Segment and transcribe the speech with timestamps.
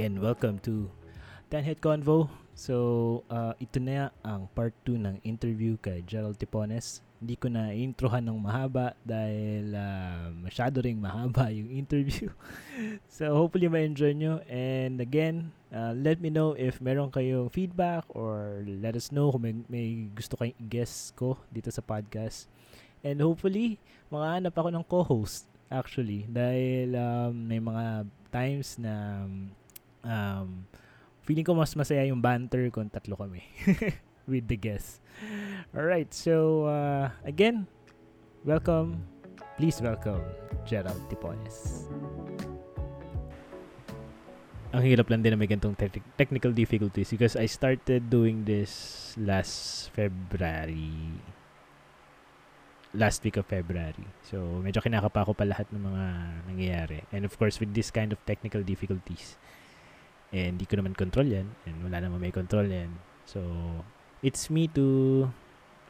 [0.00, 0.88] again, welcome to
[1.52, 2.32] Tenhead Convo.
[2.56, 7.04] So, uh, ito na ang part 2 ng interview kay Gerald Tipones.
[7.20, 12.32] Hindi ko na introhan ng mahaba dahil uh, masyado ring mahaba yung interview.
[13.12, 14.40] so, hopefully ma-enjoy nyo.
[14.48, 19.44] And again, uh, let me know if meron kayong feedback or let us know kung
[19.44, 22.48] may, may gusto kayong guest ko dito sa podcast.
[23.04, 23.76] And hopefully,
[24.08, 29.59] makahanap ako ng co-host actually dahil um, may mga times na um,
[31.30, 33.46] feeling ko mas masaya yung banter kung tatlo kami
[34.30, 34.98] with the guests.
[35.70, 37.70] Alright, so uh, again,
[38.42, 38.98] welcome,
[39.54, 40.24] please welcome
[40.66, 41.86] Gerald Tipones.
[44.70, 49.14] Ang hirap lang din na may ganitong te- technical difficulties because I started doing this
[49.18, 51.18] last February.
[52.94, 54.06] Last week of February.
[54.22, 56.04] So, medyo kinakapa ko pa lahat ng mga
[56.50, 56.98] nangyayari.
[57.10, 59.38] And of course, with this kind of technical difficulties,
[60.30, 61.48] And di ko naman control yan.
[61.66, 62.94] And wala naman may control yan.
[63.26, 63.42] So,
[64.22, 65.28] it's me to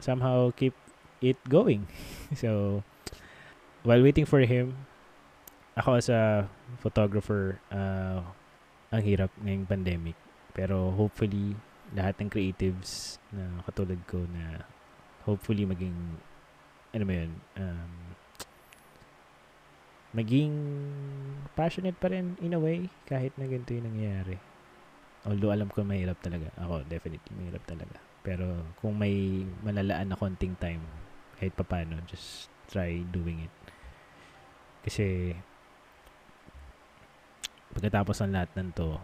[0.00, 0.72] somehow keep
[1.20, 1.88] it going.
[2.36, 2.82] so,
[3.84, 4.76] while waiting for him,
[5.76, 6.48] ako as a
[6.80, 8.24] photographer, uh,
[8.90, 10.16] ang hirap ngayong pandemic.
[10.52, 11.54] Pero hopefully,
[11.94, 14.66] lahat ng creatives na katulad ko na
[15.24, 15.94] hopefully maging,
[16.90, 18.09] ano mo yun, um,
[20.10, 20.54] maging
[21.54, 24.38] passionate pa rin in a way kahit na ganito yung nangyayari.
[25.22, 26.50] Although alam ko mahirap talaga.
[26.58, 28.00] Ako, definitely mahirap talaga.
[28.24, 30.82] Pero kung may malalaan na konting time,
[31.38, 33.54] kahit papano, just try doing it.
[34.82, 35.36] Kasi
[37.76, 38.98] pagkatapos ng lahat ng to,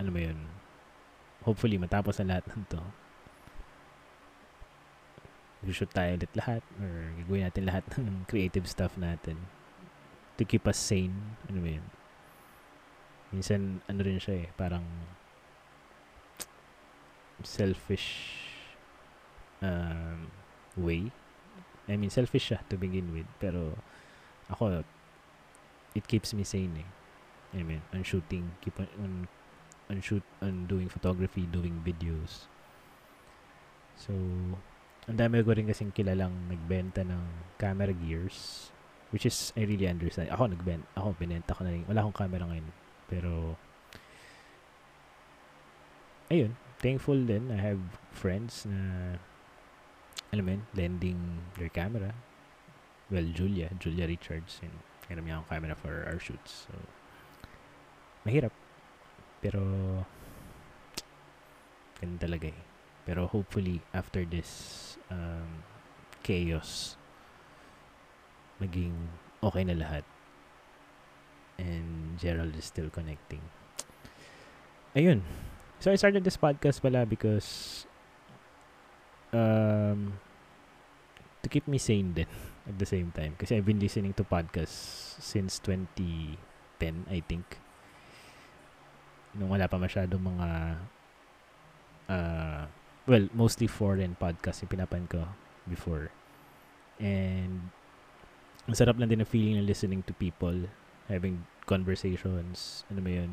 [0.00, 0.38] ano mo yun,
[1.44, 2.80] hopefully matapos ang lahat ng to,
[5.72, 9.38] shoot tayo ulit lahat or gagawin natin lahat ng creative stuff natin
[10.36, 11.38] to keep us sane.
[11.46, 11.86] Ano ba yun?
[13.30, 14.84] Minsan, ano rin siya eh, parang
[17.42, 18.38] selfish
[19.62, 20.30] um,
[20.78, 21.10] way.
[21.88, 23.28] I mean, selfish siya to begin with.
[23.38, 23.78] Pero,
[24.50, 24.82] ako,
[25.94, 26.88] it keeps me sane eh.
[27.54, 29.12] I mean, on shooting, keep on, on,
[29.90, 32.50] on shoot, on doing photography, doing videos.
[33.94, 34.10] So,
[35.04, 38.70] ang dami ko rin kasing kilalang nagbenta ng camera gears
[39.14, 40.26] which is I really understand.
[40.34, 41.86] Ako nagbenta, ako binenta ko na rin.
[41.86, 42.66] Wala akong camera ngayon.
[43.06, 43.54] Pero
[46.34, 47.54] ayun, thankful din.
[47.54, 47.78] I have
[48.10, 49.14] friends na
[50.34, 51.20] alam mo yun, lending
[51.54, 52.10] their camera.
[53.06, 54.74] Well, Julia, Julia Richards, and
[55.06, 56.66] alam niya akong camera for our shoots.
[56.66, 56.74] So,
[58.26, 58.50] mahirap.
[59.38, 59.62] Pero,
[62.02, 62.73] ganun talaga eh.
[63.04, 65.64] Pero hopefully, after this um,
[66.24, 66.96] chaos,
[68.58, 68.96] maging
[69.44, 70.04] okay na lahat.
[71.60, 73.44] And Gerald is still connecting.
[74.96, 75.22] Ayun.
[75.78, 77.84] So I started this podcast pala because
[79.34, 80.16] um,
[81.44, 82.30] to keep me sane din
[82.70, 83.36] at the same time.
[83.36, 86.40] Kasi I've been listening to podcasts since 2010,
[87.12, 87.60] I think.
[89.36, 90.48] Nung wala pa masyadong mga
[92.08, 92.64] uh,
[93.04, 95.28] well, mostly foreign podcast yung pinapan ko
[95.68, 96.08] before.
[96.96, 97.68] And
[98.64, 100.56] ang sarap lang din na feeling ng listening to people,
[101.08, 103.30] having conversations, ano mo yun,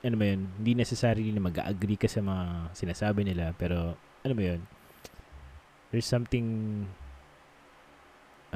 [0.00, 4.42] ano mo yun, hindi necessarily na mag-agree ka sa mga sinasabi nila, pero, ano mo
[4.44, 4.64] yun,
[5.92, 6.88] there's something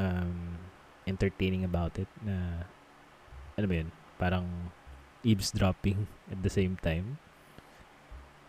[0.01, 0.57] um,
[1.05, 2.65] entertaining about it na,
[3.61, 4.49] ano mo yun, parang
[5.21, 7.21] eavesdropping at the same time.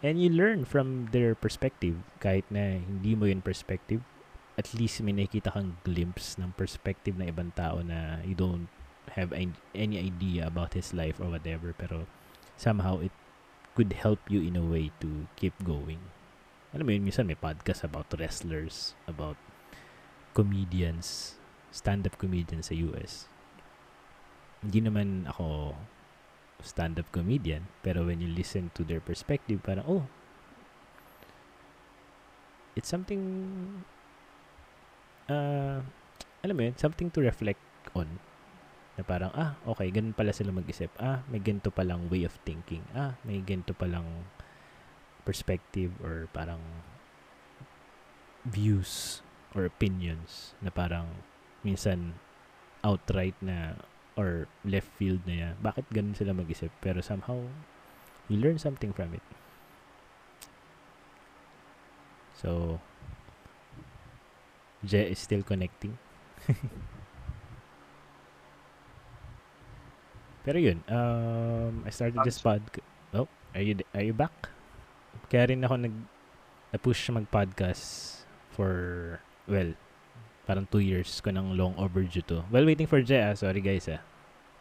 [0.06, 1.98] And you learn from their perspective.
[2.22, 4.06] Kahit na hindi mo yun perspective,
[4.54, 8.70] at least may nakikita kang glimpse ng perspective ng ibang tao na you don't
[9.18, 11.74] have any idea about his life or whatever.
[11.74, 12.06] Pero
[12.54, 13.10] somehow it
[13.74, 15.98] could help you in a way to keep going.
[16.70, 19.42] Alam mo yun, minsan may podcast about wrestlers, about
[20.38, 21.42] comedians,
[21.74, 23.26] stand-up comedians sa US.
[24.62, 25.74] Hindi naman ako
[26.64, 27.68] stand-up comedian.
[27.84, 30.04] Pero when you listen to their perspective, parang, oh,
[32.76, 33.22] it's something,
[35.28, 35.80] uh,
[36.44, 37.62] alam mo yun, something to reflect
[37.96, 38.20] on.
[38.96, 40.92] Na parang, ah, okay, ganun pala sila mag-isip.
[41.02, 42.84] Ah, may ganito palang way of thinking.
[42.96, 44.28] Ah, may ganito palang
[45.26, 46.62] perspective or parang
[48.46, 49.26] views
[49.58, 51.26] or opinions na parang
[51.66, 52.14] minsan
[52.86, 53.74] outright na
[54.16, 55.56] or left field na yan.
[55.60, 56.72] Bakit ganun sila mag-isip?
[56.80, 57.44] Pero somehow,
[58.32, 59.24] you learn something from it.
[62.36, 62.80] So,
[64.84, 65.98] Je is still connecting.
[70.46, 72.62] Pero yun, um, I started this pod...
[73.18, 73.28] Oh,
[73.58, 74.54] are you, are you back?
[75.26, 75.96] Kaya rin ako nag...
[76.70, 78.22] Na-push mag-podcast
[78.54, 79.18] for...
[79.50, 79.74] Well,
[80.46, 82.46] parang two years ko nang long overdue to.
[82.54, 84.02] While waiting for Jay, ah, sorry guys ah.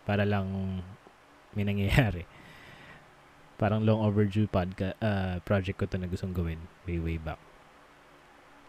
[0.09, 0.81] Para lang
[1.53, 2.25] may nangyayari.
[3.61, 6.59] Parang long overdue podcast, uh, project ko to na gustong gawin
[6.91, 7.39] way, way back.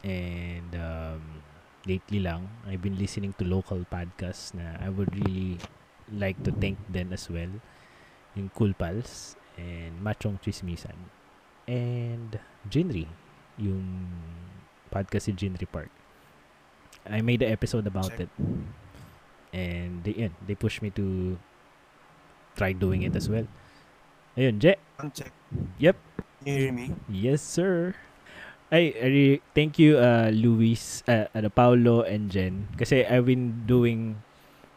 [0.05, 1.41] And um,
[1.89, 5.57] lately lang, I've been listening to local podcasts na I would really
[6.13, 7.49] like to thank them as well.
[8.37, 11.09] Yung Cool Pals and Machong Chismisan.
[11.65, 12.37] And
[12.69, 13.09] Jinri,
[13.57, 14.05] yung
[14.93, 16.04] podcast si Jinri Park.
[17.09, 18.27] I made an episode about Check.
[18.27, 18.31] it.
[19.53, 21.37] And they, yun, they pushed me to
[22.55, 23.47] try doing it as well.
[24.35, 24.75] Ayun, Je.
[25.13, 25.31] Check.
[25.79, 25.95] Yep.
[26.43, 26.85] Can you hear me?
[27.07, 27.95] Yes, sir.
[28.73, 32.67] Ay, re- thank you, uh, Luis, uh, ano, Paulo, and Jen.
[32.75, 34.19] Kasi I've been doing,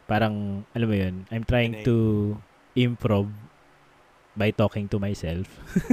[0.06, 2.36] parang, alam mo yun, I'm trying to
[2.76, 3.32] improv
[4.38, 5.48] by talking to myself.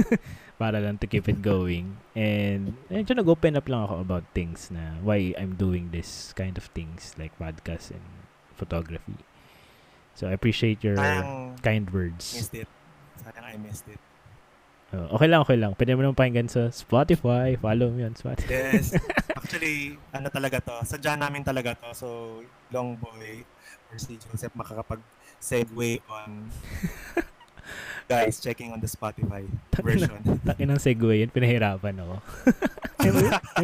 [0.56, 2.00] para lang to keep it going.
[2.16, 6.72] And, medyo nag-open up lang ako about things na why I'm doing this kind of
[6.72, 8.04] things like podcast and
[8.56, 9.20] photography.
[10.16, 12.32] So, I appreciate your Sayang kind words.
[12.32, 12.68] missed it.
[13.20, 14.00] Sayang I missed it.
[14.96, 15.74] Oh, okay lang, okay lang.
[15.76, 17.58] Pwede mo naman pakinggan sa Spotify.
[17.58, 18.48] Follow me on Spotify.
[18.48, 18.96] Yes.
[19.36, 20.78] Actually, ano talaga to.
[20.86, 21.90] Sadya namin talaga to.
[21.92, 22.06] So,
[22.72, 23.44] Long Boy
[23.92, 26.48] or si Joseph makakapag-segue on
[28.06, 29.42] guys checking on the Spotify
[29.74, 30.18] version.
[30.46, 32.14] Takin ng segue yun, pinahirapan ako.
[33.06, 33.16] yung,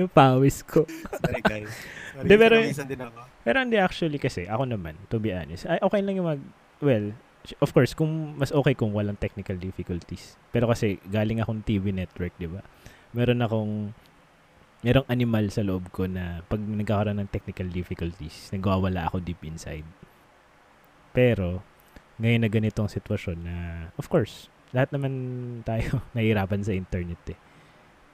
[0.02, 0.82] yung pawis ko.
[1.22, 1.70] Sorry guys.
[2.12, 3.20] Sorry, pero- pero, din ako.
[3.42, 6.42] Pero hindi actually kasi, ako naman, to be honest, ay, okay lang yung mag,
[6.82, 7.14] well,
[7.62, 10.34] of course, kung mas okay kung walang technical difficulties.
[10.50, 12.62] Pero kasi, galing akong TV network, di ba?
[13.14, 13.72] Meron akong,
[14.82, 19.86] merong animal sa loob ko na pag nagkakaroon ng technical difficulties, nagwawala ako deep inside.
[21.14, 21.62] Pero,
[22.20, 23.56] ngayon na ganitong sitwasyon na,
[23.96, 25.12] of course, lahat naman
[25.64, 27.38] tayo nahihirapan sa internet eh.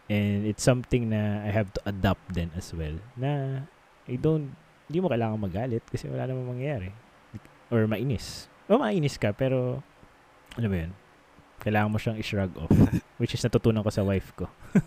[0.09, 2.97] And it's something na I have to adapt then as well.
[3.13, 3.63] Na
[4.09, 4.57] I don't,
[4.89, 6.97] hindi mo kailangan magalit kasi wala namang mangyayari.
[7.69, 8.49] Or mainis.
[8.73, 9.85] O mainis ka pero,
[10.57, 10.93] ano ba yun?
[11.61, 12.73] Kailangan mo siyang i-shrug off.
[13.21, 14.49] which is natutunan ko sa wife ko.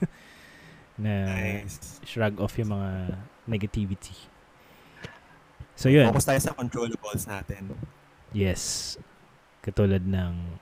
[1.02, 2.02] na Nice.
[2.02, 4.18] shrug off yung mga negativity.
[5.78, 6.10] So yun.
[6.10, 7.78] Focus tayo sa controllables natin.
[8.32, 8.96] Yes.
[9.62, 10.60] Katulad ng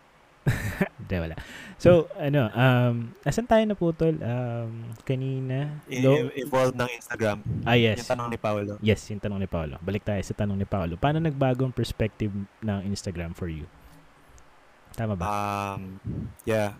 [1.00, 1.36] Hindi, wala.
[1.78, 4.18] So, ano, um, asan tayo naputol?
[4.18, 5.78] Um, kanina?
[5.86, 7.38] I- Lo- evolve ng Instagram.
[7.66, 8.02] ah, yes.
[8.02, 8.74] Yung tanong ni Paolo.
[8.82, 9.78] Yes, yung tanong ni Paolo.
[9.82, 10.98] Balik tayo sa tanong ni Paolo.
[10.98, 13.70] Paano nagbago ang perspective ng Instagram for you?
[14.98, 15.26] Tama ba?
[15.30, 16.02] Um,
[16.44, 16.74] yeah.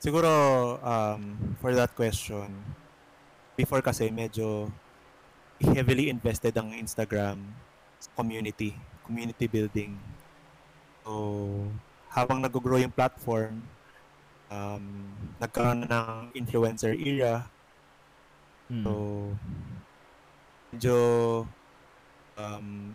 [0.00, 0.30] Siguro,
[0.80, 2.48] um, for that question,
[3.54, 4.72] before kasi medyo
[5.60, 7.36] heavily invested ang Instagram
[8.16, 9.98] community, community building.
[11.04, 11.66] So,
[12.08, 13.62] habang nag-grow yung platform,
[14.50, 14.84] um,
[15.40, 17.44] nagkaroon na ng influencer era.
[18.70, 18.84] Mm.
[18.84, 18.92] So,
[20.70, 20.96] medyo
[22.38, 22.94] um,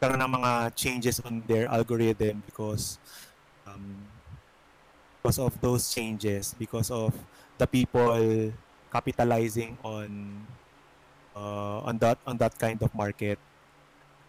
[0.00, 2.96] karoon ng mga changes on their algorithm because
[3.66, 4.08] um,
[5.20, 7.12] because of those changes, because of
[7.60, 8.08] the people
[8.88, 10.40] capitalizing on
[11.36, 13.38] uh, on that on that kind of market.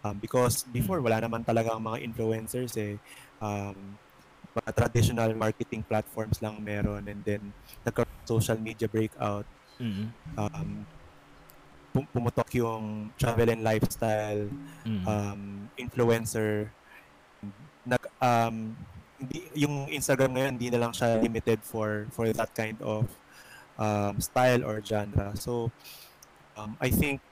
[0.01, 2.97] Um, because before wala naman talaga ang mga influencers eh.
[3.37, 3.97] Um,
[4.51, 7.39] mga traditional marketing platforms lang meron and then
[7.87, 9.47] nagkaroon social media breakout
[9.81, 10.13] Mm.
[10.37, 10.69] um,
[11.89, 14.45] pum- pumutok yung travel and lifestyle
[14.85, 15.03] Mm.
[15.07, 15.41] um,
[15.73, 16.69] influencer
[17.81, 18.77] nag um,
[19.17, 23.09] hindi, yung Instagram ngayon hindi na lang siya limited for for that kind of
[23.79, 25.73] um, style or genre so
[26.53, 27.23] um, I think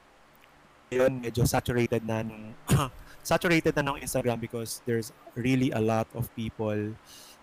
[0.90, 2.54] yun medyo saturated na nung
[3.26, 6.94] saturated na ng Instagram because there's really a lot of people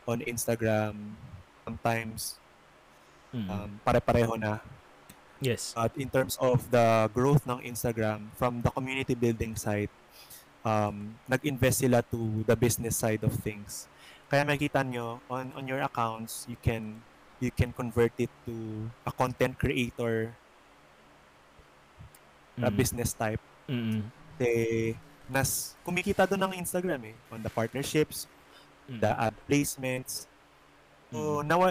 [0.07, 1.15] on Instagram
[1.67, 2.39] sometimes
[3.37, 3.49] Mm.
[3.51, 4.63] um, pare-pareho na
[5.45, 5.77] yes.
[5.77, 9.93] At in terms of the growth ng Instagram from the community building side,
[10.65, 13.91] um, nag-invest sila to the business side of things.
[14.33, 17.05] Kaya makita nyo on on your accounts, you can
[17.43, 20.33] you can convert it to a content creator,
[22.59, 22.77] a Mm.
[22.77, 23.43] business type.
[23.69, 24.07] Mm.
[24.37, 24.51] Kasi
[25.27, 28.31] nas kumikita doon ng Instagram eh on the partnerships,
[28.87, 29.01] Mm.
[29.03, 30.31] the ad placements.
[31.11, 31.47] So, Mm.
[31.47, 31.67] nawa,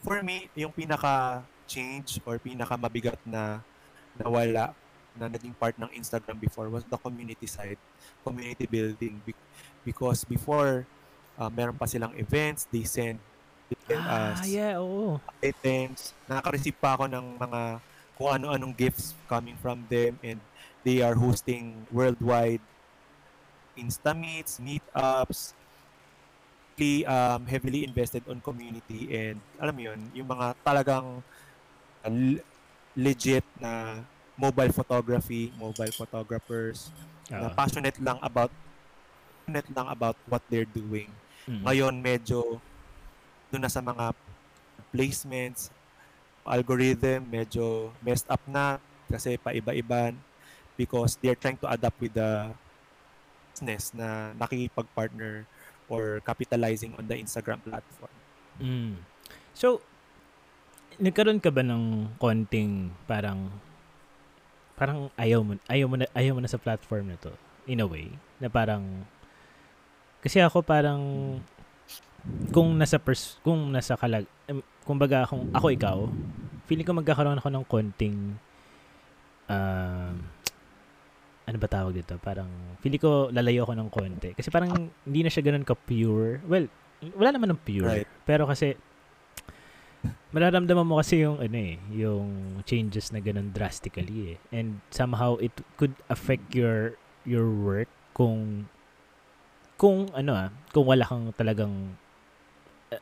[0.00, 3.60] for me, yung pinaka change or pinaka mabigat na
[4.14, 4.76] nawala
[5.14, 7.78] na naging part ng Instagram before was the community side,
[8.20, 9.22] community building.
[9.22, 9.38] Be-
[9.86, 10.84] because before,
[11.38, 13.22] uh, meron pa silang events, they send,
[13.70, 15.16] they send Ah, us yeah, oo.
[15.38, 16.12] items.
[16.26, 17.60] Nakaka-receive pa ako ng mga
[18.14, 20.38] kung ano-anong gifts coming from them and
[20.86, 22.62] they are hosting worldwide
[23.74, 25.50] Insta meets, meetups,
[26.78, 31.22] really um, heavily invested on community and alam mo yun, yung mga talagang
[32.02, 32.34] uh,
[32.94, 34.02] legit na
[34.34, 36.90] mobile photography, mobile photographers,
[37.30, 38.50] uh, na passionate lang about
[39.42, 41.10] passionate lang about what they're doing.
[41.46, 41.62] Mm-hmm.
[41.66, 42.58] Ngayon medyo
[43.50, 44.10] doon na sa mga
[44.90, 45.70] placements,
[46.44, 48.76] algorithm medyo messed up na
[49.08, 50.12] kasi paiba-iba
[50.76, 52.50] because they're trying to adapt with the
[53.54, 55.46] business na nakikipag-partner
[55.86, 58.14] or capitalizing on the Instagram platform.
[58.58, 58.98] Mm.
[59.54, 59.78] So,
[60.98, 63.50] nagkaroon ka ba ng konting parang
[64.74, 67.30] parang ayaw mo ayaw mo na ayaw mo na sa platform na to
[67.66, 68.10] in a way
[68.42, 69.06] na parang
[70.22, 71.02] kasi ako parang
[72.52, 74.24] kung nasa pers kung nasa kalag
[74.84, 75.98] kumbaga kung ako ikaw
[76.64, 78.16] feeling ko magkakaroon ako ng konting
[79.48, 80.12] uh,
[81.44, 82.16] ano ba tawag dito?
[82.20, 82.48] Parang
[82.80, 84.32] feeling ko lalayo ako ng konti.
[84.32, 86.66] Kasi parang hindi na siya ganoon ka pure well
[87.16, 88.04] wala naman ng pure.
[88.04, 88.08] Right.
[88.24, 88.80] pero kasi
[90.32, 94.38] mararamdaman mo kasi yung ano eh yung changes na ganun drastically eh.
[94.48, 96.96] And somehow it could affect your
[97.28, 98.68] your work kung
[99.76, 101.92] kung ano ah kung wala kang talagang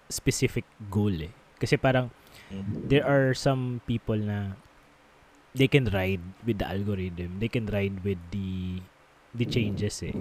[0.09, 2.11] specific goal eh kasi parang
[2.51, 2.89] mm-hmm.
[2.91, 4.59] there are some people na
[5.55, 7.39] they can ride with the algorithm.
[7.39, 8.81] They can ride with the
[9.37, 10.17] the changes eh.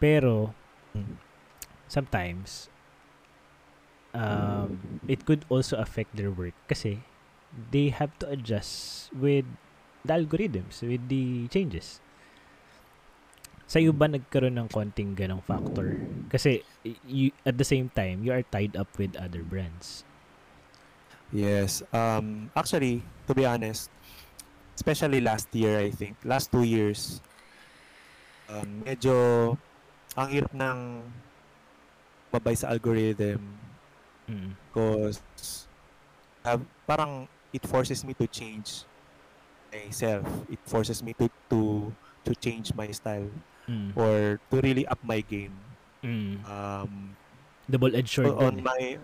[0.00, 0.52] Pero
[1.88, 2.68] sometimes
[4.12, 7.00] um, it could also affect their work kasi
[7.72, 9.48] they have to adjust with
[10.04, 12.03] the algorithms, with the changes.
[13.64, 15.96] Sa iyo ba nagkaroon ng konting ganong factor?
[16.28, 16.60] Kasi
[17.08, 20.04] you, at the same time, you are tied up with other brands.
[21.32, 21.82] Yes.
[21.90, 23.88] Um, actually, to be honest,
[24.76, 27.24] especially last year, I think, last two years,
[28.52, 29.56] um, medyo
[30.14, 30.78] ang hirap ng
[32.30, 33.40] babay sa algorithm
[34.30, 34.54] mm.
[34.70, 35.22] because
[36.44, 38.84] uh, parang it forces me to change
[39.72, 40.26] myself.
[40.50, 41.90] It forces me to to
[42.26, 43.30] to change my style
[43.68, 43.90] mm.
[43.96, 45.54] or to really up my game.
[46.04, 46.44] Mm.
[46.44, 47.16] Um,
[47.68, 48.36] Double-edged sword.
[48.36, 48.98] On my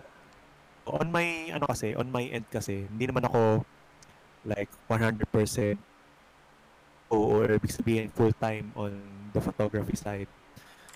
[0.85, 3.65] on my ano kasi, on my end kasi, hindi naman ako
[4.45, 5.77] like 100%
[7.11, 8.95] o or ibig sabihin full time on
[9.35, 10.29] the photography side.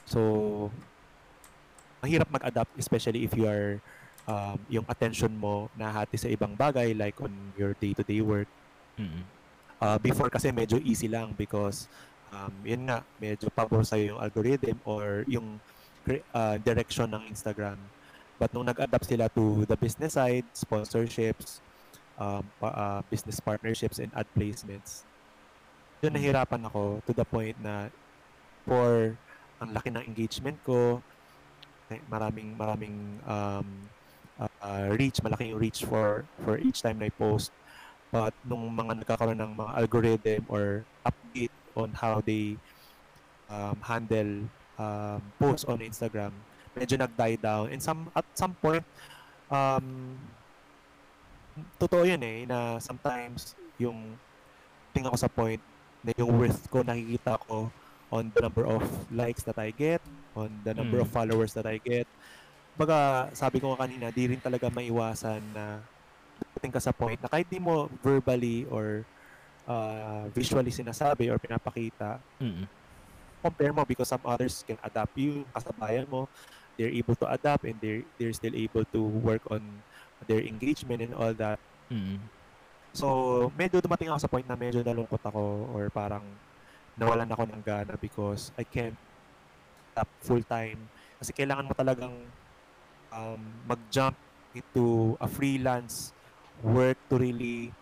[0.07, 0.71] So
[2.01, 3.81] mahirap mag-adapt especially if you are
[4.29, 8.49] um, yung attention mo nahati sa ibang bagay like on your day-to-day work.
[8.95, 9.23] Mm-hmm.
[9.75, 11.91] Uh, before kasi medyo easy lang because
[12.35, 15.57] um, yun nga, medyo pabor sa'yo yung algorithm or yung
[16.35, 17.79] uh, direction ng Instagram.
[18.35, 21.63] But nung nag-adapt sila to the business side, sponsorships,
[22.19, 25.07] um, uh, business partnerships, and ad placements,
[26.03, 26.19] yun hmm.
[26.19, 27.87] nahirapan ako to the point na
[28.67, 29.15] for
[29.63, 30.99] ang laki ng engagement ko,
[31.87, 33.67] eh, maraming maraming um,
[34.35, 37.55] uh, reach, malaki yung reach for for each time na I post.
[38.11, 42.55] But nung mga nagkakaroon ng mga algorithm or update on how they
[43.51, 44.47] um, handle
[44.79, 46.31] um, posts on Instagram,
[46.75, 47.69] medyo nag-die down.
[47.71, 48.83] And some, at some point,
[49.51, 50.15] um,
[51.79, 54.15] totoo yun eh, na sometimes yung
[54.91, 55.61] tingin ako sa point
[56.03, 57.71] na yung worth ko nakikita ko
[58.13, 59.99] on the number of likes that I get,
[60.37, 61.03] on the number mm.
[61.03, 62.07] of followers that I get.
[62.75, 65.79] Baga, sabi ko kanina, di rin talaga maiwasan na
[66.55, 69.07] dating ka sa point na kahit di mo verbally or
[69.67, 72.65] uh, visually sinasabi or pinapakita, mm
[73.45, 76.25] compare mo because some others can adapt you, kasabayan mo,
[76.73, 79.61] they're able to adapt and they're they're still able to work on
[80.25, 81.61] their engagement and all that.
[81.93, 82.17] Mm-hmm.
[82.97, 83.07] So,
[83.53, 86.25] medyo dumating ako sa point na medyo nalungkot ako or parang
[86.97, 88.97] nawalan ako ng gana because I can't
[89.93, 90.79] stop full time.
[91.21, 92.15] Kasi kailangan mo talagang
[93.13, 94.15] um, mag-jump
[94.55, 96.15] into a freelance
[96.63, 97.75] work to really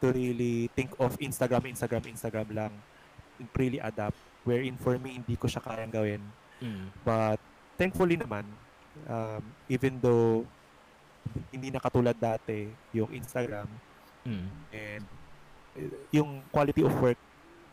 [0.00, 2.72] to really think of Instagram, Instagram, Instagram lang
[3.54, 4.16] really adapt.
[4.42, 6.22] Wherein for me, hindi ko siya kayang gawin.
[6.62, 6.90] Mm.
[7.04, 7.38] But
[7.76, 8.46] thankfully naman,
[9.06, 10.42] um, even though
[11.52, 13.68] hindi na katulad dati yung Instagram
[14.24, 14.48] mm.
[14.72, 15.04] and
[15.76, 17.20] uh, yung quality of work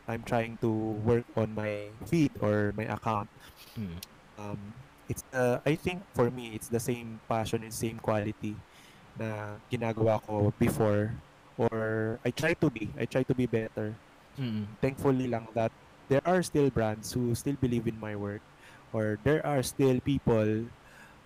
[0.06, 0.70] I'm trying to
[1.02, 3.32] work on my feed or my account
[3.74, 3.98] mm.
[4.38, 4.60] um,
[5.08, 8.54] it's uh, I think for me it's the same passion and same quality
[9.16, 11.16] na ginagawa ko before
[11.58, 13.96] or I try to be I try to be better
[14.36, 14.68] mm.
[14.82, 15.72] thankfully lang that
[16.08, 18.42] there are still brands who still believe in my work
[18.94, 20.68] or there are still people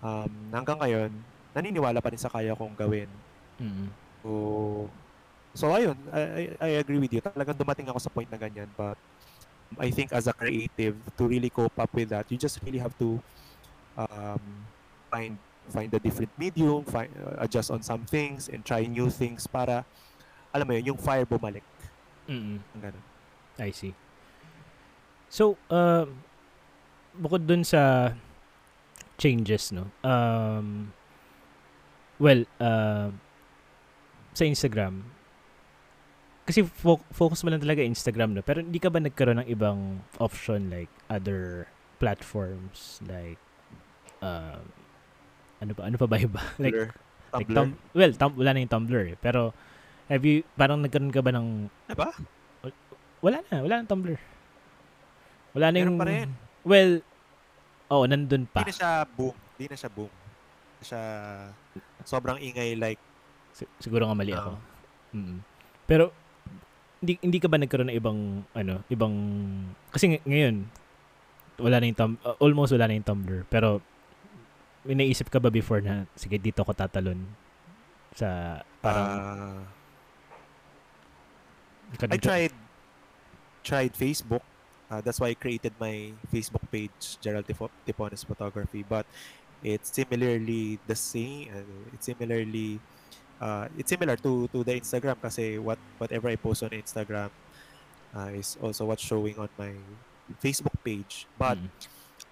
[0.02, 1.10] um, hanggang ngayon
[1.54, 3.10] naniniwala pa rin sa kaya kong gawin.
[3.60, 3.88] Mm-hmm.
[4.22, 4.30] So,
[5.52, 7.20] so ayun, I, I agree with you.
[7.20, 8.96] Talagang dumating ako sa point na ganyan but
[9.78, 12.96] I think as a creative to really cope up with that, you just really have
[12.98, 13.22] to
[13.94, 14.42] um,
[15.10, 15.38] find
[15.70, 19.86] find a different medium, find, uh, adjust on some things, and try new things para,
[20.50, 21.64] alam mo yun, yung fire bumalik.
[22.26, 23.04] Ang ganun.
[23.58, 23.94] I see.
[25.30, 26.06] So, uh,
[27.14, 28.14] bukod dun sa
[29.18, 29.90] changes, no?
[30.02, 30.90] Um,
[32.18, 33.12] well, uh,
[34.32, 35.06] sa Instagram,
[36.46, 38.42] kasi fo- focus mo lang talaga Instagram, no?
[38.42, 43.38] Pero hindi ka ba nagkaroon ng ibang option like other platforms like
[44.24, 44.58] uh,
[45.60, 46.42] ano pa ano pa ba iba?
[46.64, 46.90] like Tumblr.
[47.38, 49.16] like tum- well, tum- wala na yung Tumblr eh.
[49.20, 49.54] Pero
[50.10, 52.10] have you parang nagkaroon ka ba ng diba?
[53.22, 54.16] wala na, wala na Tumblr.
[55.54, 56.28] Wala na Meron yung pa rin.
[56.66, 56.90] Well,
[57.88, 58.64] oh, nandun pa.
[58.64, 59.36] Hindi na siya boom.
[59.56, 60.12] Hindi na siya boom.
[60.80, 61.02] Na siya
[62.02, 63.00] sobrang ingay like
[63.50, 64.38] Si- siguro nga mali Oo.
[64.40, 64.52] ako.
[65.14, 65.36] Mm.
[65.84, 66.04] Pero
[67.00, 68.18] hindi hindi ka ba nagkaroon ng ibang
[68.54, 69.14] ano, ibang
[69.90, 70.56] kasi ng- ngayon
[71.60, 73.44] wala na yung tum- uh, almost wala na yung Tumblr.
[73.50, 73.82] Pero
[74.86, 77.20] may naisip ka ba before na sige dito ako tatalon
[78.16, 79.79] sa parang kanito-
[82.10, 82.52] I tried
[83.64, 84.42] tried Facebook.
[84.90, 88.84] Uh, that's why I created my Facebook page, Gerald Tipones Photography.
[88.88, 89.06] But
[89.62, 91.48] it's similarly the same.
[91.52, 92.80] Uh, it's similarly
[93.40, 97.30] uh, it's similar to to the Instagram kasi what whatever I post on Instagram
[98.16, 99.74] uh, is also what's showing on my
[100.42, 101.26] Facebook page.
[101.38, 101.70] But Mm.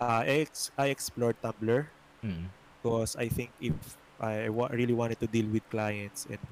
[0.01, 1.87] uh, I ex- I explored Tumblr
[2.25, 2.51] Mm.
[2.83, 3.75] because I think if
[4.19, 6.43] I wa- really wanted to deal with clients and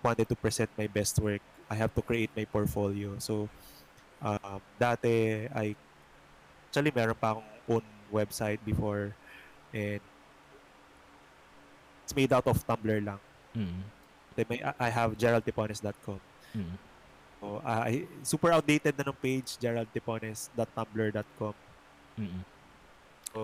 [0.00, 3.18] wanted to present my best work, I have to create my portfolio.
[3.18, 3.50] So,
[4.22, 5.74] um, dati, I,
[6.70, 9.10] actually, meron pa akong own website before
[9.74, 9.98] and
[12.06, 13.18] it's made out of Tumblr lang.
[13.58, 13.82] Mm.
[14.38, 16.22] Then may, I have geraldtipones.com.
[16.54, 16.78] Mm.
[17.42, 21.54] So, uh, I, super outdated na ng page, geraldtipones.tumblr.com.
[22.22, 22.40] Mm.
[23.34, 23.40] So,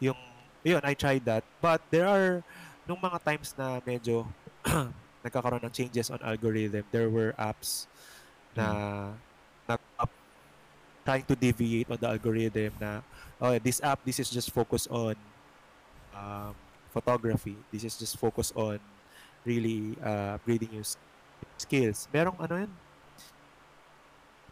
[0.00, 0.16] yung,
[0.64, 1.44] yun, I tried that.
[1.60, 2.40] But there are,
[2.88, 4.24] nung mga times na medyo
[5.26, 7.90] nagkakaroon ng changes on algorithm, there were apps
[8.54, 9.10] na
[9.66, 10.10] nag up
[11.02, 12.98] trying to deviate on the algorithm na,
[13.38, 15.14] oh, this app, this is just focus on
[16.14, 16.54] um,
[16.90, 17.54] photography.
[17.70, 18.78] This is just focus on
[19.46, 20.86] really uh, upgrading your
[21.58, 22.10] skills.
[22.10, 22.72] Merong ano yun?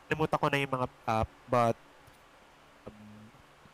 [0.06, 1.76] Nalimutan ko na yung mga app, but
[2.86, 2.94] um,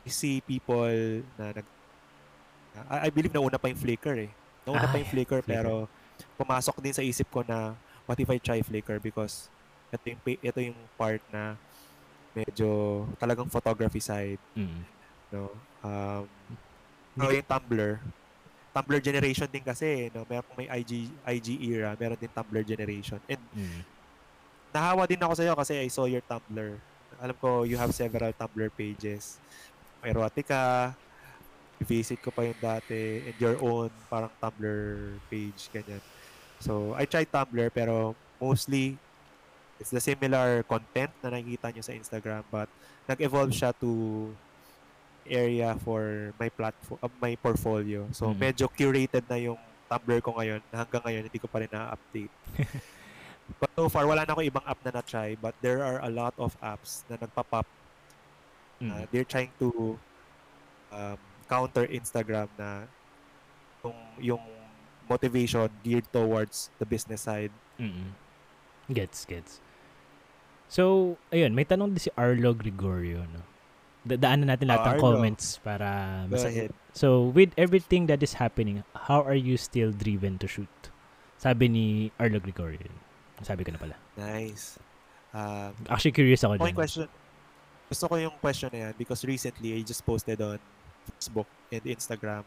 [0.06, 0.88] I see people
[1.36, 1.66] na nag
[2.88, 4.30] I, I believe nauna pa yung Flickr eh.
[4.64, 5.50] Nauna pa Ah, yung Flickr, Flickr.
[5.50, 5.90] pero
[6.34, 9.48] pumasok din sa isip ko na what if I try Flickr because
[9.90, 11.58] ito yung ito yung part na
[12.30, 12.68] medyo
[13.18, 14.82] talagang photography side, Mm.
[15.30, 15.50] no.
[15.82, 16.26] Um
[17.18, 17.98] so yung Tumblr,
[18.70, 20.22] Tumblr generation din kasi, no.
[20.30, 23.18] Meron may IG IG era, meron din Tumblr generation.
[23.26, 23.82] And Mm.
[24.70, 26.78] nahawa din ako sa iyo kasi I saw your Tumblr.
[27.18, 29.42] Alam ko you have several Tumblr pages.
[30.00, 30.94] May erotica,
[31.80, 34.78] visit ko pa yung dati, and your own parang Tumblr
[35.26, 36.00] page, ganyan.
[36.60, 39.00] So, I tried Tumblr pero mostly
[39.80, 42.68] it's the similar content na nakikita nyo sa Instagram but
[43.08, 44.28] nag-evolve siya to
[45.24, 48.04] area for my platform, uh, my portfolio.
[48.12, 48.36] So, Mm.
[48.36, 52.34] medyo curated na yung Tumblr ko ngayon hanggang ngayon hindi ko pa rin na-update.
[53.58, 56.30] But so far, wala na ako ibang app na na-try but there are a lot
[56.38, 57.66] of apps na nagpa-pop.
[58.78, 58.90] Mm.
[58.94, 59.98] Uh, they're trying to
[60.94, 61.18] um,
[61.50, 62.86] counter Instagram na
[63.82, 63.98] yung,
[64.30, 64.42] yung
[65.04, 67.50] motivation geared towards the business side.
[67.74, 68.14] Mm.
[68.88, 69.58] Gets, gets.
[70.70, 73.42] So, ayun, may tanong din si Arlo Gregorio, no?
[74.00, 75.02] Da- daanan natin lahat Ah, ng Arlo.
[75.02, 75.88] comments para
[76.24, 76.70] Go mas- ahead.
[76.94, 80.70] So, with everything that is happening, how are you still driven to shoot?
[81.36, 81.86] Sabi ni
[82.16, 82.86] Arlo Gregorio.
[83.42, 83.96] Sabi ko na pala.
[84.14, 84.78] Nice.
[85.32, 86.76] Um, Actually, curious ako yung dyan.
[86.76, 87.06] question,
[87.88, 90.58] gusto ko yung question na yan because recently I just posted on
[91.08, 92.44] Facebook and Instagram.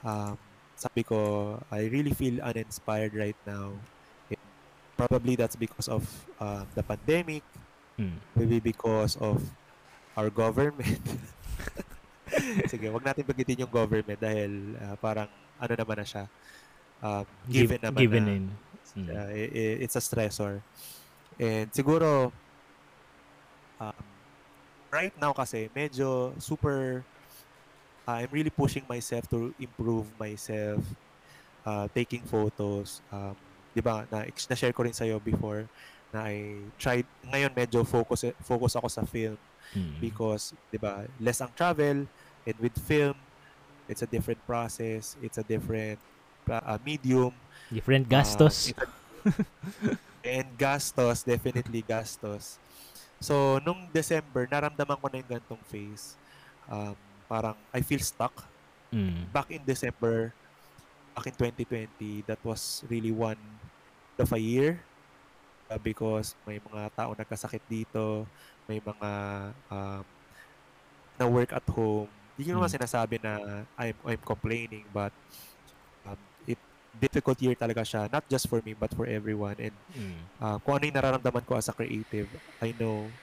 [0.00, 0.38] Um,
[0.74, 3.76] sabi ko, I really feel uninspired right now.
[4.32, 4.40] And
[4.96, 6.08] probably that's because of
[6.40, 7.44] um, the pandemic,
[8.00, 8.16] Mm.
[8.32, 9.44] maybe because of
[10.16, 11.04] our government.
[12.72, 15.28] Sige, wag natin bagitin yung government dahil uh, parang
[15.60, 16.24] ano naman na siya.
[17.04, 18.44] Um, given Give- naman given na in.
[18.96, 19.06] Mm.
[19.12, 19.28] uh,
[19.84, 20.64] it's a stressor.
[21.36, 22.32] And siguro,
[23.76, 24.04] um,
[24.88, 27.04] right now kasi, medyo super,
[28.06, 30.82] uh, I'm really pushing myself to improve myself,
[31.64, 33.00] uh, taking photos.
[33.10, 33.36] Um,
[33.70, 35.66] di ba, na, na-share ko rin sa'yo before,
[36.10, 39.38] na I tried, ngayon medyo focus, focus ako sa film
[39.70, 40.02] Mm.
[40.02, 42.02] because, di ba, less ang travel,
[42.42, 43.14] and with film,
[43.86, 45.94] it's a different process, it's a different
[46.50, 47.30] uh, medium,
[47.70, 48.74] Different Ah, gastos.
[48.74, 48.90] a-
[50.26, 52.58] and gastos, definitely gastos.
[53.22, 56.18] So, nung December, naramdaman ko na yung gantong phase.
[56.66, 56.98] Um,
[57.30, 58.34] parang, I feel stuck.
[58.90, 59.30] Mm.
[59.30, 60.34] Back in December,
[61.14, 63.38] back in 2020, that was really one
[64.18, 64.82] of a year
[65.70, 68.26] uh, because may mga tao nagkasakit dito,
[68.66, 69.10] may mga
[69.70, 70.04] um,
[71.18, 72.10] na work at home.
[72.34, 72.76] Hindi ko naman Mm.
[72.80, 73.32] sinasabi na
[73.76, 75.12] I'm, I'm complaining but
[76.04, 76.56] um, it
[76.90, 80.26] difficult year talaga siya not just for me but for everyone and Mm.
[80.40, 83.14] uh, kung ano yung nararamdaman ko as a creative I know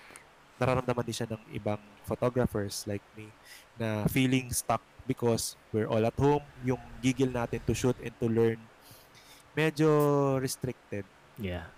[0.58, 3.30] nararamdaman din siya ng ibang photographers like me
[3.78, 6.44] na feeling stuck because we're all at home.
[6.66, 8.60] Yung gigil natin to shoot and to learn
[9.54, 9.90] medyo
[10.42, 11.06] restricted.
[11.38, 11.70] Yeah.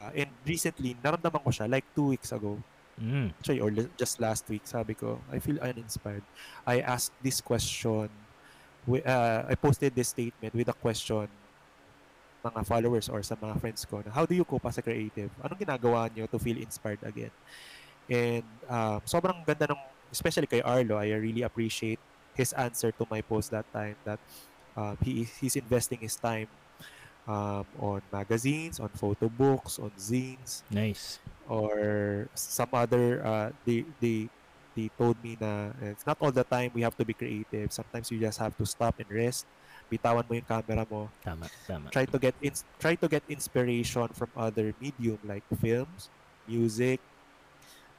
[0.00, 2.58] Uh, and recently naramdaman ko siya like two weeks ago.
[3.00, 3.32] Mm.
[3.32, 6.24] actually or just last week sabi ko I feel uninspired.
[6.68, 8.12] I asked this question
[8.84, 11.24] wi- uh, I posted this statement with a question
[12.44, 15.32] mga followers or sa mga friends ko na how do you cope as a creative?
[15.40, 17.32] Anong ginagawa niyo to feel inspired again
[18.10, 22.02] and um, sobrang ganda ng especially kay Arlo I really appreciate
[22.34, 24.18] his answer to my post that time that
[24.74, 26.50] um, he he's investing his time
[27.30, 31.22] um, on magazines on photo books on zines Nice.
[31.46, 34.26] or some other uh, they they
[34.74, 38.10] they told me na it's not all the time we have to be creative sometimes
[38.10, 39.46] you just have to stop and rest
[39.90, 41.90] bitawan mo yung camera mo Tama, tama.
[41.90, 46.06] try to get ins- try to get inspiration from other medium like films
[46.46, 47.02] music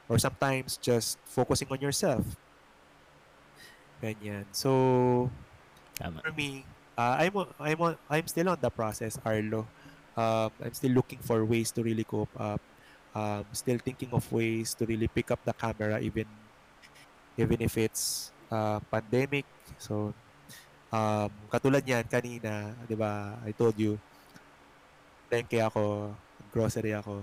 [0.08, 2.24] or sometimes just focusing on yourself
[4.02, 5.30] ganyan so
[6.02, 6.18] Tama.
[6.18, 6.64] for me,
[6.96, 9.68] uh, I'm I'm I'm still on the process, Arlo.
[10.16, 12.60] Um, I'm still looking for ways to really cope up.
[13.14, 16.26] Um, still thinking of ways to really pick up the camera, even
[17.36, 19.44] even if it's uh, pandemic.
[19.78, 20.10] So,
[20.90, 23.36] um, katulad niyan kanina, 'di ba?
[23.44, 24.00] I told you,
[25.28, 26.12] thank ako,
[26.50, 27.20] grocery ako.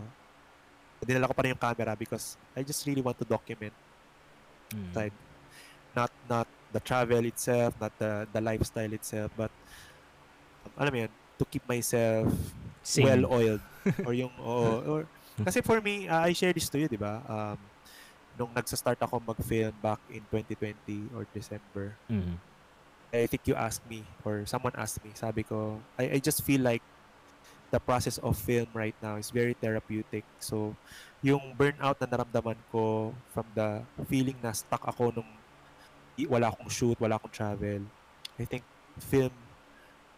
[1.04, 3.74] Dinala ko pa rin yung camera because I just really want to document
[4.70, 4.94] Mm.
[4.94, 5.16] side.
[5.98, 9.50] Not not the travel itself, not the the lifestyle itself, but
[10.62, 12.30] um, alam mo yun, to keep myself
[12.86, 13.10] Same.
[13.10, 13.64] well oiled
[14.06, 15.02] or yung oo, or
[15.42, 17.26] kasi for me, uh, I share this to you, 'di ba?
[17.26, 17.58] Um
[18.38, 22.38] nung nagsa-start ako mag-film back in 2020 or December, Mm.
[23.10, 26.62] I think you asked me or someone asked me, sabi ko, I, I just feel
[26.62, 26.86] like
[27.72, 30.26] the process of film right now is very therapeutic.
[30.40, 30.76] So,
[31.22, 35.30] yung burnout na naramdaman ko from the feeling na stuck ako nung
[36.28, 37.82] wala akong shoot, wala akong travel,
[38.36, 38.64] I think
[39.00, 39.32] film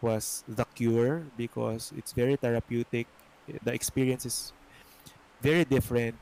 [0.02, 3.06] was the cure because it's very therapeutic.
[3.46, 4.50] The experience is
[5.38, 6.18] very different.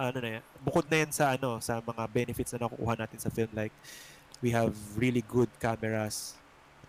[0.00, 3.28] Ano na yan, bukod na yan sa ano, sa mga benefits na nakukuha natin sa
[3.30, 3.74] film like
[4.40, 6.34] we have really good cameras,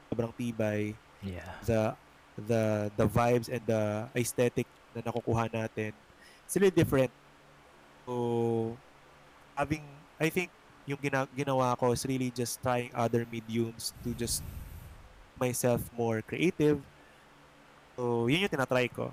[0.10, 1.54] sobrang tibay, Yeah.
[1.70, 1.94] the
[2.38, 5.92] the the vibes and the aesthetic na nakukuha natin
[6.46, 7.12] it's really different
[8.08, 8.76] so
[9.56, 9.84] having
[10.22, 10.50] I think
[10.86, 14.42] yung gina, ginawa ko is really just trying other mediums to just
[15.38, 16.80] myself more creative
[17.96, 19.12] so yun yung tinatry ko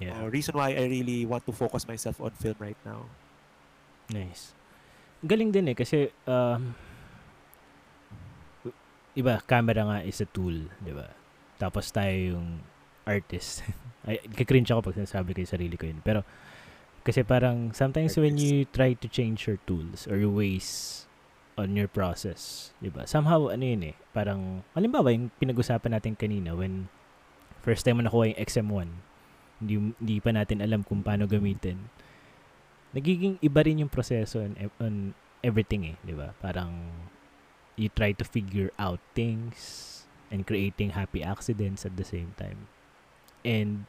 [0.00, 0.16] Yeah.
[0.16, 3.04] Uh, reason why I really want to focus myself on film right now
[4.10, 4.52] Nice.
[5.22, 6.74] Galing din eh kasi um,
[9.14, 11.19] iba, camera nga is a tool, di ba?
[11.60, 12.64] Tapos tayo yung
[13.04, 13.60] artist.
[14.08, 16.00] Ay, kikringe ako pag sinasabi ko yung sarili ko yun.
[16.00, 16.24] Pero,
[17.04, 18.44] kasi parang sometimes when Artist.
[18.48, 21.04] you try to change your tools or your ways
[21.60, 23.04] on your process, di ba?
[23.04, 26.88] Somehow, ano yun eh, parang, halimbawa yung pinag-usapan natin kanina when
[27.60, 28.88] first time mo nakuha yung XM1,
[29.60, 31.76] hindi, hindi pa natin alam kung paano gamitin
[32.90, 36.34] nagiging iba rin yung proseso on, ev- on everything eh, di ba?
[36.42, 36.90] Parang
[37.78, 39.99] you try to figure out things
[40.30, 42.70] and creating happy accidents at the same time.
[43.42, 43.84] And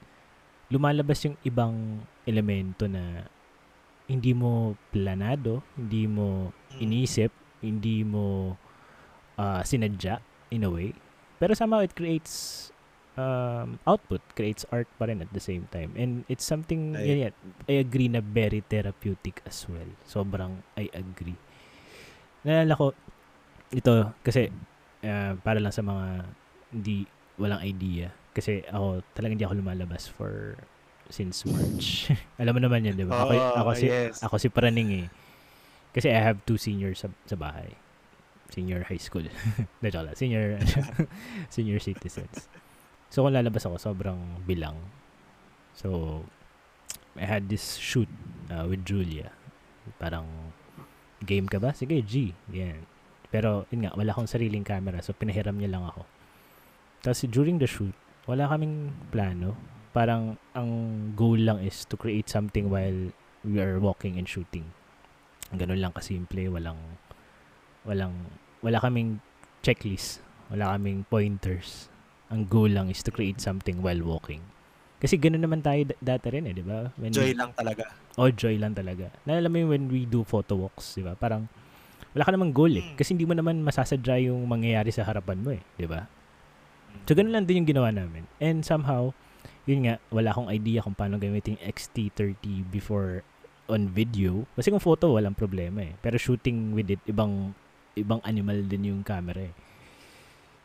[0.74, 3.30] lumalabas yung ibang elemento na
[4.10, 6.52] hindi mo planado, hindi mo
[6.82, 7.32] inisip,
[7.64, 8.58] hindi mo
[9.38, 10.20] ah, sinadya
[10.52, 10.92] in a way.
[11.40, 12.70] Pero somehow it creates
[13.18, 15.94] um, output, creates art pa rin at the same time.
[15.96, 17.34] And it's something, I- yun yan,
[17.70, 19.88] I agree na very therapeutic as well.
[20.08, 21.38] Sobrang I agree.
[22.46, 22.86] Nalala ko,
[23.72, 24.50] ito, kasi
[25.06, 26.26] ah, para lang sa mga
[26.72, 27.06] hindi,
[27.38, 28.14] walang idea.
[28.32, 30.56] Kasi ako, talagang hindi ako lumalabas for
[31.12, 32.08] since March.
[32.42, 33.28] Alam mo naman yan, di ba?
[33.28, 34.24] Ako, Oo, ako, si, yes.
[34.24, 35.08] ako si Praning eh.
[35.92, 37.76] Kasi I have two seniors sa, sa bahay.
[38.52, 39.28] Senior high school.
[39.84, 40.16] Na joke.
[40.16, 40.60] Senior,
[41.54, 42.48] senior citizens.
[43.12, 44.80] So, kung lalabas ako, sobrang bilang.
[45.76, 46.24] So,
[47.20, 48.08] I had this shoot
[48.48, 49.36] uh, with Julia.
[50.00, 50.56] Parang,
[51.20, 51.76] game ka ba?
[51.76, 52.32] Sige, G.
[52.56, 52.88] Yan.
[53.32, 55.00] Pero, yun nga, wala akong sariling camera.
[55.00, 56.04] So, pinahiram niya lang ako.
[57.02, 57.96] Tapos, during the shoot,
[58.28, 59.56] wala kaming plano.
[59.92, 60.70] Parang, ang
[61.16, 63.10] goal lang is to create something while
[63.42, 64.68] we are walking and shooting.
[65.52, 66.80] Ganun lang kasimple, walang
[67.82, 68.14] walang
[68.62, 69.20] wala kaming
[69.66, 71.90] checklist, wala kaming pointers.
[72.32, 74.40] Ang goal lang is to create something while walking.
[75.02, 76.94] Kasi ganun naman tayo dati rin eh, di ba?
[76.96, 77.90] When Joy we- lang talaga.
[78.20, 79.08] Oh, joy lang talaga.
[79.24, 81.16] Naalala mo yung when we do photo walks, di ba?
[81.16, 81.48] Parang
[82.12, 82.86] wala ka namang goal eh.
[83.00, 86.08] Kasi hindi mo naman masasadya yung mangyayari sa harapan mo eh, di ba?
[87.08, 88.28] So, ganun lang din yung ginawa namin.
[88.44, 89.16] And somehow,
[89.64, 93.24] yun nga, wala akong idea kung paano gamitin XT30 before
[93.72, 94.44] on video.
[94.60, 95.96] Kasi kung photo, walang problema eh.
[96.04, 97.56] Pero shooting with it, ibang
[97.96, 99.56] ibang animal din yung camera eh.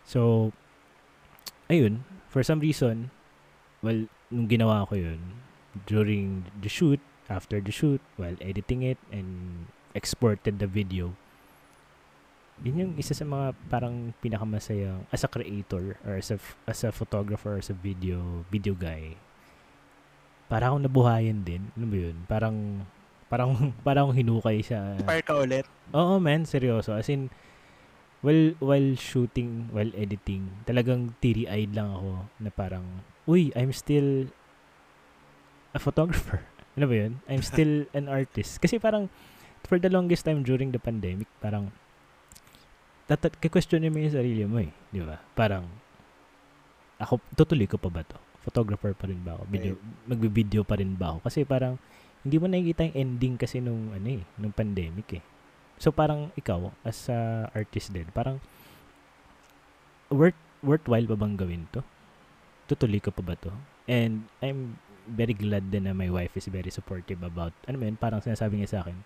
[0.07, 0.51] So,
[1.71, 3.11] ayun, for some reason,
[3.83, 5.43] well, nung ginawa ko yun,
[5.87, 11.15] during the shoot, after the shoot, while editing it and exported the video,
[12.65, 16.91] yun yung isa sa mga parang pinakamasayang as a creator or as a, as a
[16.93, 19.13] photographer as a video video guy
[20.49, 22.57] para akong nabuhayan din alam mo yun parang
[23.27, 23.51] parang
[23.87, 25.67] parang hinukay sa Fire ka ulit.
[25.95, 26.95] Oo, man, seryoso.
[26.95, 27.31] As in,
[28.23, 34.31] while, while shooting, while editing, talagang teary-eyed lang ako na parang, uy, I'm still
[35.75, 36.43] a photographer.
[36.77, 37.25] Ano ba yun?
[37.25, 38.61] I'm still an artist.
[38.61, 39.09] Kasi parang,
[39.65, 41.73] for the longest time during the pandemic, parang,
[43.07, 44.71] tatat question mo yung sarili mo eh.
[44.91, 45.19] Di ba?
[45.33, 45.67] Parang,
[46.99, 48.19] ako, tutuloy ko pa ba to?
[48.43, 49.43] Photographer pa rin ba ako?
[49.49, 49.73] Video,
[50.07, 51.19] magbi-video pa rin ba ako?
[51.27, 51.79] Kasi parang,
[52.27, 55.25] hindi mo nakikita yung ending kasi nung, ano eh, nung pandemic eh.
[55.79, 58.41] So parang ikaw as a artist din, parang
[60.09, 61.85] worth worthwhile pa bang gawin to?
[62.67, 63.53] Tutuloy ko pa ba to?
[63.87, 68.19] And I'm very glad din na my wife is very supportive about ano man, parang
[68.19, 68.97] sinasabi niya sa akin.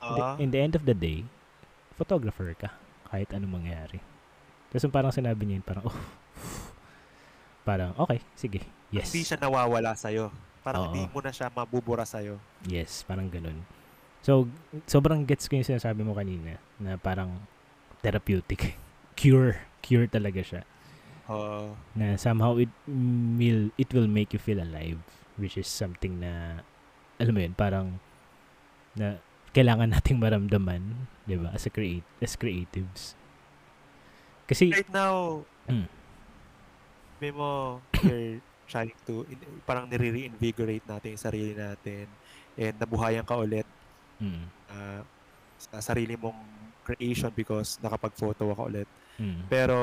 [0.00, 1.22] the- Ah, in the end of the day,
[1.94, 2.70] photographer ka
[3.08, 3.98] kahit anong mangyari.
[4.68, 5.98] Tapos yung parang sinabi niya yun, parang oh,
[7.68, 8.60] parang okay, sige.
[8.88, 9.12] Yes.
[9.12, 10.32] Hindi siya nawawala sa'yo.
[10.64, 10.92] Parang Oo.
[10.92, 12.40] hindi mo na siya mabubura sa'yo.
[12.68, 13.64] Yes, parang ganun.
[14.20, 14.48] So,
[14.84, 17.40] sobrang gets ko yung sinasabi mo kanina na parang
[18.04, 18.76] therapeutic.
[19.18, 19.56] Cure.
[19.80, 20.62] Cure talaga siya.
[21.28, 21.76] Oo.
[21.96, 22.72] Na somehow it
[23.36, 25.00] will, it will make you feel alive.
[25.38, 26.64] Which is something na,
[27.20, 28.02] alam mo yun, parang
[28.98, 30.82] na kailangan nating maramdaman,
[31.24, 33.16] di ba, as, a create, as creatives.
[34.44, 35.84] Kasi, right now, Mm.
[37.20, 42.08] may mo, you're trying to, in- parang nire-reinvigorate natin yung sarili natin
[42.56, 43.68] and nabuhayan ka ulit
[44.16, 45.04] mm, ah,
[45.60, 46.36] sa sarili mong
[46.84, 48.88] creation because nakapag-photo ka ulit.
[49.16, 49.76] mm, Pero,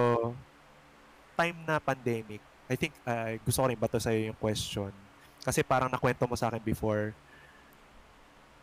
[1.38, 4.90] time na pandemic, I think, ah, gusto ko rin bato sa'yo yung question.
[5.46, 7.14] Kasi parang nakwento mo sa akin before,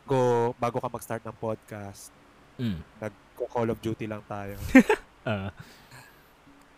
[0.07, 2.11] go, bago ka mag-start ng podcast,
[2.59, 2.79] mm.
[2.99, 4.57] nag-Call of Duty lang tayo.
[5.23, 5.55] Ah,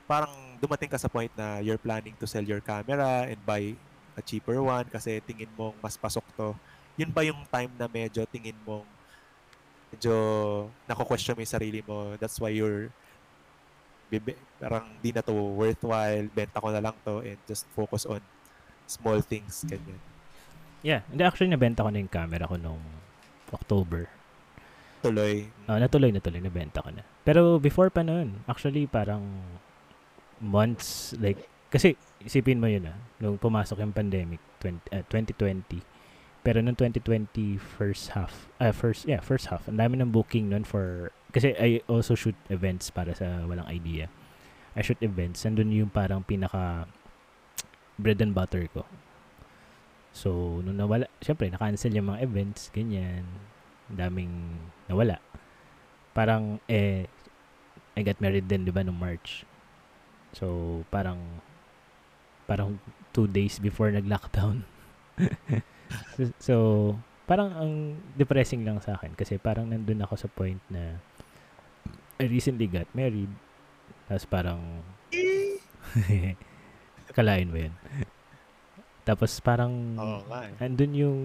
[0.04, 0.28] parang
[0.60, 3.72] dumating ka sa point na you're planning to sell your camera and buy
[4.12, 6.52] a cheaper one kasi tingin mong mas pasok to.
[7.00, 8.84] Yun ba yung time na medyo tingin mong
[9.88, 10.12] medyo
[10.84, 12.20] nako-question mo yung sarili mo.
[12.20, 12.92] That's why you're
[14.12, 18.20] bibi, parang di na to worthwhile, benta ko na lang to and just focus on
[18.84, 19.96] small things, ganyan.
[20.84, 22.80] yeah, hindi actually nabenta ko na yung camera ko nung
[23.52, 24.08] October.
[25.04, 25.52] Tuloy.
[25.68, 27.04] Oh, natuloy na tuloy, nabenta ko na.
[27.28, 29.44] Pero before pa noon, actually parang
[30.40, 35.84] months, like, kasi isipin mo yun ah, nung pumasok yung pandemic, 20, ah, 2020,
[36.40, 40.64] pero nung 2020 first half, ah, first, yeah, first half, ang dami ng booking nun
[40.64, 44.08] for, kasi I also shoot events para sa walang idea.
[44.72, 46.88] I shoot events, nandun yung parang pinaka
[48.00, 48.88] bread and butter ko.
[50.14, 53.26] So, nung nawala, syempre, na-cancel yung mga events, ganyan.
[53.90, 55.18] Daming nawala.
[56.14, 57.10] Parang, eh,
[57.98, 59.42] I got married din, di ba, nung March.
[60.30, 61.18] So, parang,
[62.46, 62.78] parang
[63.10, 64.62] two days before nag-lockdown.
[66.14, 66.54] so, so,
[67.26, 67.72] parang ang
[68.14, 71.00] depressing lang sa akin kasi parang nandun ako sa point na
[72.20, 73.32] I recently got married.
[74.06, 74.62] Tapos parang,
[77.16, 77.74] kalain mo yun.
[79.04, 79.72] Tapos parang,
[80.26, 80.64] nga eh.
[80.64, 81.20] andun yung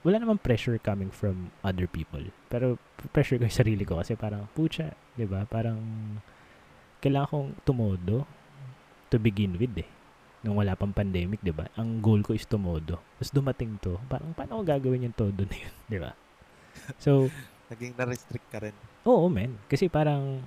[0.00, 2.24] wala namang pressure coming from other people.
[2.48, 2.80] Pero
[3.12, 5.44] pressure ko yung sarili ko kasi parang, pucha, di ba?
[5.44, 5.76] Parang,
[7.04, 8.24] kailangan kong tumodo
[9.12, 9.88] to begin with eh.
[10.40, 11.68] Nung wala pang pandemic, di ba?
[11.76, 12.96] Ang goal ko is tumodo.
[13.20, 16.16] Tapos dumating to, parang paano ko gagawin yung todo na yun, di ba?
[16.96, 17.28] So,
[17.68, 18.74] Naging na-restrict ka rin.
[19.04, 19.60] oo men.
[19.68, 20.40] Kasi parang,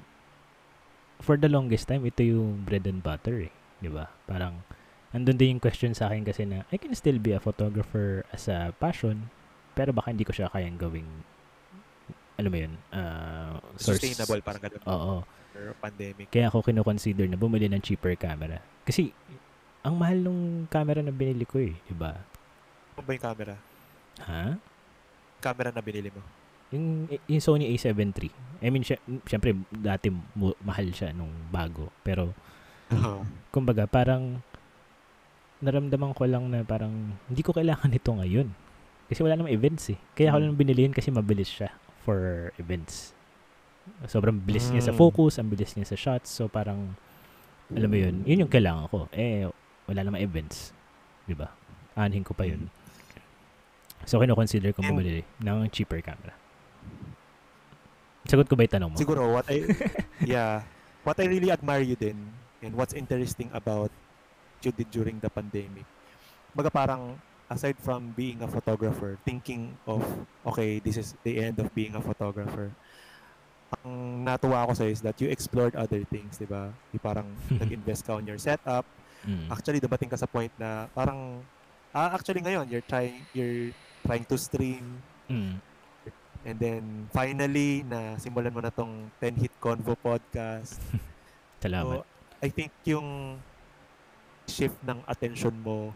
[1.22, 3.54] for the longest time, ito yung bread and butter eh.
[3.78, 4.10] Di ba?
[4.26, 4.66] Parang,
[5.14, 8.50] andun din yung question sa akin kasi na, I can still be a photographer as
[8.50, 9.30] a passion,
[9.74, 11.08] pero baka hindi ko siya kayang gawing,
[12.36, 14.84] alam mo yun, uh, source- Sustainable, parang ganun.
[14.90, 15.16] Oo.
[15.54, 16.34] Or pandemic.
[16.34, 18.58] Kaya ako kinoconsider na bumili ng cheaper camera.
[18.82, 19.14] Kasi,
[19.86, 22.18] ang mahal nung camera na binili ko eh, di ba?
[22.98, 23.54] Ano ba yung camera?
[24.26, 24.58] Ha?
[25.44, 26.24] camera na binili mo?
[26.72, 28.32] Yung, yung Sony A7 III.
[28.64, 30.08] I mean, sy- syempre, dati
[30.64, 31.92] mahal siya nung bago.
[32.02, 32.32] Pero,
[33.54, 34.40] kumbaga, parang
[35.64, 36.92] naramdaman ko lang na parang
[37.26, 38.52] hindi ko kailangan nito ngayon.
[39.08, 40.00] Kasi wala namang events eh.
[40.14, 40.46] Kaya ako Mm.
[40.46, 41.72] lang binili yun kasi mabilis siya
[42.04, 43.16] for events.
[44.08, 45.00] Sobrang bilis niya sa Mm.
[45.00, 46.32] focus, ang bilis niya sa shots.
[46.32, 46.96] So parang,
[47.72, 49.08] alam mo yun, yun yung kailangan ko.
[49.12, 49.48] Eh,
[49.88, 50.72] wala namang events.
[51.24, 51.52] Di ba?
[51.96, 52.68] Aanhin ko pa yun.
[54.04, 54.90] So, kino-consider ko Mm.
[54.92, 56.36] Bumili ng cheaper camera.
[58.28, 58.98] Sagot ko ba yung tanong mo?
[59.00, 59.64] Siguro, what I,
[60.24, 60.64] yeah,
[61.04, 62.16] what I really admire you din,
[62.60, 63.92] and what's interesting about
[64.66, 65.86] you did during the pandemic,
[66.56, 67.20] baga parang,
[67.52, 70.02] aside from being a photographer, thinking of,
[70.48, 72.72] okay, this is the end of being a photographer,
[73.84, 76.70] ang natuwa ako sa is that you explored other things, di ba?
[76.94, 78.86] Yung parang nag-invest ka on your setup.
[79.26, 79.50] Mm.
[79.50, 81.42] Actually, dumating ka sa point na parang,
[81.90, 83.74] ah, actually ngayon, you're trying, you're
[84.06, 85.56] trying to stream, Mm.
[86.44, 86.84] And then,
[87.16, 90.76] finally, na simulan mo na tong 10 Hit Convo podcast.
[91.64, 92.04] Salamat.
[92.04, 92.08] So,
[92.44, 93.40] I think yung
[94.48, 95.94] shift ng attention mo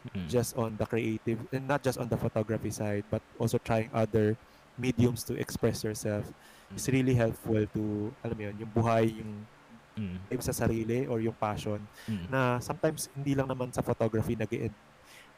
[0.00, 0.32] Mm.
[0.32, 4.32] just on the creative, and not just on the photography side, but also trying other
[4.80, 6.24] mediums to express yourself
[6.72, 9.44] is really helpful to, alam mo yun, yung buhay, yung
[10.00, 10.16] Mm.
[10.32, 12.32] aim sa sarili or yung passion Mm.
[12.32, 14.72] na sometimes hindi lang naman sa photography nag-end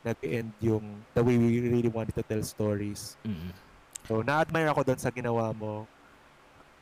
[0.06, 3.18] nag-end yung the way we really wanted to tell stories.
[3.26, 3.50] Mm.
[4.06, 5.86] So, na-admire ako doon sa ginawa mo.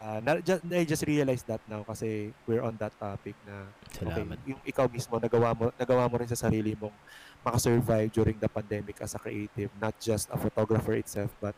[0.00, 4.08] Uh, na, just, I just realized that now kasi we're on that topic na okay,
[4.24, 4.40] Salamat.
[4.48, 6.96] yung ikaw mismo nagawa mo nagawa mo rin sa sarili mong
[7.44, 11.52] makasurvive during the pandemic as a creative, not just a photographer itself, but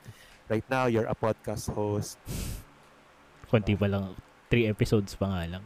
[0.50, 2.18] right now you're a podcast host.
[3.50, 4.14] Konti pa lang.
[4.50, 5.62] Three episodes pa nga lang.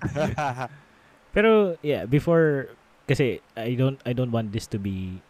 [1.37, 2.73] Pero, yeah, before,
[3.05, 5.21] kasi I don't, I don't want this to be,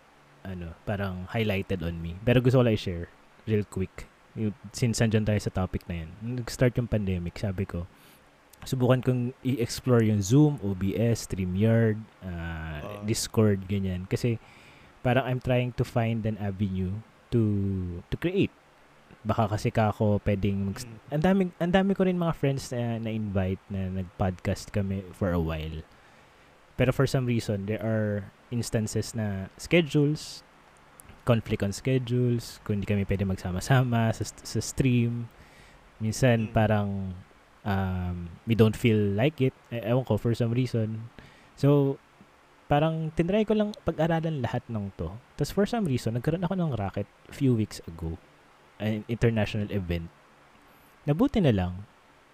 [0.46, 2.14] ano, parang highlighted on me.
[2.22, 3.10] Pero gusto ko lang i-share,
[3.48, 4.06] real quick.
[4.36, 6.10] Yung, since andyan tayo sa topic na yan.
[6.40, 7.88] Nag-start yung pandemic, sabi ko,
[8.62, 13.02] subukan kong i-explore yung Zoom, OBS, StreamYard, uh, Oo.
[13.04, 14.04] Discord, ganyan.
[14.04, 14.36] Kasi,
[15.00, 16.98] parang I'm trying to find an avenue
[17.30, 17.42] to
[18.10, 18.50] to create.
[19.22, 20.98] Baka kasi ka ako pwedeng mag- Mm.
[21.10, 25.38] ang dami ang dami ko rin mga friends na na-invite na nag-podcast kami for a
[25.42, 25.82] while.
[26.76, 30.45] Pero for some reason, there are instances na schedules,
[31.26, 35.26] conflict on schedules, kung hindi kami pwede magsama-sama sa, sa stream.
[35.98, 36.52] Minsan Mm.
[36.54, 36.90] parang
[37.66, 39.50] um, we don't feel like it.
[39.74, 41.10] E- ewan ko, for some reason.
[41.58, 41.98] So,
[42.70, 45.10] parang tinry ko lang pag-aralan lahat ng to.
[45.34, 48.14] Tapos for some reason, nagkaroon ako ng racket few weeks ago.
[48.78, 50.06] An international event.
[51.06, 51.86] Nabuti na lang,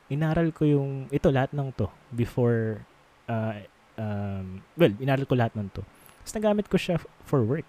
[0.09, 2.85] inaral ko yung, ito lahat ng to before,
[3.29, 3.57] uh,
[3.97, 5.85] um, well, inaral ko lahat ng to.
[6.25, 7.69] Tapos nagamit ko siya f- for work.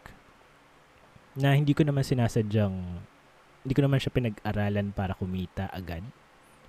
[1.39, 2.75] Na hindi ko naman sinasadyang,
[3.63, 6.05] hindi ko naman siya pinag-aralan para kumita agad.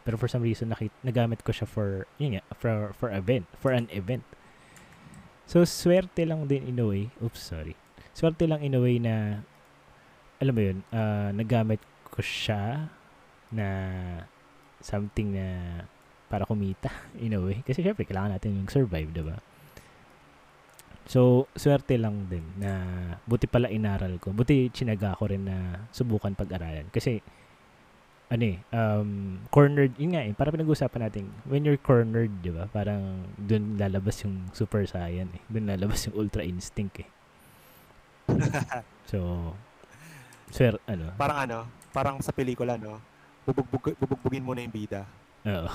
[0.04, 3.72] Pero for some reason, nakit, nagamit ko siya for, yun nga, for, for event, for
[3.72, 4.24] an event.
[5.44, 7.12] So, swerte lang din in a way.
[7.20, 7.76] Oops, sorry.
[8.12, 9.44] Swerte lang in a way na,
[10.40, 12.92] alam mo yun, ah, nagamit ko siya
[13.52, 13.68] na
[14.84, 15.46] something na
[16.28, 16.92] para kumita
[17.24, 17.64] in a way.
[17.64, 19.40] Kasi syempre, kailangan natin yung survive, diba?
[21.04, 22.72] So, swerte lang din na
[23.28, 24.32] buti pala inaral ko.
[24.32, 26.88] Buti chinaga ko rin na subukan pag-aralan.
[26.88, 27.20] Kasi,
[28.32, 32.66] ano eh, um, cornered, yun nga eh, para pinag-uusapan natin, when you're cornered, di ba,
[32.72, 35.42] parang dun lalabas yung super saiyan eh.
[35.44, 37.08] Dun lalabas yung ultra instinct eh.
[39.04, 39.52] So,
[40.48, 41.58] swer, ano, parang ano,
[41.92, 42.96] parang sa pelikula, no?
[43.44, 45.04] Bubugbog, bubugbugin mo na yung bida.
[45.44, 45.68] Oo.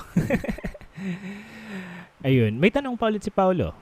[2.26, 2.58] Ayun.
[2.58, 3.72] May tanong pa ulit si Paolo.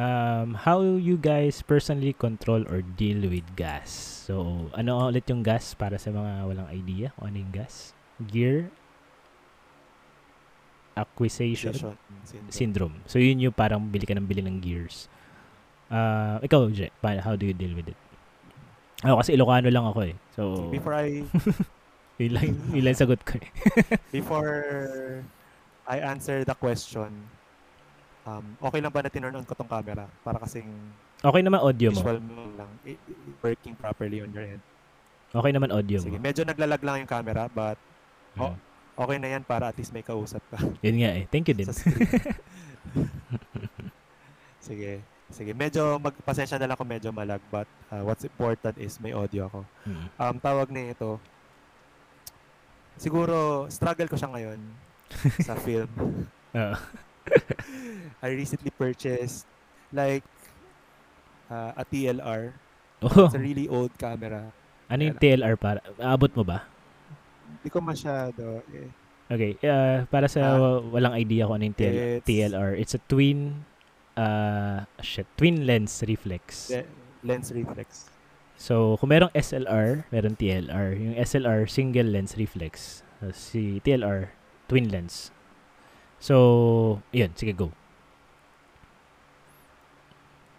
[0.00, 3.92] Um, how you guys personally control or deal with gas?
[4.24, 7.92] So, ano ulit yung gas para sa mga walang idea kung ano yung gas?
[8.16, 8.72] Gear
[10.96, 11.98] acquisition syndrome.
[12.48, 12.96] syndrome.
[13.04, 15.08] So, yun yung parang bili ka ng bili ng gears.
[15.92, 16.88] Uh, ikaw, Je,
[17.20, 17.98] how do you deal with it?
[19.04, 20.14] Ako kasi Ilocano lang ako eh.
[20.36, 21.24] So, Before I
[22.20, 23.48] yun lang, yun lang sagot ko eh.
[24.16, 24.60] before
[25.88, 27.28] I answer the question,
[28.26, 30.08] um, okay lang ba na tinurn on ko tong camera?
[30.20, 30.68] Para kasing
[31.20, 32.00] Okay naman audio mo.
[32.00, 32.70] visual mo lang,
[33.44, 34.62] working properly on your end.
[35.30, 36.24] Okay naman audio Sige, mo.
[36.24, 37.76] medyo naglalag lang yung camera, but
[38.40, 38.56] oh,
[38.96, 41.24] okay na yan para at least may kausap ka Yun nga eh.
[41.28, 41.68] Thank you din.
[44.60, 45.04] Sige.
[45.30, 49.46] Sige, medyo magpasensya na lang kung medyo malag, but uh, what's important is may audio
[49.46, 49.62] ako.
[49.86, 50.06] Mm.
[50.18, 51.22] Um, tawag na ito,
[52.98, 54.58] siguro, struggle ko siya ngayon
[55.46, 55.86] sa film.
[56.50, 56.74] Oo.
[58.22, 59.46] I recently purchased
[59.92, 60.24] like
[61.48, 62.52] uh, a TLR.
[63.00, 64.52] Oh, It's a really old camera.
[64.90, 65.80] ano yung TLR para?
[65.96, 66.66] Aabot mo ba?
[67.48, 68.60] Hindi ko masyado.
[68.74, 68.88] Eh.
[69.30, 70.82] Okay, uh, para sa Ah.
[70.82, 73.62] walang idea kung ano yung TL, It's- TLR, it's a twin
[74.18, 76.68] uh shit, twin lens reflex.
[76.68, 76.90] Le-
[77.24, 78.10] lens reflex.
[78.60, 80.92] So, kung merong SLR, meron TLR.
[80.92, 83.00] Yung SLR, single lens reflex.
[83.24, 84.34] Uh, si TLR,
[84.68, 85.32] twin lens.
[86.20, 87.72] So, yun, sige, go.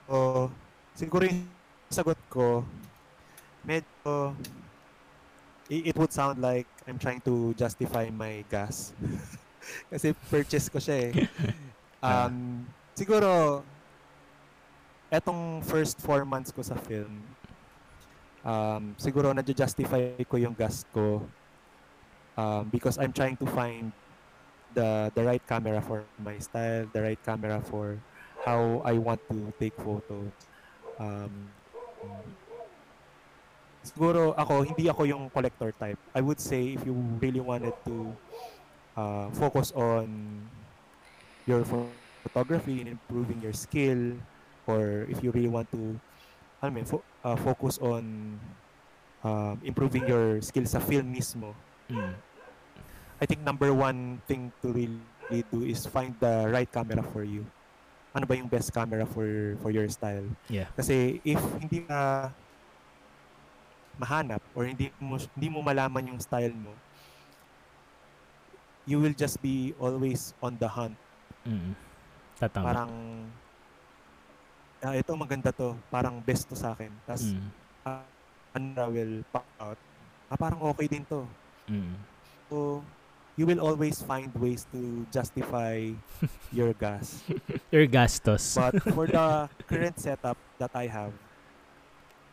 [0.10, 0.50] So,
[0.98, 1.46] siguro yung
[1.94, 2.66] sagot ko,
[3.62, 4.34] medyo,
[5.70, 8.92] it would sound like I'm trying to justify my gas.
[9.94, 11.14] Kasi purchase ko siya eh.
[12.02, 12.66] Um,
[12.98, 13.62] siguro,
[15.14, 17.22] etong first four months ko sa film,
[18.42, 21.22] um, siguro nadja-justify ko yung gas ko
[22.34, 23.94] um, because I'm trying to find
[24.74, 27.98] the the right camera for my style, the right camera for
[28.46, 30.32] how I want to take photos.
[30.98, 31.50] Um,
[33.82, 35.98] siguro ako, hindi ako yung collector type.
[36.14, 38.14] I would say if you really wanted to
[38.98, 40.06] uh, focus on
[41.46, 41.90] your pho-
[42.24, 44.18] photography and improving your skill,
[44.66, 45.98] or if you really want to,
[46.62, 48.38] I mean, fo- uh, focus on
[49.24, 51.54] um, improving your skill sa film mismo,
[51.92, 52.16] Mm.
[53.22, 57.46] I think number one thing to really do is find the right camera for you.
[58.18, 60.26] Ano ba yung best camera for for your style?
[60.50, 60.68] Yeah.
[60.74, 62.34] Kasi if hindi ka
[64.02, 66.74] mahanap or hindi mo hindi mo malaman yung style mo,
[68.90, 70.98] you will just be always on the hunt.
[71.46, 71.78] Mm.
[72.42, 72.66] Tatama.
[72.66, 72.92] Parang
[74.82, 76.90] ah, ito maganda to, parang best to sa akin.
[77.06, 78.74] Tapos Mm.
[78.76, 79.80] na will pop out.
[80.28, 81.22] Ah, parang okay din to.
[81.70, 81.96] Mm.
[82.50, 82.84] So,
[83.38, 85.90] you will always find ways to justify
[86.52, 87.24] your gas.
[87.72, 88.56] Your gastos.
[88.56, 91.14] But for the current setup that I have,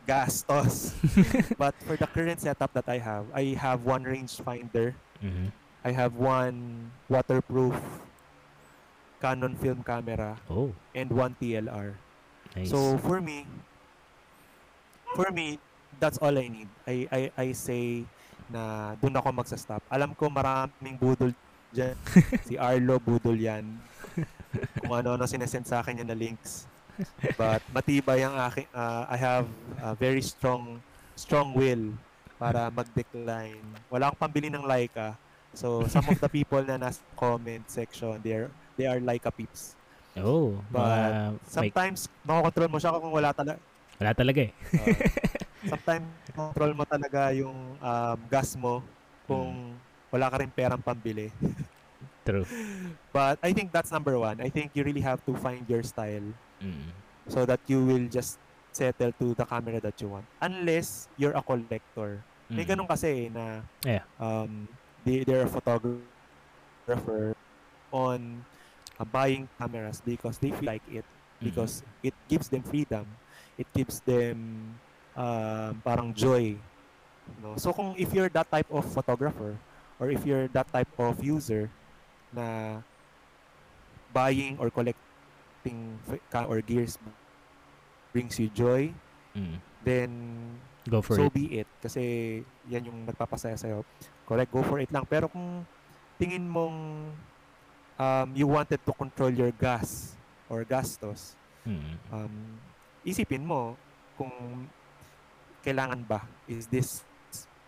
[0.07, 0.93] gastos.
[1.57, 4.93] but for the current setup that I have, I have one rangefinder.
[5.23, 5.51] Mhm.
[5.85, 7.75] I have one waterproof
[9.21, 11.95] Canon film camera Oh, and one TLR.
[12.55, 12.69] nice.
[12.71, 13.47] So for me,
[15.15, 15.59] for me,
[15.99, 16.67] that's all I need.
[16.87, 18.03] I I, I say
[18.49, 19.81] na doon ako magsa-stop.
[19.87, 21.31] Alam ko maraming budol
[21.69, 21.95] dyan.
[22.49, 23.65] si Arlo budol yan.
[24.81, 26.65] Kung ano-ano sinesend sa akin yan na links.
[27.39, 29.47] But matibay ang aking, ah, I have
[29.79, 30.83] a very strong
[31.15, 31.95] strong will
[32.35, 33.63] para mag-decline.
[33.87, 35.15] Wala akong pambili ng Leica.
[35.53, 39.75] So some of the people na nasa comment section, they're they are Leica peeps.
[40.19, 43.59] oh, But may, Sometimes makokontrol mo siya kung wala talaga
[43.99, 44.51] wala talaga eh.
[44.75, 44.95] Uh,
[45.65, 48.83] sometimes control mo talaga yung um, gas mo
[49.27, 49.79] kung
[50.09, 51.31] wala ka rin perang pambili.
[52.27, 52.45] True.
[53.11, 54.39] But I think that's number one.
[54.39, 56.91] I think you really have to find your style Mm.
[57.31, 58.35] so that you will just
[58.75, 60.27] settle to the camera that you want.
[60.43, 62.27] Unless you're a collector.
[62.51, 62.71] May Mm.
[62.75, 64.03] ganun kasi eh, na Yeah.
[64.19, 64.67] um,
[65.07, 67.31] they, they're a photographer
[67.95, 68.43] on
[68.99, 71.07] uh, buying cameras because they feel like it
[71.39, 71.47] Mm.
[71.47, 73.07] because it gives them freedom.
[73.55, 74.75] It gives them
[75.13, 76.57] um, parang joy.
[77.41, 77.55] No?
[77.55, 79.53] So kung if you're that type of photographer
[79.99, 81.69] or if you're that type of user
[82.29, 82.79] na
[84.09, 85.77] buying or collecting
[86.29, 86.97] ca- or gears
[88.11, 88.89] brings you joy,
[89.29, 89.61] Mm.
[89.85, 90.09] then
[90.89, 91.33] Go for so it.
[91.33, 91.69] be it.
[91.79, 92.01] Kasi
[92.65, 93.85] yan yung nagpapasaya sa'yo.
[94.25, 95.05] Correct, go for it lang.
[95.05, 95.61] Pero kung
[96.17, 97.13] tingin mong
[97.95, 100.17] um, you wanted to control your gas
[100.49, 101.93] or gastos, Mm.
[102.09, 102.33] um,
[103.05, 103.77] isipin mo
[104.17, 104.65] kung
[105.61, 107.03] kailangan ba is this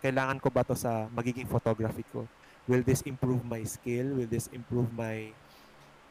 [0.00, 2.26] kailangan ko ba to sa magiging photography ko
[2.66, 5.30] will this improve my skill will this improve my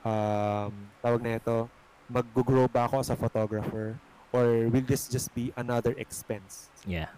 [0.02, 1.68] um tawag na ito
[2.08, 3.96] mag-grow ba ako as a photographer
[4.32, 7.12] or will this just be another expense Yeah.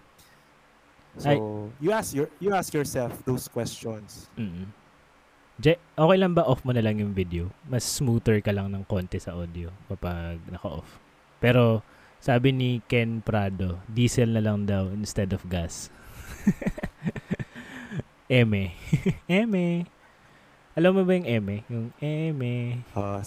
[1.16, 1.42] so Ay-
[1.80, 4.70] you ask your you ask yourself those questions Mm.
[5.54, 7.54] Je, okay lang ba off mo na lang yung video?
[7.70, 10.98] Mas smoother ka lang ng konti sa audio kapag naka-off.
[11.38, 11.86] Pero
[12.24, 15.92] sabi ni Ken Prado, diesel na lang daw instead of gas.
[18.32, 18.72] eme.
[19.28, 19.84] eme.
[20.80, 21.68] Alam mo ba yung eme?
[21.68, 22.80] Yung eme.
[22.96, 23.20] uh,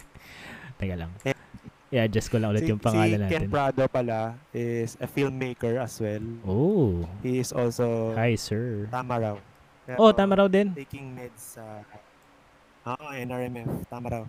[0.80, 1.12] Teka lang.
[1.92, 3.48] I-adjust ko lang ulit si, yung pangalan si Ken natin.
[3.52, 7.04] Prado pala is a filmmaker as well Oh.
[7.22, 8.88] he is also Hi, sir.
[8.90, 9.36] tama raw
[10.00, 10.72] Oh, tama raw din.
[10.72, 11.84] taking meds sa
[12.84, 13.84] Oo, NRMF.
[13.88, 14.24] Tama raw.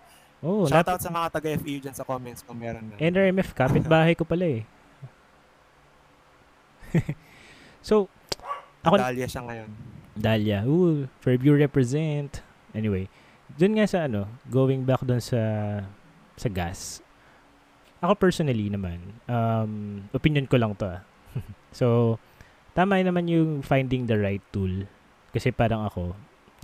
[0.45, 3.01] Oh, Shout nap- out sa mga taga-FEU dyan sa comments kung meron na.
[3.01, 4.63] NRMF, kapitbahay ko pala eh.
[7.87, 8.05] so,
[8.85, 9.69] ako, Dahlia siya ngayon.
[10.13, 10.59] Dahlia.
[10.69, 12.45] Ooh, Fairview represent.
[12.77, 13.09] Anyway,
[13.57, 15.41] dun nga sa ano, going back dun sa
[16.37, 17.01] sa gas.
[18.05, 21.01] Ako personally naman, um, opinion ko lang to ah.
[21.79, 22.15] so,
[22.77, 24.85] tama naman yung finding the right tool
[25.35, 26.15] Kasi parang ako,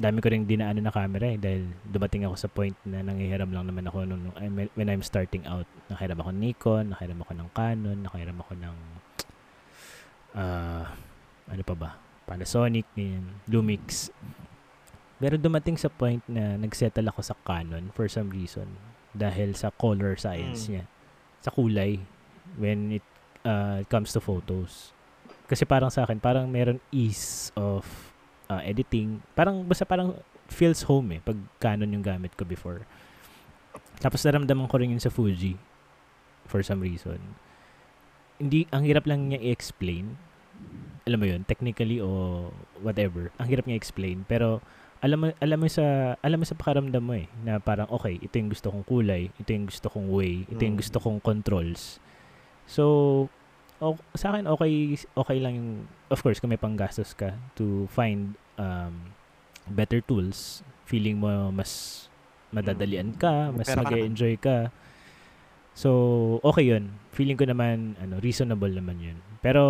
[0.02, 3.70] dami ko rin dinaanan na camera eh dahil dumating ako sa point na nanghihiram lang
[3.70, 4.36] naman ako nung, nung
[4.74, 5.70] when I'm starting out.
[5.94, 8.76] Nakahiram ako ng Nikon, nakahiram ako ng Canon, nakahiram ako ng
[10.34, 10.84] uh,
[11.52, 11.90] ano pa ba?
[12.26, 14.10] Panasonic, ganyan, Lumix.
[15.22, 18.66] Pero dumating sa point na nagsettle ako sa Canon for some reason
[19.14, 20.70] dahil sa color science mm.
[20.74, 20.84] niya.
[21.46, 22.02] Sa kulay
[22.58, 23.06] when it
[23.46, 24.98] uh, comes to photos.
[25.46, 28.11] Kasi parang sa akin, parang meron ease of
[28.52, 29.24] uh, editing.
[29.32, 30.20] Parang, basta parang
[30.52, 32.84] feels home eh, pag Canon yung gamit ko before.
[34.04, 35.56] Tapos naramdaman ko rin yun sa Fuji
[36.44, 37.40] for some reason.
[38.36, 40.20] Hindi, ang hirap lang niya i-explain.
[41.08, 42.52] Alam mo yun, technically o
[42.84, 43.32] whatever.
[43.40, 44.28] Ang hirap niya i-explain.
[44.28, 44.60] Pero,
[45.02, 48.38] alam mo alam mo sa alam mo sa pakaramdam mo eh na parang okay ito
[48.38, 50.82] yung gusto kong kulay ito yung gusto kong way ito yung mm.
[50.86, 51.98] gusto kong controls
[52.70, 53.26] so
[53.82, 55.70] o, sa akin okay okay lang yung
[56.14, 59.12] of course kung may panggastos ka to find um,
[59.68, 62.06] better tools feeling mo mas
[62.52, 63.58] madadalian ka mm.
[63.58, 64.70] mas mag-enjoy ka
[65.72, 65.92] so
[66.44, 66.92] okay yun.
[67.16, 69.18] Feeling ko naman ano reasonable naman yun.
[69.40, 69.64] Pero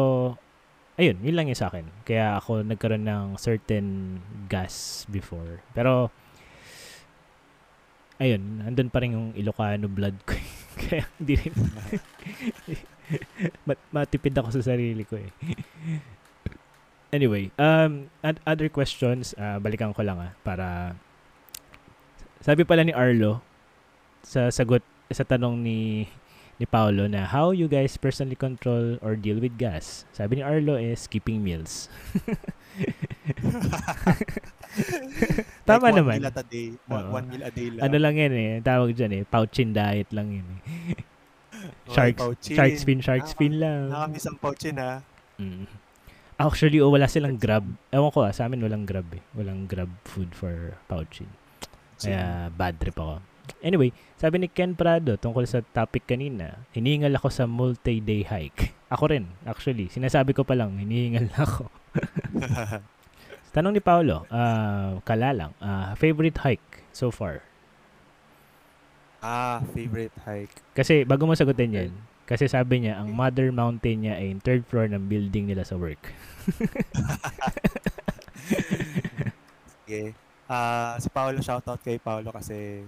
[0.98, 1.86] ayun yun lang yung sa akin.
[2.06, 5.62] Kaya ako nagkaroon ng certain gas before.
[5.78, 6.10] Pero
[8.22, 10.34] ayun andun pa rin yung Ilocano blood ko.
[10.82, 11.54] Kaya hindi rin
[13.68, 15.32] Mat- matipid ako sa sarili ko eh.
[17.12, 20.96] anyway, um, and other questions, uh, balikan ko lang ah, para
[22.42, 23.44] sabi pala ni Arlo
[24.26, 24.82] sa sagot
[25.12, 26.08] sa tanong ni
[26.62, 30.06] ni Paolo na how you guys personally control or deal with gas.
[30.14, 31.90] Sabi ni Arlo is skipping meals.
[35.68, 36.22] Tama like naman.
[36.22, 36.68] One meal a day.
[36.86, 37.82] One, one meal a day lang.
[37.90, 38.62] Ano lang yan eh.
[38.62, 39.24] Tawag dyan eh.
[39.26, 40.62] Pouchin diet lang yun eh.
[41.92, 43.92] Sharks, shark spin, shark spin lang.
[43.92, 45.04] Nakamiss ang pouchin ha.
[45.38, 45.66] Mm.
[46.42, 47.62] Actually, oh, wala silang grab.
[47.94, 49.22] Ewan ko ah, sa amin walang grab eh.
[49.38, 51.30] Walang grab food for pouchin.
[52.02, 53.22] Kaya bad trip ako.
[53.62, 58.74] Anyway, sabi ni Ken Prado tungkol sa topic kanina, hinihingal ako sa multi-day hike.
[58.90, 59.86] Ako rin, actually.
[59.94, 61.70] Sinasabi ko pa lang, hinihingal ako.
[63.56, 67.44] Tanong ni Paolo, uh, kalalang, uh, favorite hike so far?
[69.22, 70.58] Ah, favorite hike.
[70.74, 71.92] Kasi bago mo sagutin yan,
[72.26, 76.00] kasi sabi niya, ang mother mountain niya ay third floor ng building nila sa work.
[79.86, 80.18] Sige.
[80.52, 82.84] Uh, si Paolo, shoutout kay Paolo kasi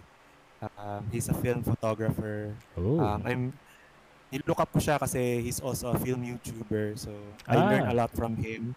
[0.63, 2.55] uh, he's a film photographer.
[2.79, 2.99] Oh.
[2.99, 3.43] Um, I'm
[4.33, 6.97] nilook up ko siya kasi he's also a film YouTuber.
[6.97, 7.13] So,
[7.45, 7.69] I ah.
[7.69, 8.73] learned a lot from him.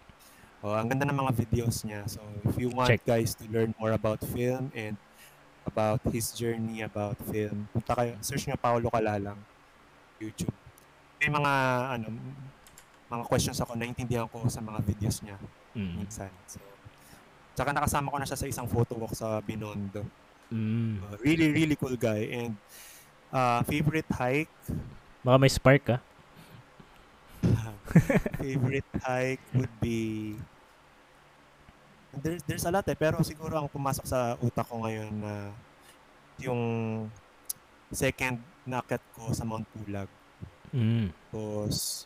[0.61, 2.05] Oh, ang ganda ng mga videos niya.
[2.05, 3.01] So, if you want Check.
[3.07, 4.99] guys to learn more about film and
[5.67, 7.67] about his journey about film.
[7.75, 9.37] Punta kayo, search nyo Paolo Kalalang,
[10.17, 10.55] YouTube.
[11.19, 11.53] May mga,
[11.99, 12.07] ano,
[13.11, 15.35] mga questions ako, naintindihan ko sa mga videos niya
[15.75, 15.93] mm.
[15.99, 16.31] minsan.
[16.47, 16.63] So,
[17.53, 20.07] tsaka nakasama ko na siya sa isang photo walk sa Binondo.
[20.49, 21.03] Mm.
[21.03, 22.31] Uh, really, really cool guy.
[22.31, 22.55] And
[23.31, 24.51] uh, favorite hike?
[25.21, 25.97] Baka may spark ka?
[28.43, 30.35] favorite hike would be
[32.21, 35.49] there's there's a lot eh pero siguro ang pumasok sa utak ko ngayon na uh,
[36.37, 36.61] yung
[37.89, 38.37] second
[38.67, 40.09] nakit ko sa Mount Pulag.
[40.75, 41.09] Mm.
[41.31, 42.05] Was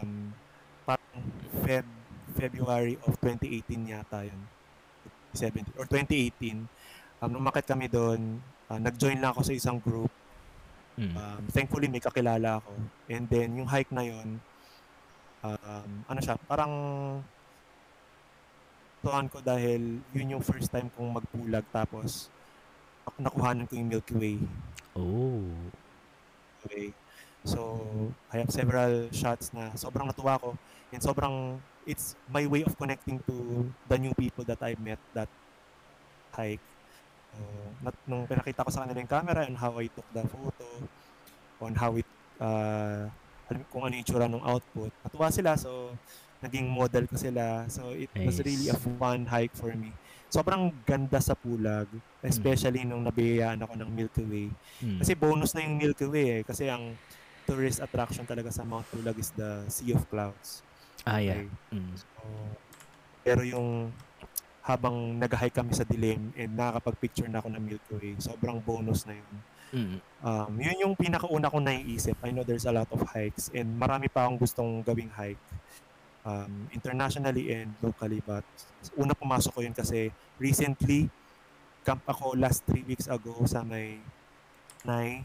[0.00, 0.32] um
[0.88, 1.22] parang
[1.62, 1.86] Feb
[2.32, 4.40] February of 2018 yata yun.
[5.36, 6.66] 17 or 2018.
[7.22, 10.10] Um umakit kami doon, uh, nag-join lang ako sa isang group.
[10.98, 11.14] Mm.
[11.16, 12.72] Um, thankfully may kakilala ako.
[13.06, 14.42] And then yung hike na yun
[15.42, 16.72] um, ano siya, parang
[19.02, 22.30] natutuhan ko dahil yun yung first time kong magpulag tapos
[23.18, 24.38] nakuhanan ko yung Milky Way.
[24.94, 25.42] Oh.
[26.62, 26.94] Okay.
[27.42, 27.82] So,
[28.30, 30.54] I have several shots na sobrang natuwa ko
[30.94, 35.26] and sobrang it's my way of connecting to the new people that I met that
[36.30, 36.62] hike.
[37.82, 40.68] Nat, nung pinakita ko sa kanila yung camera and how I took the photo
[41.58, 42.06] on how it
[42.38, 43.10] uh,
[43.66, 44.94] kung ano yung tsura ng output.
[45.02, 45.90] Natuwa sila so
[46.42, 47.64] naging model ko sila.
[47.70, 48.26] So it nice.
[48.26, 49.94] was really a fun hike for me.
[50.32, 51.86] Sobrang ganda sa Pulag,
[52.24, 52.88] especially mm.
[52.88, 54.48] nung nabiyayaan ako ng Milky Way.
[54.80, 54.98] Mm.
[55.04, 56.42] Kasi bonus na yung Milky Way eh.
[56.42, 56.96] Kasi ang
[57.44, 60.64] tourist attraction talaga sa Mount Pulag is the Sea of Clouds.
[61.04, 61.44] Ah, yeah.
[61.44, 61.76] Okay?
[61.76, 61.92] Mm.
[62.00, 62.06] So,
[63.22, 63.92] pero yung
[64.62, 69.20] habang nag-hike kami sa dilim and nakakapag-picture na ako ng Milky Way, sobrang bonus na
[69.20, 69.34] yun.
[69.72, 69.96] Mm.
[70.22, 72.16] Um, yun yung pinakauna kong naiisip.
[72.24, 75.40] I know there's a lot of hikes and marami pa akong gustong gawing hike
[76.26, 78.22] um, internationally and locally.
[78.24, 78.46] But
[78.98, 81.10] una pumasok ko yun kasi recently,
[81.82, 83.98] camp ako last three weeks ago sa may
[84.82, 85.22] Nai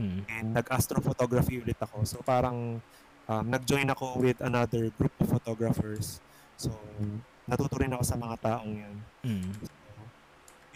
[0.00, 0.24] mm.
[0.28, 2.04] and nag-astrophotography ulit ako.
[2.08, 2.80] So parang
[3.28, 6.20] um, nag-join ako with another group of photographers.
[6.56, 6.72] So
[7.44, 8.96] natuto rin ako sa mga taong yun.
[9.24, 9.52] Mm.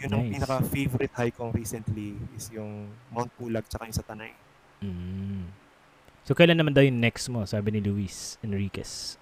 [0.01, 0.33] Yun ang Nice.
[0.41, 4.33] pinaka-favorite hike kong recently is yung Mount Pulag tsaka yung sa Tanay.
[4.81, 5.45] Mm.
[6.25, 7.45] So, kailan naman daw yung next mo?
[7.45, 9.20] Sabi ni Luis Enriquez.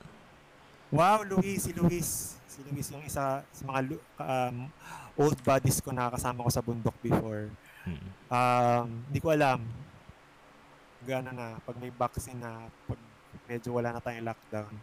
[0.90, 2.34] Wow, Luis, si Luis.
[2.50, 4.66] Si Luis yung isa sa mga um,
[5.14, 7.46] old buddies ko na kasama ko sa bundok before.
[7.86, 8.10] Mm.
[8.26, 9.62] Um, hindi ko alam.
[11.06, 13.00] Gano'n na, pag may vaccine na, pag
[13.46, 14.74] medyo wala na tayong lockdown.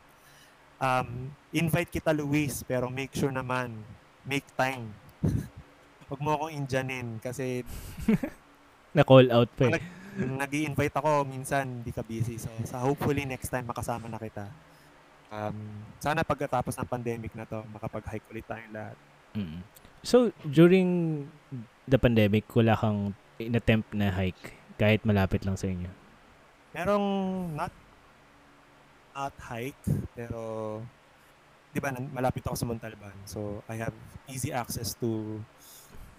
[0.78, 3.74] Um, invite kita, Luis, pero make sure naman,
[4.22, 4.94] make time.
[6.07, 7.66] Huwag mo akong indyanin kasi
[8.96, 9.82] Na-call out pa eh.
[10.16, 12.40] nag invite ako, minsan hindi ka busy.
[12.40, 14.48] So, sa hopefully next time makasama na kita.
[15.27, 18.97] Um, sana pagkatapos ng pandemic na to, makapag-hike ulit tayong lahat.
[19.35, 19.61] Mm.
[20.07, 20.89] So, during
[21.91, 25.91] the pandemic, wala kang in-attempt na hike kahit malapit lang sa inyo?
[26.77, 27.07] Merong
[27.57, 27.72] not
[29.16, 29.81] not hike,
[30.12, 30.79] pero
[31.72, 33.16] di ba, malapit ako sa Montalban.
[33.24, 33.97] So, I have
[34.29, 35.41] easy access to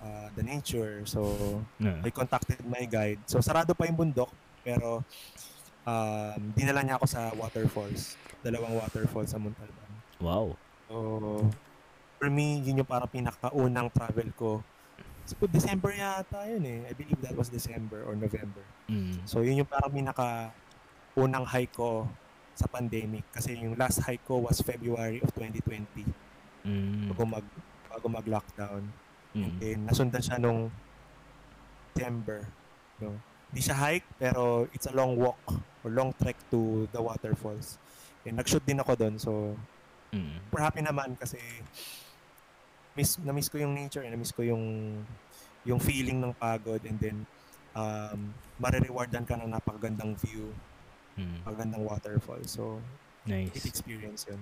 [0.02, 1.06] uh, the nature.
[1.06, 1.22] So,
[1.78, 1.94] No.
[2.02, 3.22] I contacted my guide.
[3.30, 4.30] So, sarado pa yung bundok,
[4.66, 5.06] pero
[5.88, 8.20] um, dinala niya ako sa waterfalls.
[8.44, 9.90] Dalawang waterfalls sa Montalban.
[10.20, 10.60] Wow.
[10.92, 10.96] So,
[12.20, 14.52] for me, yun yung parang pinakaunang travel ko.
[15.28, 16.80] So, December yata yun eh.
[16.88, 18.64] I believe that was December or November.
[18.92, 19.24] Mm.
[19.24, 20.52] So, yun yung parang pinaka
[21.16, 22.08] unang hike ko
[22.56, 23.24] sa pandemic.
[23.32, 26.28] Kasi yung last hike ko was February of 2020
[26.68, 27.16] Mm.
[27.16, 27.46] bago mag
[27.88, 28.84] bago mag-lockdown.
[29.32, 29.52] Mm.
[29.64, 30.68] And nasundan siya nung
[31.96, 32.44] December.
[33.00, 33.16] No?
[33.48, 35.40] Hindi siya hike, pero it's a long walk
[35.84, 37.80] or long trek to the waterfalls.
[38.28, 39.16] And nag-shoot din ako doon.
[39.18, 39.56] So,
[40.08, 40.40] Mm.
[40.48, 41.36] super happy naman kasi
[42.96, 44.64] miss, na-miss ko yung nature, eh, na-miss ko yung
[45.68, 47.18] yung feeling ng pagod and then
[47.76, 50.56] um, marirewardan ka ng napakagandang view,
[51.20, 51.44] Mm.
[51.44, 52.40] napakagandang waterfall.
[52.48, 52.80] So,
[53.28, 53.52] Nice.
[53.52, 54.40] it experience yun.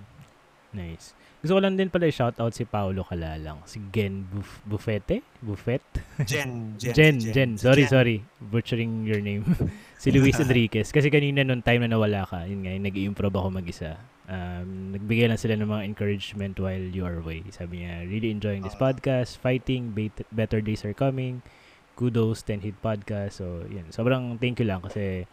[0.76, 1.16] Nice.
[1.40, 3.64] Gusto ko lang din pala i-shoutout si Paolo Kalalang.
[3.64, 5.24] Si Gen Buf- Buffete?
[5.40, 5.80] Buffet?
[6.26, 7.50] Jen, Jen, Jen, si Jen.
[7.56, 7.92] Sorry, Jen.
[7.92, 8.16] sorry.
[8.40, 9.44] Butchering your name.
[10.02, 10.90] si Luis Enriquez.
[10.90, 13.94] Kasi kanina nung time na nawala ka, yun nga, nag-improve ako mag-isa.
[14.26, 17.46] Um, nagbigay lang sila ng mga encouragement while you are away.
[17.48, 18.90] Sabi niya, really enjoying this Ah.
[18.90, 21.46] podcast, fighting, bet- better days are coming,
[21.94, 23.38] kudos, 10 hit podcast.
[23.38, 23.86] So, yun.
[23.88, 25.30] Sobrang thank you lang kasi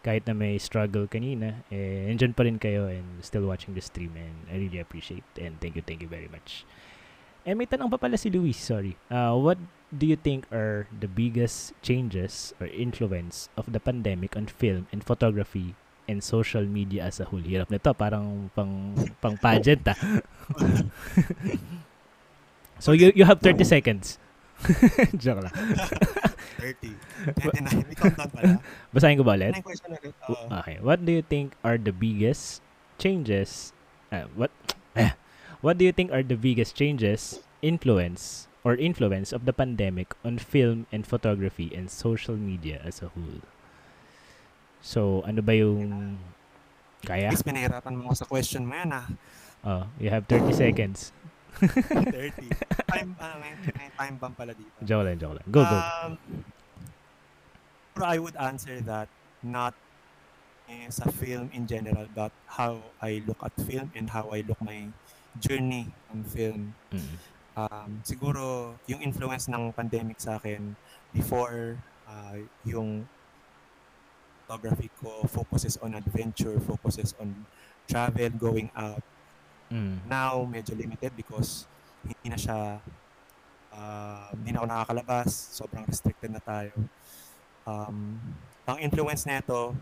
[0.00, 4.16] kahit na may struggle kanina, eh, andyan pa rin kayo and still watching the stream
[4.16, 6.64] and I really appreciate and thank you, thank you very much.
[7.48, 9.00] Eh, may tanong pa pala si Luis, sorry.
[9.08, 9.56] Uh, what
[9.88, 15.00] do you think are the biggest changes or influence of the pandemic on film and
[15.00, 15.72] photography
[16.04, 17.40] and social media as a whole?
[17.40, 18.92] Hirap nito, parang pang,
[19.24, 19.96] pang pageant ah.
[22.84, 24.19] so you you have 30 seconds.
[25.22, 25.54] Joke lang.
[26.60, 26.92] 30.
[27.36, 27.88] 29.
[27.88, 28.52] May countdown pala.
[28.92, 29.54] Basahin ko ba ulit?
[29.64, 30.14] Question ulit?
[30.28, 30.46] Oo.
[30.60, 30.76] Okay.
[30.84, 32.60] What do you think are the biggest
[33.00, 33.72] changes?
[34.12, 34.52] Uh, what?
[34.94, 35.16] Eh,
[35.64, 40.36] what do you think are the biggest changes, influence, or influence of the pandemic on
[40.36, 43.40] film and photography and social media as a whole?
[44.80, 46.16] So, ano ba yung
[47.04, 47.32] kaya?
[47.32, 49.06] Please, pinahirapan mo sa question mo yan ah.
[49.60, 51.12] Oh, you have 30 seconds.
[51.60, 52.48] 30.
[52.88, 53.16] Time,
[53.76, 54.72] may time bomb pala dito.
[54.84, 55.46] Joke lang, joke lang.
[55.52, 55.76] Go, go.
[55.76, 56.12] Um,
[58.00, 59.12] I would answer that
[59.44, 59.76] not
[60.70, 64.60] eh, sa film in general, but how I look at film and how I look
[64.62, 64.88] my
[65.38, 66.74] journey on film.
[66.94, 67.14] Mm.
[67.58, 70.78] Um, siguro, yung influence ng pandemic sa akin
[71.12, 73.04] before uh, yung
[74.46, 77.46] photography ko focuses on adventure, focuses on
[77.86, 79.02] travel, going out.
[79.70, 80.02] Mm.
[80.10, 81.70] Now, medyo limited because
[82.02, 82.82] hindi na siya,
[83.70, 85.30] uh, hindi na ako nakakalabas.
[85.30, 86.74] Sobrang restricted na tayo.
[87.62, 88.18] Um,
[88.66, 89.74] ang influence nito,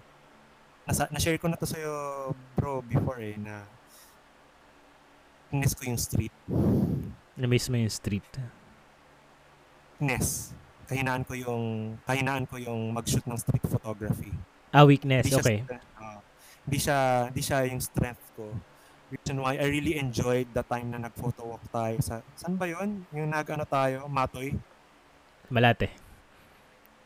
[0.84, 1.92] nasa, na-share ko na to sa'yo,
[2.56, 3.64] bro, before eh, na
[5.48, 6.34] miss ko yung street.
[7.36, 8.28] Na-miss mo yung street.
[9.96, 10.52] Ness.
[10.88, 14.32] Kahinaan ko yung, kahinaan ko yung mag-shoot ng street photography.
[14.68, 15.28] Ah, weakness.
[15.28, 15.64] Siya, Okay.
[15.96, 16.20] ah,
[16.68, 16.98] hindi siya,
[17.32, 18.52] hindi siya yung strength ko.
[19.08, 23.08] Reason why I really enjoyed the time na nag-photo walk tayo sa, saan ba yun?
[23.16, 24.52] Yung nag-ano tayo, Matoy?
[25.48, 25.88] Malate.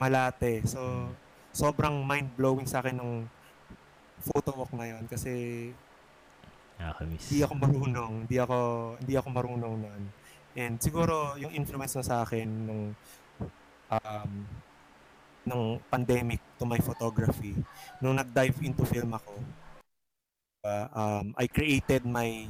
[0.03, 0.67] Malate.
[0.67, 1.07] So,
[1.55, 3.31] sobrang mind-blowing sa akin nung
[4.19, 5.31] photo walk na yun kasi
[6.79, 7.31] Nakakamiss.
[7.31, 8.59] hindi ako marunong, hindi ako
[8.99, 10.03] hindi ako marunong noon.
[10.59, 12.83] And siguro yung influence na sa akin nung
[13.93, 14.31] um
[15.43, 17.55] nung pandemic to my photography,
[17.99, 19.35] nung nag-dive into film ako,
[20.65, 22.47] uh, um, I created my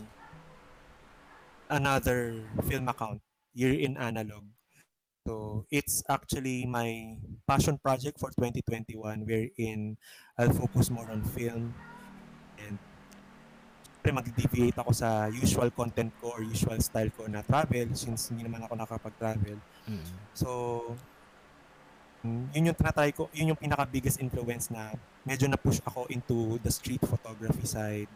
[1.68, 3.20] another film account,
[3.54, 4.44] Year in Analog.
[5.26, 9.96] So it's actually my passion project for 2021 wherein
[10.36, 11.74] I'll focus more on film
[12.58, 12.78] and
[14.02, 18.42] Siyempre, mag-deviate ako sa usual content ko or usual style ko na travel since hindi
[18.42, 19.62] naman ako nakapag-travel.
[19.86, 20.06] Mm.
[20.34, 20.50] So,
[22.24, 26.70] mm, yun yung tinatry ko, yun yung pinaka-biggest influence na medyo na-push ako into the
[26.70, 28.10] street photography side.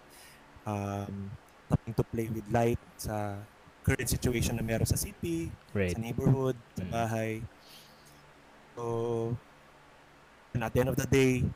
[0.66, 1.30] Um,
[1.66, 3.38] starting to play with light sa
[3.86, 5.94] current situation na meron sa city, Right.
[5.94, 6.90] sa neighborhood, sa Mm.
[6.90, 7.32] bahay.
[8.74, 8.82] So,
[10.54, 11.46] and at the end of the day,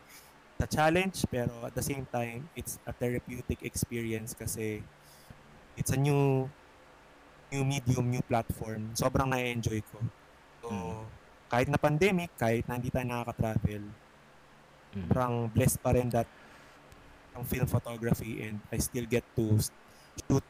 [0.61, 4.85] a challenge, pero at the same time, it's a therapeutic experience kasi
[5.73, 6.45] it's a new
[7.51, 8.93] new medium, new platform.
[8.95, 9.99] Sobrang na-enjoy ko.
[10.63, 11.20] So, Mm.
[11.51, 13.83] Kahit na pandemic, kahit na hindi tayo nakaka-travel,
[14.91, 15.07] Mm.
[15.07, 16.27] parang blessed pa rin that
[17.31, 19.55] ang film photography and I still get to
[20.27, 20.43] shoot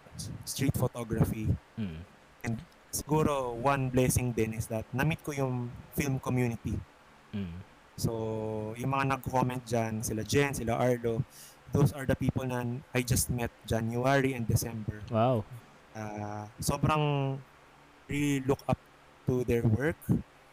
[0.49, 2.01] street photography Mm.
[2.91, 6.75] siguro one blessing din is that na-meet ko yung film community.
[7.37, 7.53] Mm.
[8.01, 11.21] So, yung mga nag-comment dyan, sila Jen, sila Ardo,
[11.71, 12.65] those are the people na
[12.97, 15.05] I just met January and December.
[15.13, 15.45] Wow.
[15.93, 17.37] Uh, sobrang
[18.09, 18.81] really look up
[19.29, 20.01] to their work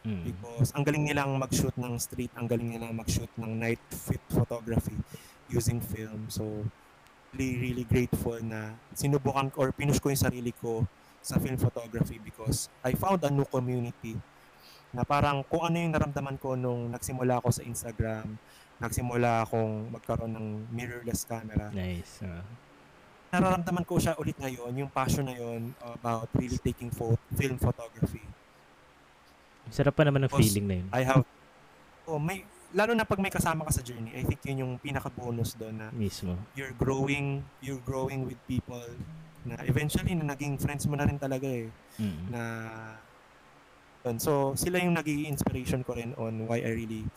[0.05, 0.23] Mm.
[0.23, 4.95] because ang galing nilang mag-shoot ng street, ang galing nilang mag-shoot ng night fit photography
[5.51, 6.27] using film.
[6.27, 6.63] So,
[7.35, 10.87] really, really grateful na sinubukan ko or pinush ko yung sarili ko
[11.19, 14.15] sa film photography because I found a new community
[14.95, 18.39] na parang kung ano yung naramdaman ko nung nagsimula ako sa Instagram,
[18.79, 21.67] nagsimula akong magkaroon ng mirrorless camera.
[21.75, 22.23] Nice.
[22.23, 22.45] Ah.
[23.27, 28.23] Nararamdaman ko siya ulit ngayon, yung passion na yun about really taking pho- film photography.
[29.69, 30.87] Sarap pa naman ng Because feeling na yun.
[30.91, 31.23] I have
[32.05, 35.07] oh may lalo na pag may kasama ka sa journey I think yun yung pinaka
[35.07, 36.35] bonus doon na Mismo.
[36.53, 38.83] you're growing you're growing with people
[39.43, 42.29] na eventually na naging friends mo na rin talaga eh Mm.
[42.29, 42.41] na
[44.03, 44.19] yun.
[44.19, 47.07] so sila yung naging inspiration ko rin on why I really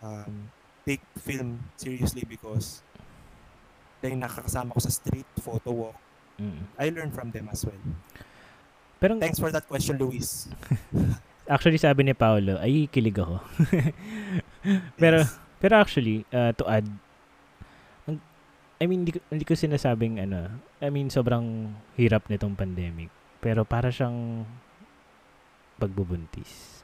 [0.00, 0.48] um,
[0.84, 2.80] take film seriously because
[3.98, 5.98] sila yung nakakasama ko sa street photo walk
[6.36, 6.64] Mm.
[6.76, 7.76] I learn from them as well
[8.96, 10.48] Pero thanks for that question Luis
[11.50, 13.42] actually sabi ni Paolo, ay kilig ako.
[15.02, 15.34] Pero Yes.
[15.56, 16.86] pero actually, uh, to add
[18.80, 20.48] I mean, hindi ko, hindi ko sinasabing ano,
[20.80, 21.68] I mean, sobrang
[22.00, 23.12] hirap nitong pandemic.
[23.36, 24.48] Pero para siyang
[25.76, 26.80] pagbubuntis.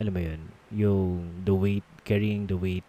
[0.00, 0.40] Alam mo yun?
[0.72, 1.08] Yung
[1.44, 2.88] the weight, carrying the weight.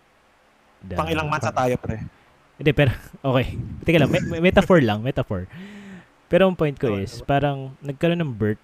[0.79, 2.07] The, pang ilang months tayo pre
[2.55, 2.95] Hindi, pero,
[3.27, 3.59] okay.
[3.83, 5.51] Teka lang, me- me- metaphor lang, metaphor.
[6.31, 8.63] Pero ang point ko is, parang nagkaroon ng birth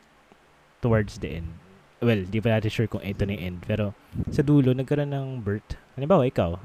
[0.80, 1.52] towards the end.
[2.00, 3.60] Well, di pa natin sure kung ito na yung end.
[3.68, 3.92] Pero
[4.32, 5.76] sa dulo, nagkaroon ng birth.
[6.00, 6.56] Halimbawa, ikaw,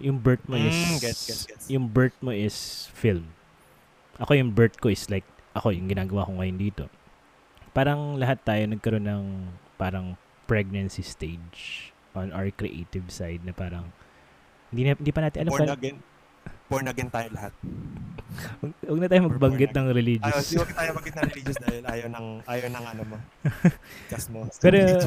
[0.00, 1.64] yung birth mo is, Mm, gets, gets, gets.
[1.72, 3.32] yung birth mo is film.
[4.20, 5.24] Ako yung birth ko is like,
[5.56, 6.84] ako yung ginagawa ko ngayon dito.
[7.72, 9.24] Parang lahat tayo nagkaroon ng
[9.80, 13.92] parang pregnancy stage on our creative side na parang
[14.72, 15.96] hindi, na, hindi pa natin alam born pa, again
[16.66, 17.52] born again tayo lahat
[18.60, 20.46] Huwag huwag na tayo magbanggit ng Ayaw, religious.
[20.52, 23.16] di wag tayo magkit ng religious dahil ayaw ng, ayaw ng ano mo.
[24.12, 24.44] Kas mo.
[24.52, 25.00] sa Pero-.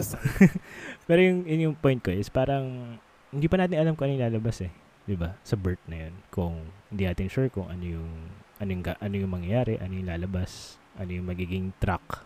[1.10, 2.98] Pero yung, yun yung point ko is parang
[3.30, 4.72] hindi pa natin alam kung ano yung lalabas eh.
[5.06, 5.38] 'Di ba?
[5.46, 6.14] Sa birth na yun.
[6.34, 8.10] Kung hindi natin sure kung ano yung
[8.58, 12.26] ano yung, ano yung mangyayari, ano yung lalabas, ano yung magiging track.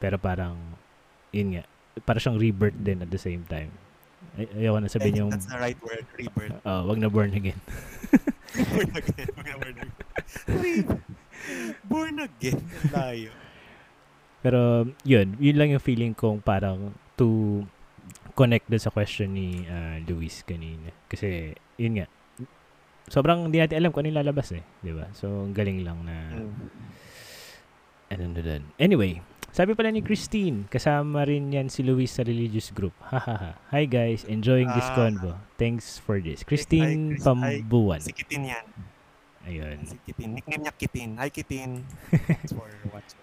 [0.00, 0.56] Pero parang
[1.30, 1.64] yun nga,
[2.08, 3.70] para siyang rebirth din at the same time.
[4.38, 6.54] Ay, ayoko na sabihin yung that's the right word, rebirth.
[6.62, 7.58] uh, wag na born again.
[8.70, 9.28] born again.
[9.34, 9.90] Wag na born again.
[11.86, 12.60] Born again.
[12.92, 13.30] Layo.
[14.40, 17.60] Pero yun, yun lang yung feeling kong parang to
[18.32, 20.88] connect dun sa question ni ah, Luis kanina.
[21.10, 22.06] Kasi yun nga,
[23.10, 24.64] sobrang hindi natin alam kung ano lalabas eh.
[24.80, 25.12] Di ba?
[25.12, 26.52] So, ang galing lang na Mm.
[28.10, 28.58] ano na.
[28.80, 29.20] Anyway,
[29.50, 32.94] sabi pala ni Christine, kasama rin yan si Luis sa religious group.
[33.02, 33.58] Hahaha.
[33.70, 34.96] Hi guys, enjoying this Ah.
[34.96, 35.32] convo.
[35.56, 36.42] Thanks for this.
[36.42, 37.26] Christine Chris.
[37.26, 37.62] Hi.
[37.62, 37.98] Pambuan.
[37.98, 38.66] Si Kitin yan.
[39.44, 39.76] Ayun.
[39.82, 40.36] Si Kitin.
[40.36, 41.10] Nickname niya Kitin.
[41.16, 41.82] Hi Kitin.
[42.28, 43.22] Thanks for watching.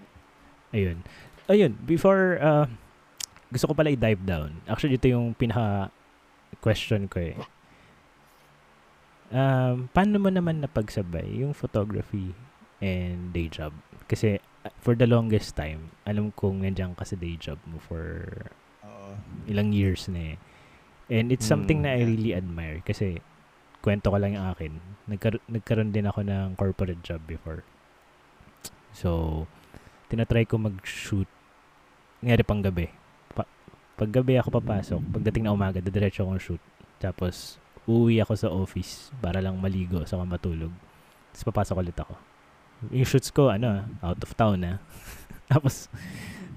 [0.74, 0.98] Ayun.
[1.48, 2.68] Ayun, before uh,
[3.48, 4.60] gusto ko pala i-dive down.
[4.68, 5.94] Actually, ito yung pinaka
[6.60, 7.40] question ko eh.
[9.28, 12.32] Um, paano mo naman napagsabay yung photography
[12.80, 13.72] and day job?
[14.08, 18.28] Kasi uh, for the longest time, alam kong nandiyan ka sa day job mo for
[18.84, 19.18] Oo.
[19.46, 20.38] ilang years na eh.
[21.08, 22.08] And it's something Mm, na I yeah.
[22.08, 23.24] really admire kasi
[23.80, 24.74] kwento ko lang yung akin.
[25.08, 27.64] Nagkar- nagkaroon din ako ng corporate job before.
[28.92, 29.46] So,
[30.10, 31.30] tinatry ko mag-shoot
[32.20, 32.92] ngayari pang gabi.
[33.32, 33.48] Pa-
[33.96, 36.64] pag gabi ako papasok, pagdating na umaga, didiretso akong shoot.
[36.98, 40.74] Tapos, uuwi ako sa office para lang maligo sa matulog.
[41.32, 42.18] Tapos papasok ulit ako.
[42.94, 44.74] Yung shoots ko, ano, out of town na.
[45.52, 45.90] Tapos,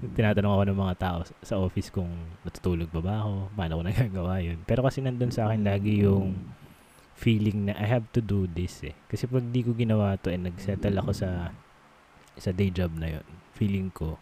[0.01, 2.09] tinatanong ako ng mga tao sa- office kung
[2.41, 4.57] natutulog ba ba ako, paano ko nagagawa yun.
[4.65, 6.37] Pero kasi nandun sa akin lagi yung
[7.13, 8.97] feeling na I have to do this eh.
[9.05, 11.53] Kasi pag di ko ginawa to and nagsettle ako sa
[12.33, 14.17] sa day job na yon feeling ko,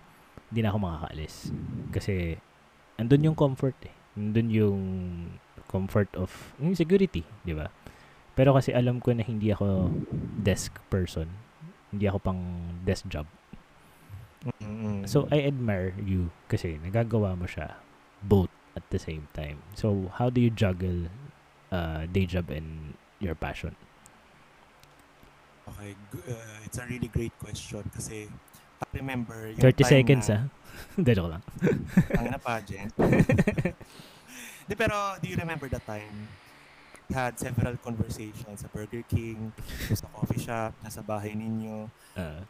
[0.51, 1.55] hindi na ako makakaalis.
[1.95, 2.35] Kasi,
[2.99, 3.95] andun yung comfort eh.
[4.19, 4.79] Andun yung
[5.69, 7.71] comfort of yung security, di ba?
[8.35, 9.93] Pero kasi alam ko na hindi ako
[10.41, 11.29] desk person.
[11.89, 12.41] Hindi ako pang
[12.85, 13.25] desk job.
[14.45, 15.03] Mm-mm.
[15.03, 17.75] So, I admire you kasi nagagawa mo siya
[18.23, 19.59] both at the same time.
[19.75, 21.11] So, how do you juggle
[21.71, 23.75] uh, day job and your passion?
[25.69, 25.93] Okay,
[26.29, 28.31] uh, it's a really great question kasi
[28.79, 30.43] I remember yung 30 time seconds, na, ah.
[30.95, 31.43] Hindi, joke lang.
[32.15, 32.93] Ang na pageant.
[34.69, 36.29] Di, pero do you remember that time?
[37.09, 39.49] Had several conversations sa Burger King,
[39.89, 42.41] sa coffee shop, nasa bahay ninyo, Uh,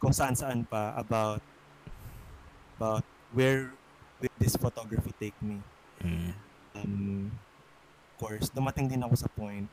[0.00, 1.40] kung saan-saan pa about
[2.76, 3.04] about
[3.36, 3.72] where
[4.20, 5.60] will this photography take me.
[6.00, 6.32] mm,
[6.76, 7.32] Um,
[8.12, 9.68] of course, dumating din ako sa point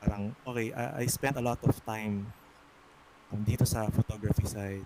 [0.00, 2.28] parang, okay, I, I spent a lot of time
[3.32, 4.84] um, dito sa photography side.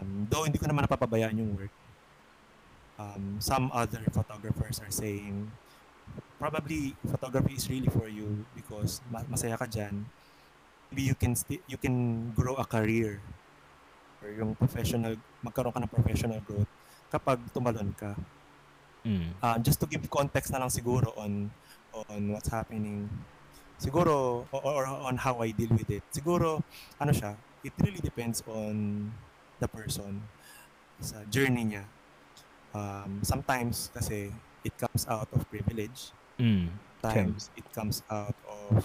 [0.00, 1.72] Um, though hindi ko naman napapabayaan yung work.
[2.98, 5.50] Um, some other photographers are saying,
[6.38, 10.06] probably photography is really for you because ma- masaya ka dyan.
[10.88, 13.20] Maybe you can sti- you can grow a career
[14.22, 16.70] or yung professional, magkaroon ka ng professional growth
[17.10, 18.14] kapag tumalon ka.
[19.06, 21.50] Mm, um, just to give context na lang siguro on
[22.10, 23.06] on what's happening.
[23.78, 26.02] Siguro or, or on how I deal with it.
[26.10, 26.62] Siguro
[26.98, 29.06] ano siya it really depends on
[29.58, 30.22] the person
[30.98, 31.84] sa journey niya.
[32.74, 34.34] Um, sometimes kasi
[34.64, 36.70] it comes out of privilege mm,
[37.02, 38.82] times it comes out of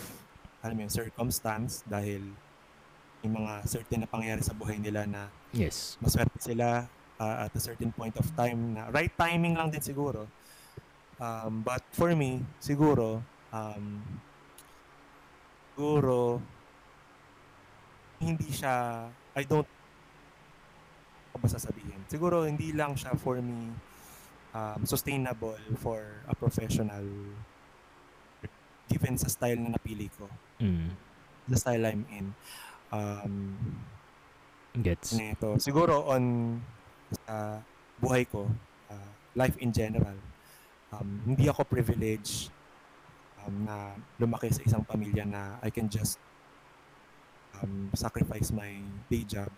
[0.64, 2.24] alam mo yun, circumstance dahil
[3.24, 6.00] may mga certain na pangyayari sa buhay nila na yes.
[6.00, 6.88] maswerte sila
[7.20, 10.28] uh, at a certain point of time na right timing lang din siguro.
[11.24, 14.02] Um, but for me, siguro, um,
[15.72, 16.44] siguro,
[18.20, 19.68] hindi siya, I don't,
[21.32, 22.04] ano ba sasabihin?
[22.12, 23.72] Siguro, hindi lang siya for me
[24.54, 27.04] um, sustainable for a professional
[28.88, 30.28] given sa style na napili ko.
[30.60, 30.92] Mm,
[31.44, 32.32] The style I'm in.
[32.88, 33.58] Um,
[34.80, 35.12] gets.
[35.14, 35.60] nito.
[35.60, 36.56] Siguro on
[37.26, 37.60] sa
[38.00, 38.48] buhay ko,
[38.88, 40.16] uh, life in general,
[40.92, 42.48] um, hindi ako privileged
[43.44, 46.16] um, na lumaki sa isang pamilya na I can just
[47.60, 48.78] um, sacrifice my
[49.10, 49.50] day job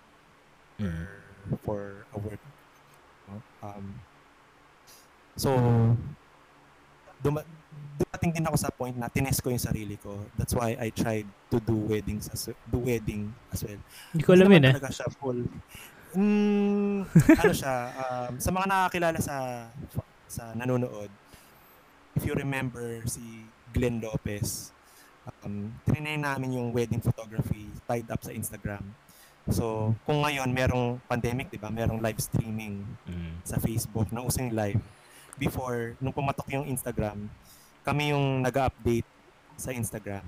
[0.75, 1.07] Mm,
[1.63, 2.43] for a work.
[3.31, 3.39] No?
[3.63, 3.95] Um,
[5.35, 5.51] so,
[7.21, 7.47] duma-
[7.95, 10.19] dumating din ako sa point na tinest ko yung sarili ko.
[10.35, 13.79] That's why I tried to do weddings as do wedding as well.
[14.11, 14.73] Hindi ko alam yun eh.
[14.75, 15.41] talaga siya full.
[16.15, 19.35] Mm, ano siya, um, sa mga nakakilala sa
[20.27, 21.11] sa nanonood,
[22.15, 23.43] if you remember si
[23.75, 24.71] Glenn Lopez,
[25.43, 28.83] um, trinay namin yung wedding photography tied up sa Instagram.
[29.51, 34.41] So, kung ngayon merong pandemic, di ba, merong live streaming Mm, sa Facebook, na uso
[34.41, 34.81] yung live.
[35.35, 37.27] Before, nung pumatok yung Instagram,
[37.83, 39.07] kami yung nag-update
[39.55, 40.23] sa Instagram.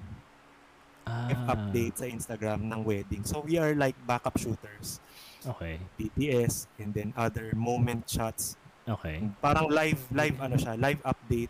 [1.08, 3.24] ah, update sa Instagram ng wedding.
[3.24, 5.00] So, we are like backup shooters.
[5.48, 5.80] Okay.
[5.96, 8.60] BTS and then other moment shots.
[8.84, 9.24] Okay.
[9.40, 11.48] Parang live live ano siya, live update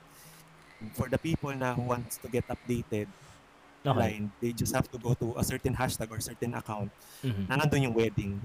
[0.94, 3.10] for the people na who wants to get updated
[3.82, 3.98] Okay.
[3.98, 4.30] line.
[4.38, 6.94] They just have to go to a certain hashtag or certain account
[7.26, 7.50] Mhm.
[7.50, 8.38] na nandun yung wedding.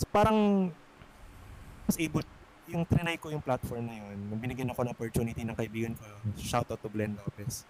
[0.00, 0.72] So parang
[1.84, 2.24] was able
[2.68, 6.04] yung trinay ko yung platform na yun, nung binigyan ako ng opportunity ng kaibigan ko,
[6.40, 7.64] shout out to Glenn Lopez.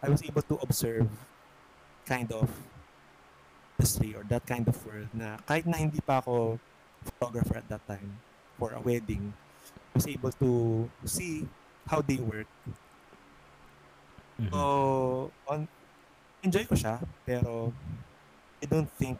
[0.00, 1.08] I was able to observe
[2.06, 2.48] kind of
[3.80, 6.60] industry or that kind of world na kahit na hindi pa ako
[7.00, 8.12] photographer at that time
[8.60, 9.32] for a wedding,
[9.92, 10.50] I was able to
[11.08, 11.48] see
[11.88, 12.48] how they work.
[14.36, 14.52] Mhm.
[14.52, 14.60] So,
[15.48, 15.64] on,
[16.44, 17.72] enjoy ko siya, pero
[18.60, 19.16] I don't think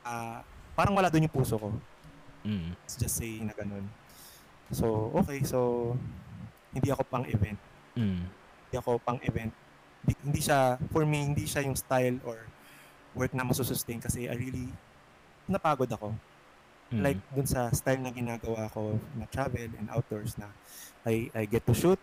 [0.00, 0.40] ah
[0.72, 1.68] parang wala doon yung puso ko.
[2.40, 3.84] Mm, Let's just say na ganun.
[4.72, 5.42] So, okay.
[5.44, 5.92] So,
[6.70, 7.58] hindi ako pang event.
[7.94, 8.20] mm,
[8.70, 9.52] Hindi ako pang event.
[10.00, 12.38] Hindi, hindi siya, for me, hindi siya yung style or
[13.12, 14.70] work na masusustain kasi I really,
[15.44, 16.14] napagod ako.
[16.94, 17.02] mm.
[17.02, 20.48] Like, dun sa style na ginagawa ko na travel and outdoors na
[21.04, 21.98] I, I get to shoot,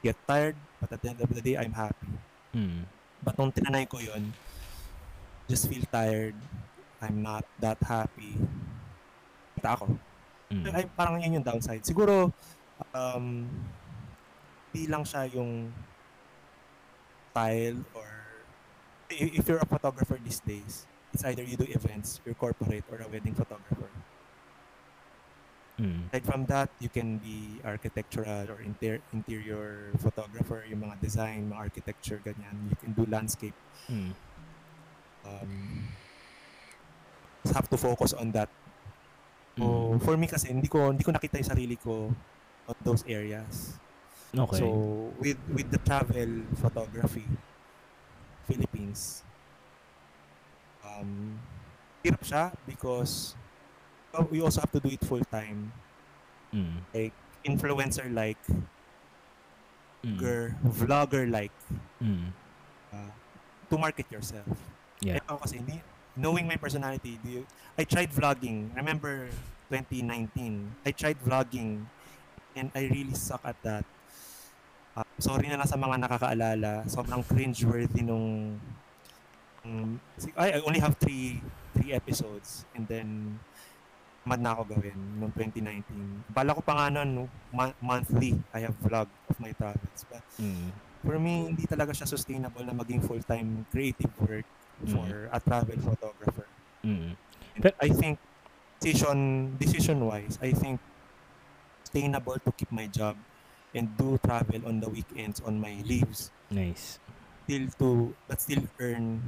[0.00, 2.08] get tired, but at the end of the day, I'm happy.
[2.56, 2.88] Mm,
[3.20, 4.32] But nung tinanay ko yon
[5.46, 6.34] just feel tired.
[7.00, 8.36] I'm not that happy.
[9.60, 9.86] Kita ako.
[10.48, 10.64] mm.
[10.72, 11.84] Ay, parang yun yung downside.
[11.84, 12.32] Siguro,
[12.96, 13.44] um,
[14.72, 15.68] di lang siya yung
[17.30, 18.08] style or
[19.12, 23.08] if you're a photographer these days, it's either you do events, you're corporate, or a
[23.12, 23.90] wedding photographer.
[25.80, 26.08] Mm.
[26.12, 31.60] Aside from that, you can be architectural or inter- interior photographer, yung mga design, mga
[31.72, 32.56] architecture, ganyan.
[32.68, 33.56] You can do landscape.
[33.88, 34.12] Mm.
[35.24, 35.52] Um,
[37.54, 38.48] have to focus on that.
[39.60, 40.00] So, Mm.
[40.00, 42.08] for me kasi, hindi ko, hindi ko nakita yung sarili ko
[42.64, 43.76] on those areas.
[44.32, 44.56] Okay.
[44.56, 44.66] So,
[45.20, 47.28] with with the travel photography,
[48.48, 49.20] Philippines,
[50.80, 51.36] um,
[52.00, 53.36] hirap siya because
[54.32, 55.70] we also have to do it full time.
[56.50, 56.80] mm.
[57.40, 58.40] Influencer like,
[60.00, 60.16] Mm.
[60.16, 61.54] vlogger, vlogger like,
[62.00, 62.32] Mm.
[62.90, 63.12] uh,
[63.68, 64.48] to market yourself.
[64.98, 65.20] Yeah.
[65.20, 65.78] Eh, ako kasi, hindi,
[66.20, 67.42] knowing my personality, do you,
[67.80, 68.68] I tried vlogging.
[68.76, 69.32] Remember
[69.72, 71.88] 2019, I tried vlogging
[72.52, 73.84] and I really suck at that.
[74.92, 76.84] Uh, sorry na lang sa mga nakakaalala.
[76.84, 78.60] Sobrang cringe-worthy nung
[79.64, 79.96] um,
[80.36, 81.40] I, I only have three
[81.72, 83.38] three episodes and then
[84.26, 86.28] mad na ako gawin noong 2019.
[86.36, 90.04] Bala ko pa nga nun, no, mo- monthly, I have vlog of my travels.
[90.04, 90.68] But Mm.
[91.00, 94.44] for me, hindi talaga siya sustainable na maging full-time creative work
[94.88, 96.46] for a travel photographer.
[96.84, 97.12] Mm.
[97.56, 98.16] And But- I think
[98.80, 100.80] decision decision wise, I think
[101.84, 103.18] sustainable to keep my job
[103.74, 106.98] and do travel on the weekends on my leaves Nice.
[107.46, 109.18] still to but still earn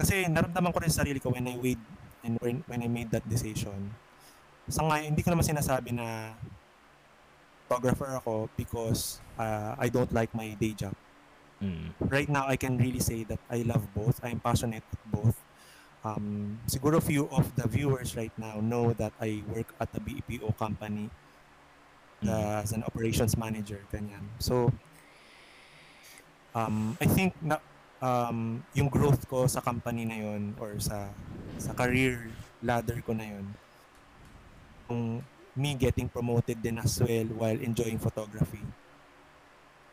[0.00, 1.80] kasi naramdaman ko rin sa sarili ko when I weighed
[2.24, 3.92] and when, when I made that decision
[4.68, 6.36] sa ngayon hindi ko naman sinasabi na
[7.68, 10.92] photographer ako because uh, I don't like my day job
[11.60, 11.92] Mm.
[12.08, 14.16] right now I can really say that I love both.
[14.24, 15.36] I'm passionate at both.
[16.00, 20.56] Um, siguro few of the viewers right now know that I work at a BPO
[20.56, 21.12] company
[22.20, 22.28] Mm.
[22.28, 24.20] uh, as an operations manager, ganyan.
[24.36, 24.68] So,
[26.52, 27.56] um, I think na
[28.04, 31.08] um, yung growth ko sa company na yon or sa
[31.56, 32.28] sa career
[32.60, 33.46] ladder ko na yon
[34.84, 35.24] kung
[35.56, 38.60] me getting promoted din as well while enjoying photography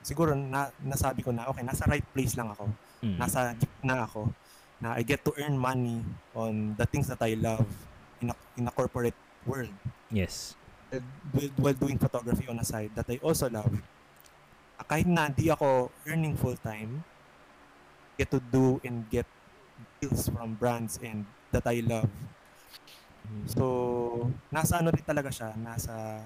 [0.08, 2.72] siguro na, nasabi ko na okay nasa right place lang ako
[3.04, 3.20] Mm.
[3.20, 4.32] nasa gitna ako
[4.80, 6.02] na I get to earn money
[6.34, 7.68] on the things that I love
[8.24, 9.76] in a, in a corporate world
[10.10, 10.56] Yes.
[11.36, 13.70] while, while doing photography on a side that I also love
[14.80, 17.04] uh, kahit na di ako earning full time
[18.18, 19.28] get to do and get
[20.02, 22.10] deals from brands and that I love
[23.28, 23.44] Mm.
[23.44, 23.64] so
[24.50, 26.24] nasa ano rin talaga siya nasa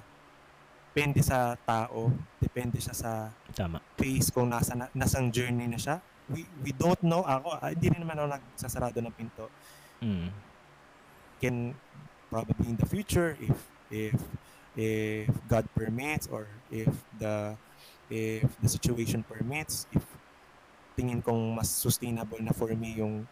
[0.92, 3.12] depende sa tao depende siya sa
[3.56, 3.80] Tama.
[3.96, 7.88] phase kung nasa na, nasang journey na siya we we don't know ako ah, hindi
[7.88, 9.48] rin naman ako nagsasarado ng pinto
[10.02, 10.34] Mm.
[11.38, 11.78] can
[12.28, 13.54] probably in the future if
[13.94, 14.18] if
[14.74, 16.90] if God permits or if
[17.22, 17.54] the
[18.10, 20.02] if the situation permits if
[20.98, 23.30] tingin kong mas sustainable na for me yung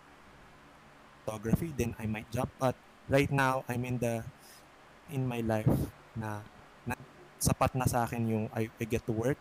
[1.25, 2.77] photography then I might jump but
[3.09, 4.21] right now I'm in the
[5.09, 5.73] in my life
[6.13, 6.58] na, na
[7.39, 9.39] sapat na sa akin yung I, I get to work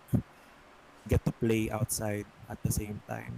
[1.05, 3.35] get to play outside at the same time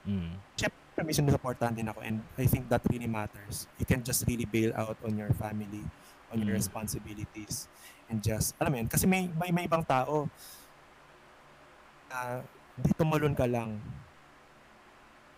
[0.00, 0.32] Mm.
[0.56, 3.68] syempre may sinusuportahan din ako and I think that really matters.
[3.76, 5.84] You can just really bail out on your family,
[6.32, 6.60] on your Mm.
[6.64, 7.68] responsibilities
[8.08, 10.24] and just, alam mo yun, kasi may, may, may ibang tao
[12.08, 12.40] na
[12.74, 13.76] di tumalon ka lang.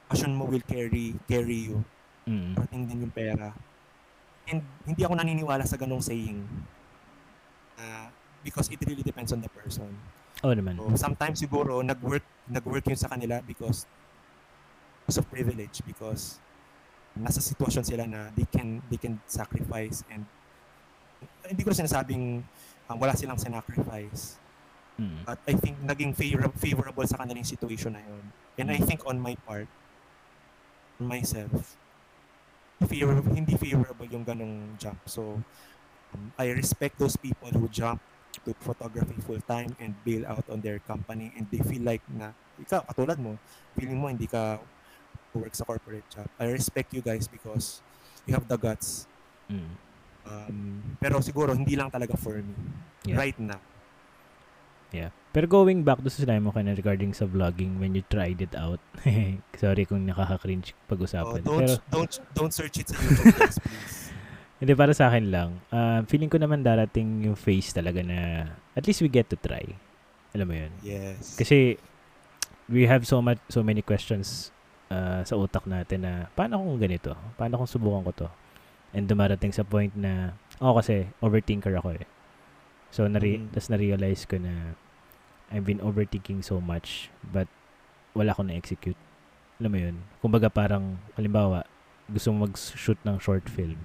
[0.06, 1.82] Passion mo will carry carry you.
[2.22, 2.54] Mm.
[2.54, 3.50] Parating din yung pera.
[4.46, 6.38] And hindi ako naniniwala sa ganong saying.
[7.82, 8.08] Uh,
[8.42, 9.88] because it really depends on the person.
[10.42, 10.74] Oo naman.
[10.76, 13.86] So, sometimes siguro nag-work nag-work yun sa kanila because
[15.02, 16.42] because of privilege because
[17.12, 20.24] nasa sitwasyon sila na they can they can sacrifice and
[21.44, 22.40] hindi ko sinasabing
[22.88, 24.38] um, wala silang sinacrifice
[24.92, 25.24] Mm.
[25.24, 28.28] but I think naging favor- favorable sa kanilang situation na yun
[28.60, 28.84] and I Mm.
[28.84, 29.64] think on my part
[31.00, 31.80] on myself
[32.84, 35.40] favor- hindi favorable yung ganong jump so
[36.12, 40.64] um, I respect those people who jump to photography full time and bail out on
[40.64, 43.36] their company and they feel like na ikaw katulad mo
[43.76, 44.56] feeling mo hindi ka
[45.32, 47.84] work sa corporate job I respect you guys because
[48.24, 49.04] you have the guts
[49.50, 49.74] Mm.
[50.24, 52.56] um, pero siguro hindi lang talaga for me
[53.04, 53.18] Yeah.
[53.18, 53.60] right now
[54.92, 55.08] Yeah.
[55.32, 58.52] Pero going back to sa sinabi mo kanina regarding sa vlogging when you tried it
[58.52, 58.76] out.
[59.56, 61.40] Sorry kung nakaka-cringe oh, pag-usapan.
[61.40, 63.96] don't Pero don't don't search it sa YouTube guys please
[64.62, 65.50] hindi para sa akin lang.
[65.68, 69.66] ah, feeling ko naman darating yung face talaga na at least we get to try.
[70.32, 70.72] Alam mo 'yun.
[70.80, 71.76] yes Kasi
[72.70, 74.54] we have so much so many questions
[74.88, 77.12] uh, sa utak natin na paano kung ganito?
[77.34, 78.28] Paano kung subukan ko to?
[78.92, 82.06] And dumarating sa point na ako kasi overthinker ako eh.
[82.88, 83.50] So nare- Mm.
[83.50, 84.76] tas na-realize ko na
[85.50, 87.48] I've been overthinking so much but
[88.12, 88.96] wala akong na-execute.
[89.58, 89.96] Alam mo yun?
[90.20, 91.64] Kumbaga parang, halimbawa,
[92.04, 93.80] gusto mo mag-shoot ng short film.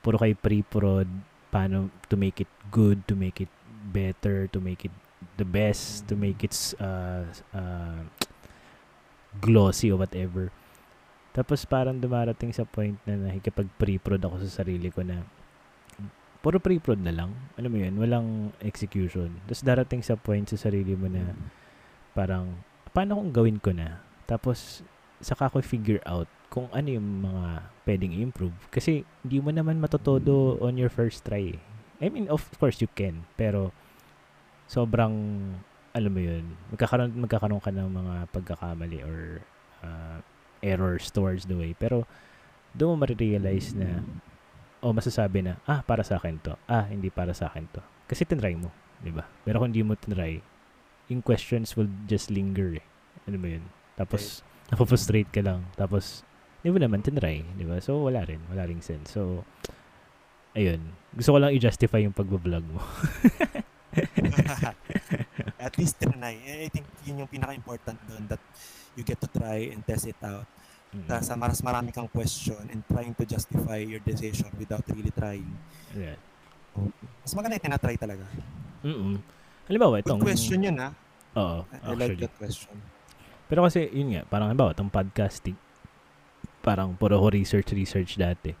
[0.00, 1.08] Puro kay pre-prod,
[1.52, 3.52] paano to make it good, to make it
[3.92, 4.94] better, to make it
[5.36, 8.00] the best, to make it uh, uh,
[9.40, 10.48] glossy or whatever.
[11.30, 15.22] Tapos parang dumarating sa point na nakikipag pre-prod ako sa sarili ko na
[16.40, 17.30] puro pre-prod na lang.
[17.60, 18.28] Alam mo yun, walang
[18.64, 19.28] execution.
[19.44, 21.36] Tapos darating sa point sa sarili mo na
[22.16, 22.50] parang,
[22.90, 24.00] paano kung gawin ko na?
[24.24, 24.82] Tapos,
[25.20, 27.44] saka ko figure out kung ano yung mga
[27.86, 28.58] pwedeng improve.
[28.74, 31.54] Kasi, hindi mo naman matotodo on your first try.
[31.54, 31.62] Eh.
[32.02, 33.22] I mean, of course, you can.
[33.38, 33.70] Pero,
[34.66, 35.14] sobrang,
[35.94, 39.46] alam mo yun, magkakaroon, magkakaroon ka ng mga pagkakamali or
[39.86, 40.18] uh,
[40.60, 41.70] errors towards the way.
[41.78, 42.02] Pero,
[42.74, 44.02] doon mo marirealize na
[44.80, 46.56] o masasabi na, ah, para sa akin to.
[46.64, 47.82] Ah, hindi para sa akin to.
[48.08, 48.72] Kasi tinry mo,
[49.04, 49.28] di ba?
[49.44, 50.40] Pero kung hindi mo tinry,
[51.12, 52.86] yung questions will just linger eh.
[53.28, 53.64] Ano mo yun?
[53.94, 54.72] Tapos, okay.
[54.72, 55.68] napofrustrate ka lang.
[55.76, 56.24] Tapos,
[56.60, 57.80] hindi mo naman tinry, di ba?
[57.80, 58.40] So, wala rin.
[58.52, 59.16] Wala rin sense.
[59.16, 59.48] So,
[60.52, 60.92] ayun.
[61.16, 62.84] Gusto ko lang i-justify yung pag-vlog mo.
[65.64, 66.36] At least tinry.
[66.36, 68.42] I think yun yung pinaka-important doon that
[68.92, 70.44] you get to try and test it out
[70.92, 71.22] mm-hmm.
[71.22, 75.48] sa maras marami kang question and trying to justify your decision without really trying.
[75.96, 76.18] Yeah.
[76.76, 76.92] So,
[77.24, 78.24] mas maganda yung tinatry talaga.
[78.84, 79.16] Mm-mm.
[79.64, 80.20] Halimbawa, itong...
[80.20, 80.90] Good question yun, ha?
[81.38, 82.74] Oo, I, I like that question.
[83.46, 85.58] Pero kasi, yun nga, parang halimbawa, itong podcasting,
[86.60, 88.52] parang puro ko research-research dati.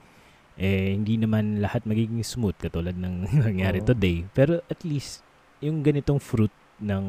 [0.60, 3.86] Eh, hindi naman lahat magiging smooth katulad ng nangyari oh.
[3.88, 4.28] today.
[4.36, 5.24] Pero at least,
[5.64, 7.04] yung ganitong fruit ng,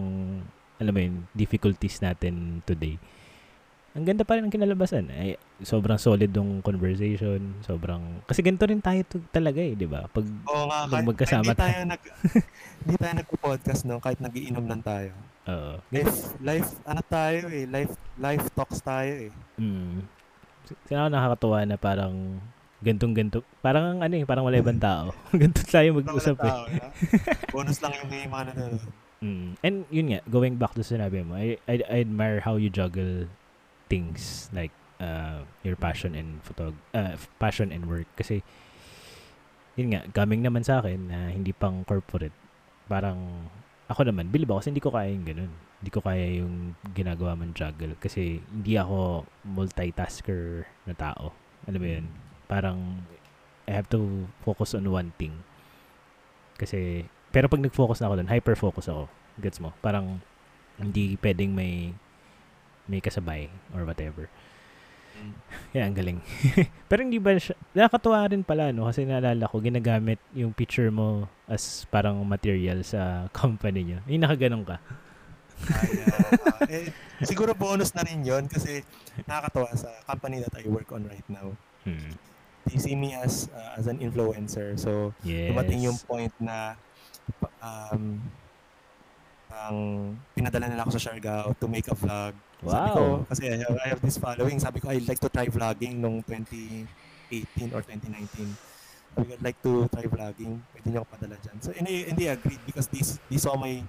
[0.79, 2.95] alam mo yun, difficulties natin today,
[3.91, 5.11] ang ganda pa rin ng kinalabasan.
[5.11, 7.59] Ay, sobrang solid yung conversation.
[7.59, 8.23] Sobrang...
[8.23, 10.07] Kasi ganito rin tayo to, talaga eh, di ba?
[10.07, 11.59] Pag, Oo nga, pag magkasama tayo.
[11.59, 12.01] Hindi tayo, nag,
[12.87, 15.11] hindi tayo nagpo-podcast no, kahit nagiinom lang tayo.
[15.51, 15.75] Oo.
[15.91, 19.31] Life, life, ano tayo eh, life, life talks tayo eh.
[19.59, 20.07] Mm.
[20.87, 22.39] Sino nakakatuwa na parang
[22.81, 25.13] gantong ganto parang ano eh parang wala ibang tao.
[25.37, 26.53] Ganto tayo mag-usap eh.
[27.53, 28.89] bonus lang yung may mga nanonood.
[29.21, 29.53] Mm.
[29.61, 33.29] and yun nga going back to sinabi mo I, I, I admire how you juggle
[33.85, 38.09] things like uh, your passion and photog uh, passion and work.
[38.17, 38.41] Kasi
[39.77, 42.33] yun nga coming naman sa akin na hindi pang corporate.
[42.89, 43.45] Parang
[43.93, 47.33] ako naman bilib ako kasi hindi ko kaya yung ganun hindi ko kaya yung ginagawa
[47.33, 51.33] man juggle kasi hindi ako multitasker na tao
[51.65, 52.05] alam mo yun
[52.45, 53.01] parang
[53.65, 55.41] I have to focus on one thing
[56.55, 59.09] kasi pero pag nag-focus na ako doon hyper focus ako
[59.41, 60.21] gets mo parang
[60.77, 61.93] hindi pwedeng may
[62.91, 64.27] may kasabay or whatever.
[65.15, 65.33] Mm.
[65.71, 66.19] Yeah, ang galing.
[66.91, 68.91] Pero hindi ba siya, nakakatuwa rin pala, no?
[68.91, 73.99] Kasi naalala ko, ginagamit yung picture mo as parang material sa company niya.
[74.11, 74.83] Yung nakaganon ka.
[75.69, 76.87] Uh, eh,
[77.25, 78.81] siguro bonus na rin yon kasi
[79.27, 81.53] nakakatawa sa company that I work on right now.
[81.85, 82.15] Hmm.
[82.69, 84.77] They see me as uh, as an influencer.
[84.77, 85.49] So, yes.
[85.49, 86.77] dumating yung point na
[87.61, 88.21] um,
[89.51, 89.77] ang
[90.33, 92.33] pinadala nila ako sa Siargao to make a vlog.
[92.61, 92.71] Wow.
[92.71, 95.49] Sabi ko, kasi I have, I have this following, sabi ko, I'd like to try
[95.49, 98.53] vlogging nung 2018 or 2019.
[99.17, 100.61] Sabi ko, I'd like to try vlogging.
[100.71, 101.57] Pwede niyo ako padala dyan.
[101.59, 103.81] So, hindi, hindi agreed because this, this saw my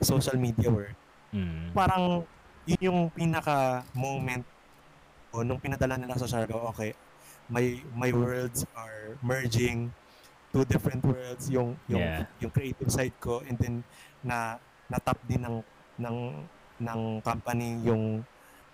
[0.00, 0.94] social media work.
[1.34, 1.74] Mm.
[1.74, 2.22] Parang,
[2.64, 4.46] yun yung pinaka-moment
[5.34, 6.94] o nung pinadala nila sa Siargao, okay,
[7.50, 9.92] my my worlds are merging
[10.54, 12.24] two different worlds yung yung yeah.
[12.38, 13.82] yung creative side ko and then
[14.22, 14.56] na
[14.88, 15.58] na-tap din ng
[15.98, 16.18] ng
[16.80, 18.22] ng company yung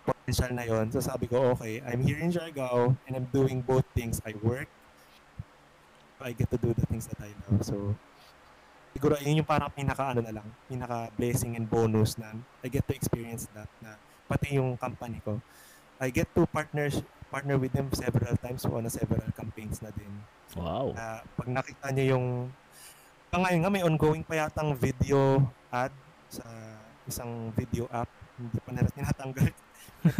[0.04, 0.92] potential na yon.
[0.92, 4.20] So sabi ko, okay, I'm here in Jargao and I'm doing both things.
[4.24, 4.68] I work,
[6.20, 7.64] I get to do the things that I love.
[7.64, 7.96] So
[9.00, 12.84] siguro yun yung parang pinaka ano na lang, pinaka blessing and bonus na I get
[12.84, 13.96] to experience that na
[14.28, 15.40] pati yung company ko.
[15.96, 17.00] I get to partners
[17.32, 20.12] partner with them several times on a several campaigns na din.
[20.52, 20.92] Wow.
[20.92, 22.26] Uh, pag nakita niyo yung
[23.32, 25.96] ngayon nga may ongoing pa yatang video ad
[26.28, 26.44] sa
[27.08, 28.12] isang video app.
[28.36, 29.48] Hindi pa nila tinatanggal.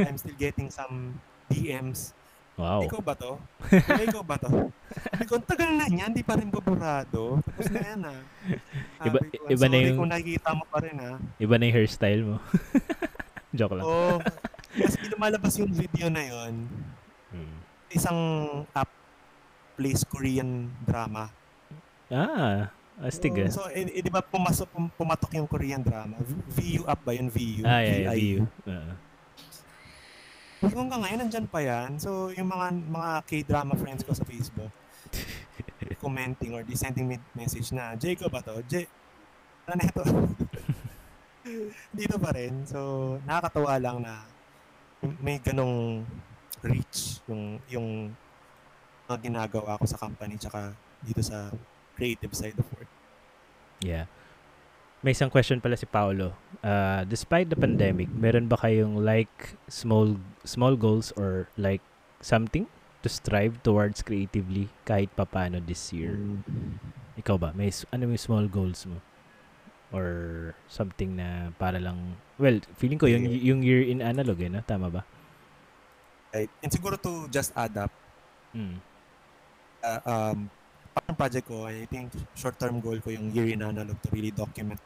[0.08, 1.20] I'm still getting some
[1.52, 2.16] DMs.
[2.60, 2.84] Wow.
[2.84, 3.32] Ikaw ba to?
[4.04, 4.68] ikaw ba to?
[4.92, 7.40] Sabi ko, tagal na niya, hindi pa rin baburado.
[7.40, 8.20] Tapos na yan ah.
[9.08, 9.96] iba, ko, iba na yung...
[9.96, 11.16] kung nakikita mo pa rin ah.
[11.40, 12.36] Iba na yung hairstyle mo.
[13.56, 13.84] Joke lang.
[13.88, 13.96] Oo.
[14.12, 14.18] Oh,
[14.76, 16.68] kasi lumalabas yung video na yon
[17.32, 17.56] hmm.
[17.96, 18.20] Isang
[18.76, 18.92] app
[19.80, 21.32] plays Korean drama.
[22.12, 22.68] Ah,
[23.00, 26.20] Astig oh, So, eh, eh, di ba pumasok, pum, pumatok yung Korean drama?
[26.52, 27.32] VU up ba yun?
[27.32, 27.64] VU?
[27.64, 28.38] Ah, yeah, yeah VU.
[28.68, 28.92] Uh-huh.
[30.60, 31.96] Hanggang ngayon, nandyan pa yan.
[31.96, 34.68] So, yung mga mga K-drama friends ko sa Facebook,
[36.04, 38.60] commenting or sending me message na, Jacob ba to?
[38.68, 38.84] J
[39.64, 40.04] ano na ito?
[41.96, 42.68] Dito pa rin.
[42.68, 44.28] So, nakakatawa lang na
[45.24, 46.04] may ganong
[46.60, 47.88] reach yung yung
[49.08, 51.48] mga ginagawa ko sa company tsaka dito sa
[51.96, 52.90] creative side of work.
[53.80, 54.04] Yeah.
[55.00, 56.36] May isang question pala si Paolo.
[56.60, 61.80] Uh, despite the pandemic, meron ba kayong like small small goals or like
[62.20, 62.68] something
[63.00, 66.20] to strive towards creatively kahit papano this year?
[67.16, 67.56] Ikaw ba?
[67.56, 69.00] May ano yung small goals mo?
[69.88, 74.60] Or something na para lang well, feeling ko yung yung year in analog eh, no?
[74.60, 75.02] Tama ba?
[76.28, 76.52] Right?
[76.60, 77.92] And siguro to just add up,
[78.50, 78.82] Mm.
[79.86, 80.50] uh, um,
[80.90, 84.82] parang project ko, I think short-term goal ko yung year in analog to really document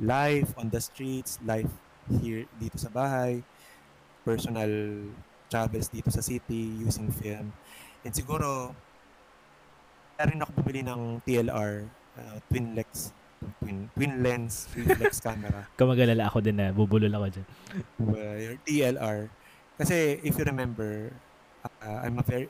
[0.00, 1.68] life on the streets, life
[2.08, 3.44] here dito sa bahay,
[4.24, 4.68] personal
[5.52, 7.52] travels dito sa city using film.
[8.02, 8.72] And siguro,
[10.16, 11.84] kaya rin ako bumili ng TLR,
[12.16, 13.12] uh, twin lex,
[13.60, 15.68] twin, twin lens, twin flex camera.
[15.76, 17.46] Kamagalala ako din na bubulol ako dyan.
[18.08, 19.28] uh, your DLR.
[19.76, 21.12] Kasi if you remember,
[21.64, 22.48] uh, I'm a very,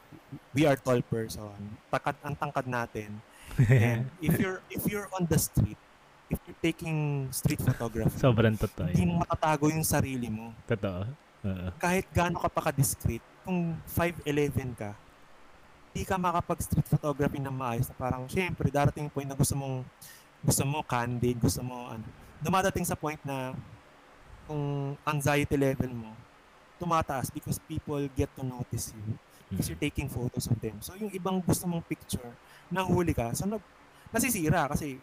[0.54, 1.78] we are tall person.
[1.90, 3.18] Takad, ang tangkad natin.
[3.66, 5.78] And if you're, if you're on the street,
[6.30, 8.86] if you're taking street photography, Sobrang totoo.
[8.86, 10.54] hindi mo makatago yung sarili mo.
[10.64, 11.02] Totoo.
[11.42, 11.68] Oo.
[11.76, 14.94] Kahit gaano ka pa ka-discreet, kung 5'11 ka,
[15.90, 19.82] hindi ka makapag-street photography na maayos na parang, syempre, darating yung point na gusto mong,
[20.40, 22.06] gusto mo candid, gusto mo, ano,
[22.38, 23.52] dumadating sa point na,
[24.46, 26.10] kung anxiety level mo,
[26.78, 29.04] tumataas because people get to notice you
[29.50, 29.70] because Mm.
[29.74, 30.78] you're taking photos of them.
[30.80, 32.38] So, yung ibang gusto mong picture,
[32.70, 33.60] nahuli ka, so, nag,
[34.14, 35.02] nasisira kasi,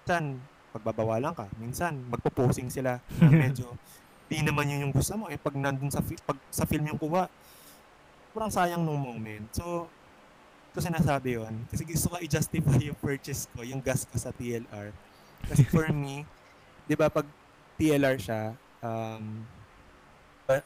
[0.00, 0.40] minsan,
[0.72, 3.76] pagbabawalan ka, minsan, magpo-posing sila na medyo,
[4.30, 5.28] di naman yun yung gusto mo.
[5.28, 7.28] Eh, pag nandun sa, pag, sa film yung kuha,
[8.32, 9.44] kurang sayang nung moment.
[9.52, 9.90] So,
[10.70, 11.66] ito sinasabi yun.
[11.66, 14.94] Kasi gusto ko i-justify yung purchase ko, yung gas ko sa TLR.
[15.50, 16.22] Kasi for me,
[16.86, 17.26] di ba, pag
[17.74, 19.42] TLR siya, um,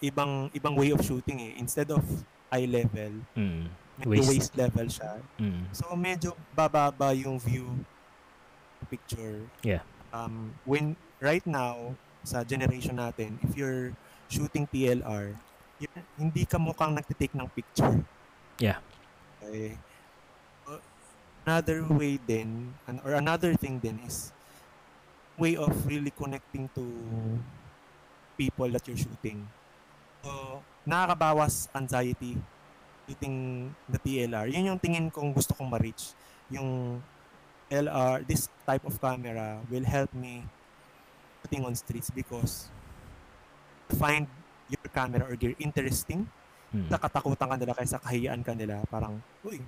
[0.01, 1.53] ibang ibang way of shooting eh.
[1.57, 2.05] Instead of
[2.49, 3.69] eye level, Mm.
[4.11, 4.27] Waist.
[4.27, 5.23] waist level siya.
[5.39, 5.71] Mm.
[5.71, 7.69] So medyo bababa yung view
[8.87, 9.45] picture.
[9.65, 9.83] Yeah.
[10.15, 13.93] Um when right now sa generation natin, if you're
[14.33, 15.37] shooting PLR,
[16.17, 18.01] hindi ka mukhang nagtitake ng picture.
[18.57, 18.81] Yeah.
[19.43, 19.77] Okay.
[20.65, 20.81] Uh,
[21.45, 22.17] another way
[22.89, 24.33] an- or another thing din is
[25.37, 26.85] way of really connecting to
[28.39, 29.45] people that you're shooting.
[30.25, 32.39] So, nakakabawas anxiety
[33.05, 34.49] shooting the TLR.
[34.49, 36.17] Yun yung tingin kong gusto kong ma-reach.
[36.49, 36.99] Yung
[37.69, 40.45] LR, this type of camera will help me
[41.43, 42.69] shooting on streets because
[43.97, 44.29] find
[44.69, 46.29] your camera or gear interesting
[46.75, 46.91] Mm.
[46.91, 48.83] nakatakutan ka nila kaysa kahiyaan ka nila.
[48.91, 49.63] Parang, uy,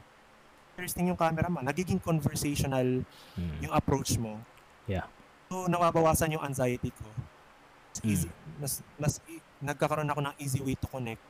[0.75, 1.63] interesting yung camera mo.
[1.63, 3.07] Nagiging conversational
[3.39, 3.63] Mm.
[3.63, 4.43] yung approach mo.
[4.91, 5.07] Yeah.
[5.47, 7.07] So, nawabawasan yung anxiety ko.
[7.95, 8.11] Mas Mm.
[8.11, 8.29] easy,
[8.59, 11.23] mas, mas, i- nagkakaroon ako ng easy way to connect.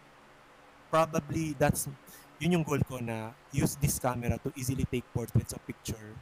[0.89, 1.93] Probably, that's,
[2.41, 6.17] yun yung goal ko na use this camera to easily take portraits of picture.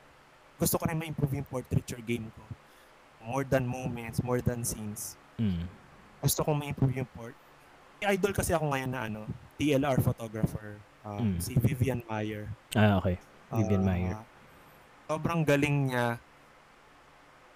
[0.54, 2.42] Gusto ko rin ma-improve yung portraiture game ko.
[3.24, 5.16] More than moments, more than scenes.
[5.36, 5.66] Mm.
[6.20, 7.34] Gusto kong ma-improve yung port.
[7.98, 9.20] May idol kasi ako ngayon na ano,
[9.56, 10.78] TLR photographer.
[11.04, 11.36] um, Mm.
[11.36, 12.48] Si Vivian Meyer.
[12.72, 13.20] Ah, okay.
[13.52, 14.16] Vivian Ah, Meyer.
[15.04, 16.16] Sobrang galing niya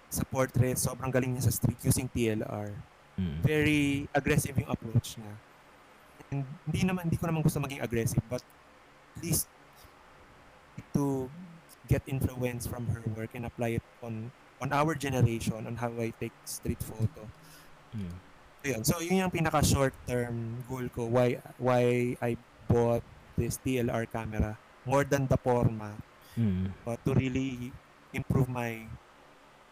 [0.05, 2.69] sa portrait, sobrang galing niya sa street using TLR.
[3.17, 3.41] Mm.
[3.41, 5.33] Very aggressive yung approach niya.
[6.29, 9.49] And hindi naman hindi ko naman gusto maging aggressive but at least
[10.93, 11.25] to
[11.89, 14.29] get influence from her work and apply it on
[14.61, 17.25] on our generation on how I take street photo.
[17.97, 18.13] Mm.
[18.59, 18.81] Ayun.
[18.85, 22.37] So, yun yung pinaka short term goal ko why why I
[22.69, 23.01] bought
[23.33, 24.53] this TLR camera
[24.85, 25.97] more than the forma
[26.39, 26.71] Mm.
[26.87, 27.73] but to really
[28.15, 28.87] improve my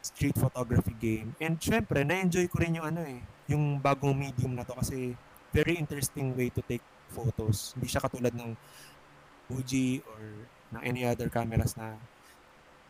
[0.03, 1.31] street photography game.
[1.39, 5.15] And syempre, na-enjoy ko rin yung ano eh, yung bagong medium na to kasi
[5.55, 7.71] very interesting way to take photos.
[7.75, 8.51] Hindi siya katulad ng
[9.47, 10.21] Fuji or
[10.73, 11.95] ng any other cameras na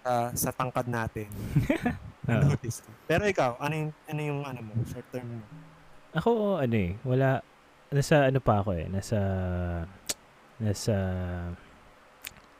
[0.07, 1.27] ah, sa tangkad natin.
[2.27, 2.89] Notice ko.
[3.07, 5.45] Pero ikaw, ano yung, ano yung ano mo, short term mo?
[6.15, 7.39] Ako, ano eh, wala,
[7.87, 9.19] nasa ano pa ako eh, nasa,
[10.59, 10.95] nasa,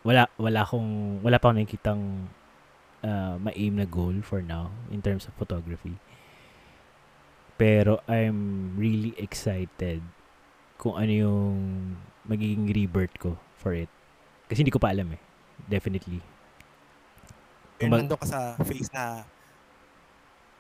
[0.08, 2.04] wala, wala akong, wala pa akong nakikitang
[3.04, 6.00] uh, ma-aim na goal for now in terms of photography.
[7.58, 10.06] Pero I'm really excited
[10.78, 11.56] kung ano yung
[12.30, 13.90] magiging rebirth ko for it.
[14.48, 15.22] Kasi hindi ko pa alam eh.
[15.68, 16.20] Definitely.
[17.78, 19.24] Pero Kumbaga- nandun ka sa phase na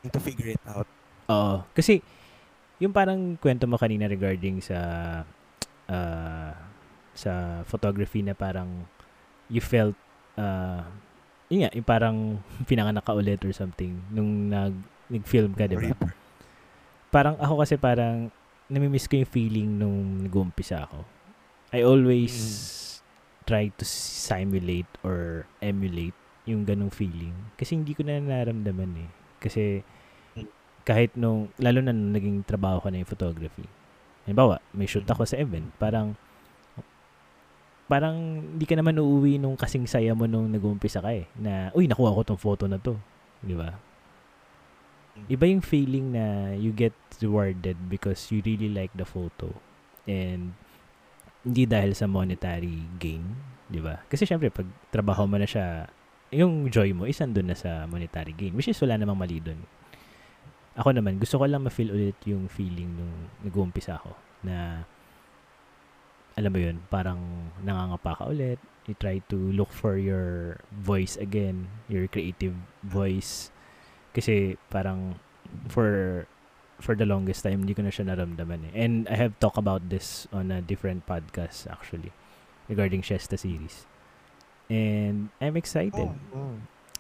[0.07, 0.87] to figure it out.
[1.27, 1.63] Oo.
[1.75, 1.99] Kasi,
[2.79, 4.79] yung parang kwento mo kanina regarding sa
[5.89, 6.53] uh,
[7.17, 7.31] sa
[7.65, 8.85] photography na parang
[9.49, 9.97] you felt
[10.37, 10.85] uh,
[11.49, 12.17] yun nga, yung parang
[12.69, 14.75] pinanganak ka ulit or something nung nag,
[15.09, 15.91] nag-film ka, di ba?
[17.09, 18.29] Parang ako kasi parang
[18.67, 21.03] namimiss ko yung feeling nung nag-uumpisa ako.
[21.71, 22.35] I always
[23.47, 26.13] try to simulate or emulate
[26.43, 27.33] yung ganong feeling.
[27.55, 29.09] Kasi hindi ko na naramdaman eh.
[29.39, 29.81] Kasi
[30.87, 33.67] kahit nung, lalo na nung naging trabaho ko na yung photography.
[34.27, 35.71] Halimbawa, may shoot ako sa event.
[35.79, 36.15] Parang,
[37.87, 41.27] parang hindi ka naman uuwi nung kasing saya mo nung nag-uumpisa ka eh.
[41.39, 42.95] Na, uy, nakuha ko tong photo na to.
[43.39, 43.75] Di ba?
[45.27, 49.51] Iba yung feeling na you get rewarded because you really like the photo.
[50.07, 50.55] And
[51.43, 53.23] hindi dahil sa monetary gain,
[53.67, 54.01] di ba?
[54.07, 55.85] Kasi syempre, pag trabaho mo na siya,
[56.33, 58.55] yung joy mo is andun na sa monetary gain.
[58.55, 59.63] Which is wala namang mali dun.
[60.77, 64.13] Ako naman, gusto ko lang ma-feel ulit yung feeling nung nag-uumpisa ako
[64.45, 64.85] na
[66.37, 68.61] alam mo yun, parang nangangapa ka ulit.
[68.85, 72.53] You try to look for your voice again, your creative
[72.85, 73.49] voice.
[74.13, 75.17] Kasi parang
[75.67, 76.23] for
[76.79, 78.73] for the longest time, hindi ko na siya naramdaman eh.
[78.77, 82.13] And I have talked about this on a different podcast actually
[82.69, 83.85] regarding Shesta series.
[84.69, 85.95] And I'm excited.
[85.95, 86.55] Oh, oh.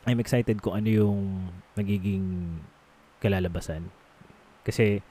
[0.07, 1.19] I'm excited kung ano yung
[1.75, 2.57] magiging
[3.19, 3.91] kalalabasan.
[4.63, 5.03] Kasi,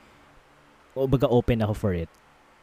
[0.96, 2.08] baga open ako for it.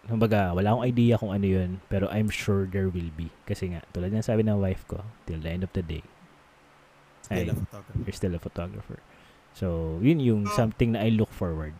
[0.09, 3.30] Kumbaga, wala akong idea kung ano yun, pero I'm sure there will be.
[3.47, 6.03] Kasi nga, tulad ng sabi ng wife ko, till the end of the day,
[7.23, 7.99] Still ay, a photographer.
[8.03, 8.99] you're still a photographer.
[9.53, 10.55] So, yun yung Oh.
[10.57, 11.77] something na I look forward.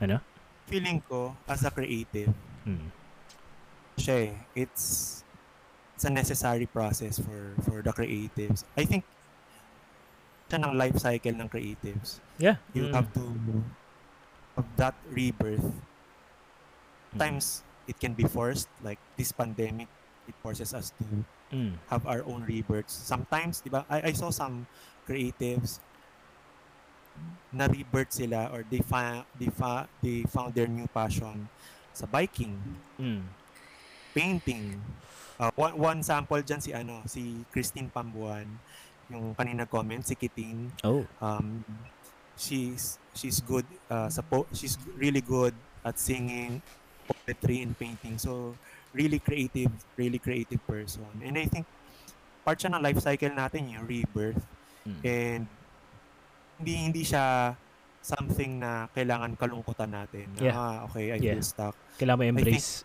[0.00, 0.18] Ano?
[0.66, 2.32] Feeling ko, as a creative,
[2.64, 2.88] Hmm.
[3.96, 5.20] siya eh, it's
[5.96, 8.64] it's a necessary process for for the creatives.
[8.76, 9.04] I think
[10.48, 12.18] siya ng life cycle ng creatives.
[12.40, 12.56] Yeah.
[12.72, 12.94] You Mm.
[12.96, 13.22] have to
[14.56, 15.64] of that rebirth.
[17.12, 17.18] Mm.
[17.18, 19.88] Times it can be forced, like this pandemic,
[20.28, 21.04] it forces us to
[21.50, 21.76] Mm.
[21.90, 22.94] have our own rebirths.
[22.94, 24.64] Sometimes, di ba, I, I saw some
[25.04, 25.82] creatives
[27.50, 31.48] na rebirth sila or they, fa- they, fa- they found their new passion
[31.92, 32.54] sa biking,
[32.96, 33.26] Mm.
[34.14, 34.78] painting.
[35.40, 38.44] Uh, one, one sample dyan si ano, si Christine Pambuan,
[39.08, 40.70] yung kanina comment, si Kiting.
[40.84, 41.02] Oh.
[41.18, 41.64] Um,
[42.36, 45.52] she's she's good uh, sa po- she's really good
[45.82, 46.60] at singing,
[47.08, 48.20] poetry and painting.
[48.20, 48.54] So
[48.92, 51.08] really creative, really creative person.
[51.24, 51.64] And I think
[52.44, 54.40] part siya ng life cycle natin yung rebirth
[54.80, 55.00] Mm.
[55.04, 55.42] and
[56.60, 57.56] hindi hindi siya
[58.00, 60.28] something na kailangan kalungkutan natin.
[60.36, 60.56] Na, Yeah.
[60.56, 61.36] Ah, okay, I Yeah.
[61.36, 61.74] feel stuck.
[61.96, 62.84] Kailangan mo embrace.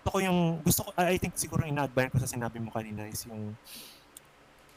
[0.00, 3.04] Gusto ko yung gusto ko I I think siguro ina-advise ko sa sinabi mo kanina
[3.04, 3.52] is yung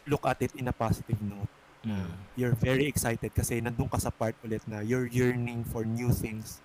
[0.08, 1.52] look at it in a positive note.
[1.88, 2.12] Mm.
[2.36, 6.62] You're very excited kasi nandun ka sa part ulit na you're yearning for new things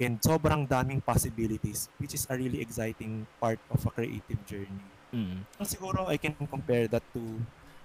[0.00, 4.88] and sobrang daming possibilities which is a really exciting part of a creative journey.
[5.14, 5.46] Mm.
[5.58, 7.22] So, siguro I can compare that to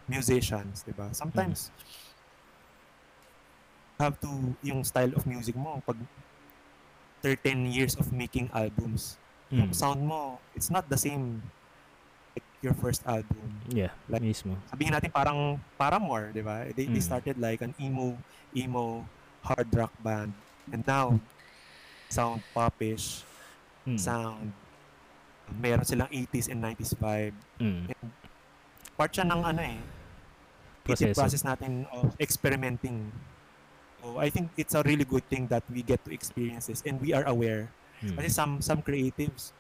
[0.08, 1.14] musicians, 'di ba?
[1.16, 1.72] Sometimes
[4.04, 5.96] have to yung style of music mo pag
[7.24, 9.16] 13 years of making albums
[9.48, 9.60] Mm.
[9.64, 11.40] yung sound mo, it's not the same
[12.34, 13.62] like your first album.
[13.70, 14.58] Yeah, Like- mismo.
[14.66, 16.66] Sabihin natin parang Paramore, 'di ba?
[16.74, 17.06] They, they Mm.
[17.06, 18.18] started like an emo
[18.52, 19.06] emo
[19.42, 20.34] hard rock band
[20.68, 21.22] and now
[22.10, 23.22] sound popish,
[23.86, 24.00] Mm.
[24.02, 24.50] sound
[25.54, 27.38] meron silang 80s and 90s vibe.
[27.62, 27.94] Mm.
[28.96, 29.78] Part siya ng ano eh,
[30.82, 31.14] Proseso.
[31.14, 33.14] process natin of experimenting.
[34.04, 37.00] So I think it's a really good thing that we get to experience this and
[37.00, 37.72] we are aware
[38.04, 38.20] Mm.
[38.20, 39.56] Kasi some some creatives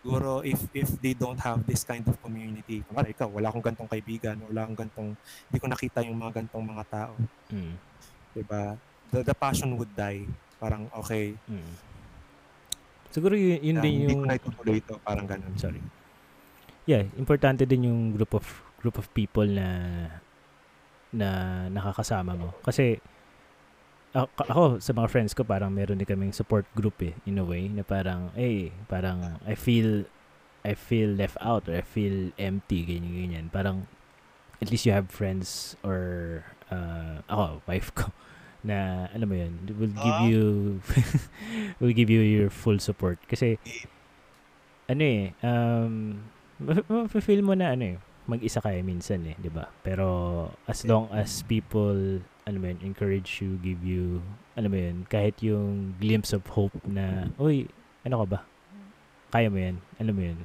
[0.00, 3.88] siguro if if they don't have this kind of community, kumari ikaw, wala akong gantong
[3.92, 5.08] kaibigan, wala akong gantong,
[5.48, 7.12] hindi ko nakita yung mga gantong mga tao,
[7.52, 7.76] Mm.
[8.32, 8.76] 'di ba?
[9.12, 10.24] The, the passion would die.
[10.56, 11.72] Parang okay, Mm.
[13.12, 15.54] Siguro yun, yun ah, din hindi yung ko na ito, parang ganun.
[15.60, 15.78] sorry.
[16.88, 18.44] Yeah, importante din yung group of
[18.80, 19.68] group of people na
[21.14, 21.28] na
[21.70, 22.50] nakakasama mo.
[22.60, 22.98] Kasi
[24.14, 27.46] ako, ako sa mga friends ko parang meron din kaming support group eh in a
[27.46, 30.06] way na parang eh parang I feel
[30.62, 33.46] I feel left out or I feel empty ganyan ganyan.
[33.50, 33.86] Parang
[34.62, 38.10] at least you have friends or uh, ako wife ko
[38.68, 40.24] na alam mo yun will give Ah.
[40.24, 40.42] you
[41.84, 43.60] will give you your full support kasi
[44.88, 46.22] ano eh um
[46.88, 49.68] ma-feel mo na ano eh mag-isa kayo minsan eh, 'di ba?
[49.84, 50.06] Pero
[50.64, 54.20] as long as people ano mo yun, encourage you, give you
[54.54, 57.68] ano mo yun, kahit yung glimpse of hope na uy,
[58.04, 58.40] ano ka ba?
[59.30, 59.76] Kaya mo yan.
[59.98, 60.38] Ano mo yun?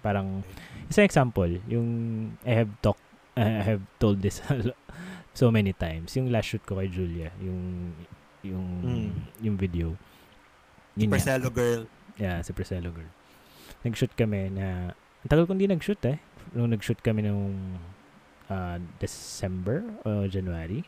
[0.00, 0.42] Parang
[0.88, 1.88] isang example, yung
[2.42, 3.02] I have talked
[3.36, 4.40] I have told this
[5.36, 6.16] so many times.
[6.16, 7.92] Yung last shoot ko kay Julia, yung
[8.40, 9.10] yung Mm.
[9.42, 9.96] yung video.
[10.96, 11.20] Yun nga.
[11.20, 11.84] Percelo girl.
[12.16, 13.12] Yeah, si Priscilla girl.
[13.84, 16.16] Nag-shoot kami na, ang tagal kong di nag-shoot eh.
[16.54, 17.78] Nung nag-shoot kami nung
[18.52, 20.84] ah, December o January.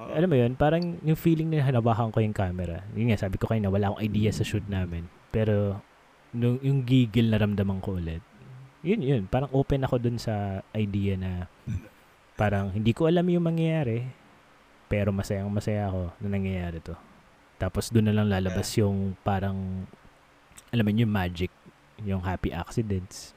[0.00, 0.12] Oo.
[0.12, 2.84] Alam mo yun, parang yung feeling na hanabakan ko yung camera.
[2.96, 5.04] Yun nga, sabi ko kayo na wala akong idea sa shoot namin.
[5.32, 5.80] Pero,
[6.32, 8.24] nung, yung gigil na ramdaman ko ulit,
[8.82, 11.46] yun yun, parang open ako dun sa idea na
[12.40, 14.10] parang hindi ko alam yung mangyayari
[14.90, 16.92] pero masayang masaya ako na nangyayari to.
[17.56, 19.86] Tapos doon na lang lalabas yung parang
[20.74, 21.52] alam mo yun, yung magic,
[22.02, 23.32] yung happy accidents.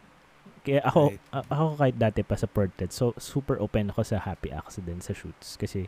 [0.66, 1.22] Kaya ako, Right.
[1.54, 5.54] ako kahit dati pa sa portrait, so super open ako sa happy accidents sa shoots
[5.56, 5.88] kasi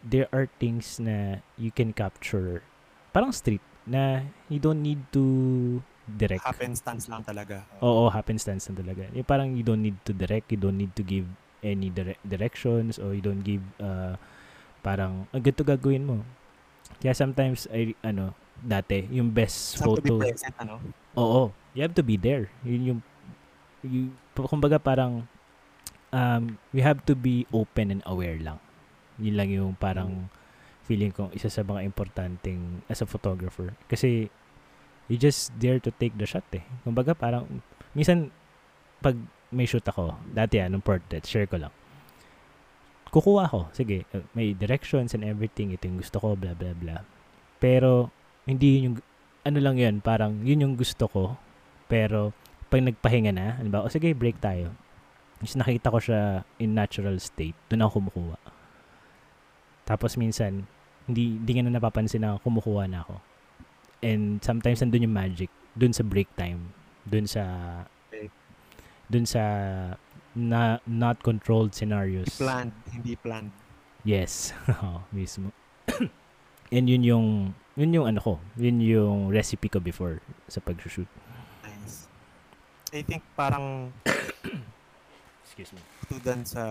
[0.00, 2.64] there are things na you can capture
[3.12, 5.20] parang street na you don't need to
[6.08, 6.40] direct.
[6.42, 7.68] Happenstance lang talaga.
[7.84, 9.06] Oo, happenstance na talaga.
[9.12, 11.28] Yung parang you don't need to direct, you don't need to give
[11.60, 14.16] any dire- directions or you don't give uh,
[14.80, 16.24] parang ah, ganito gagawin mo.
[16.98, 20.74] Kaya sometimes I ano dati yung best Just have to be photo present, ano?
[21.16, 22.48] Oo, you have to be there.
[22.64, 23.00] Yun yung,
[23.82, 25.28] you, kumbaga parang,
[26.12, 28.58] um, we have to be open and aware lang.
[29.20, 30.32] Yun lang yung parang
[30.84, 33.76] feeling ko isa sa mga importanteng as a photographer.
[33.86, 34.32] Kasi,
[35.10, 36.64] you just dare to take the shot eh.
[36.82, 37.46] Kumbaga parang,
[37.94, 38.30] minsan,
[39.02, 39.16] pag
[39.50, 41.74] may shoot ako, dati ah, nung portrait, share ko lang.
[43.10, 47.02] Kukuha ko, sige, uh, may directions and everything, ito yung gusto ko, blah, blah, blah.
[47.58, 48.14] Pero,
[48.46, 48.96] hindi yun yung
[49.40, 51.34] ano lang yun, parang yun yung gusto ko.
[51.90, 52.30] Pero,
[52.70, 54.70] pag nagpahinga na, ano ba, o sige, break tayo.
[55.42, 56.20] Tapos nakita ko siya
[56.62, 58.38] in natural state, doon ako kumukuha.
[59.82, 60.70] Tapos minsan,
[61.10, 63.18] hindi, hindi nga na napapansin na kumukuha na ako.
[64.06, 66.70] And sometimes, nandun yung magic, doon sa break time,
[67.10, 67.42] doon sa,
[69.10, 69.42] doon sa
[70.38, 72.30] na, not controlled scenarios.
[72.38, 73.50] Planned, hindi planned.
[74.06, 74.54] Yes.
[74.70, 75.50] Oo, mismo.
[76.74, 77.26] And yun yung,
[77.74, 81.10] yun yung ano ko, yun yung recipe ko before sa pag-shoot.
[82.90, 83.94] I think parang
[85.46, 85.80] Excuse me.
[86.06, 86.62] tudan sa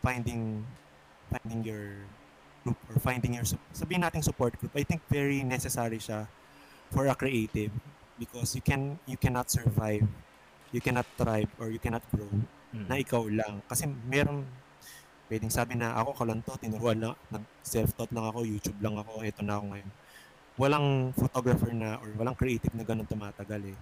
[0.00, 0.64] finding
[1.28, 1.86] finding your
[2.62, 6.28] group or finding your sabihin nating support group I think very necessary siya
[6.92, 7.72] for a creative
[8.16, 10.04] because you can you cannot survive
[10.72, 12.28] you cannot thrive or you cannot grow
[12.74, 12.90] Mm.
[12.90, 14.42] na ikaw lang kasi meron
[15.30, 18.98] pwedeng sabi na ako ka lang to tinuruan lang nag self-taught lang ako YouTube lang
[18.98, 19.90] ako eto na ako ngayon
[20.58, 23.78] walang photographer na or walang creative na ganun tumatagal eh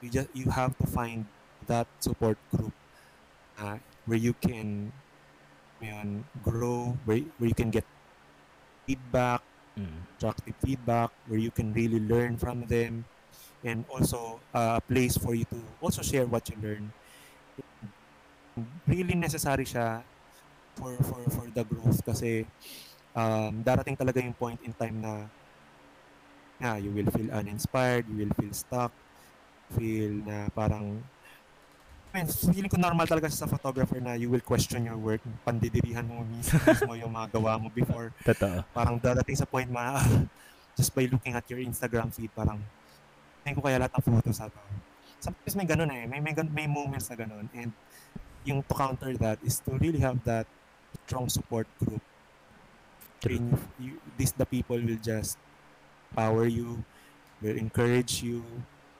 [0.00, 1.26] you just you have to find
[1.66, 2.72] that support group
[3.58, 4.92] uh, where you can
[5.80, 7.84] yun, grow where, where you can get
[8.86, 9.42] feedback
[9.76, 10.08] Mm.
[10.08, 13.04] constructive feedback where you can really learn from them
[13.62, 16.88] and also uh, a place for you to also share what you learn
[18.88, 20.00] really necessary siya
[20.76, 22.48] for for for the growth kasi
[23.12, 25.28] um, darating talaga yung point in time na
[26.60, 28.92] yeah, you will feel uninspired, you will feel stuck,
[29.74, 31.02] feel na parang
[32.14, 36.06] I mean, feeling ko normal talaga sa photographer na you will question your work, pandidirihan
[36.06, 38.64] mo mismo, mismo yung mga gawa mo before Totoo.
[38.72, 40.00] parang dadating sa point ma
[40.78, 42.56] just by looking at your Instagram feed parang
[43.44, 44.58] tingin ko kaya lahat ng photos sa to.
[45.22, 46.04] Sometimes may ganun eh.
[46.04, 47.46] May, may, may moments na ganun.
[47.54, 47.70] And
[48.42, 50.46] yung to counter that is to really have that
[51.06, 52.02] strong support group.
[53.22, 53.58] True.
[53.78, 55.38] You, this the people will just
[56.14, 56.82] power you,
[57.40, 58.44] will encourage you,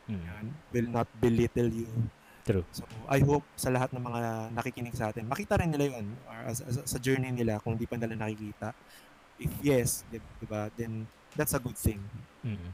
[0.07, 0.23] Mm.
[0.23, 1.91] yan, will not belittle you.
[2.47, 2.63] True.
[2.71, 6.39] So, I hope sa lahat ng mga nakikinig sa atin, makita rin nila yun or
[6.47, 8.71] as, as- sa journey nila kung di pa nila nakikita.
[9.43, 11.99] If yes, di, di ba, then that's a good thing.
[12.47, 12.71] Mm.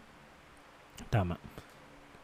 [1.08, 1.40] Tama.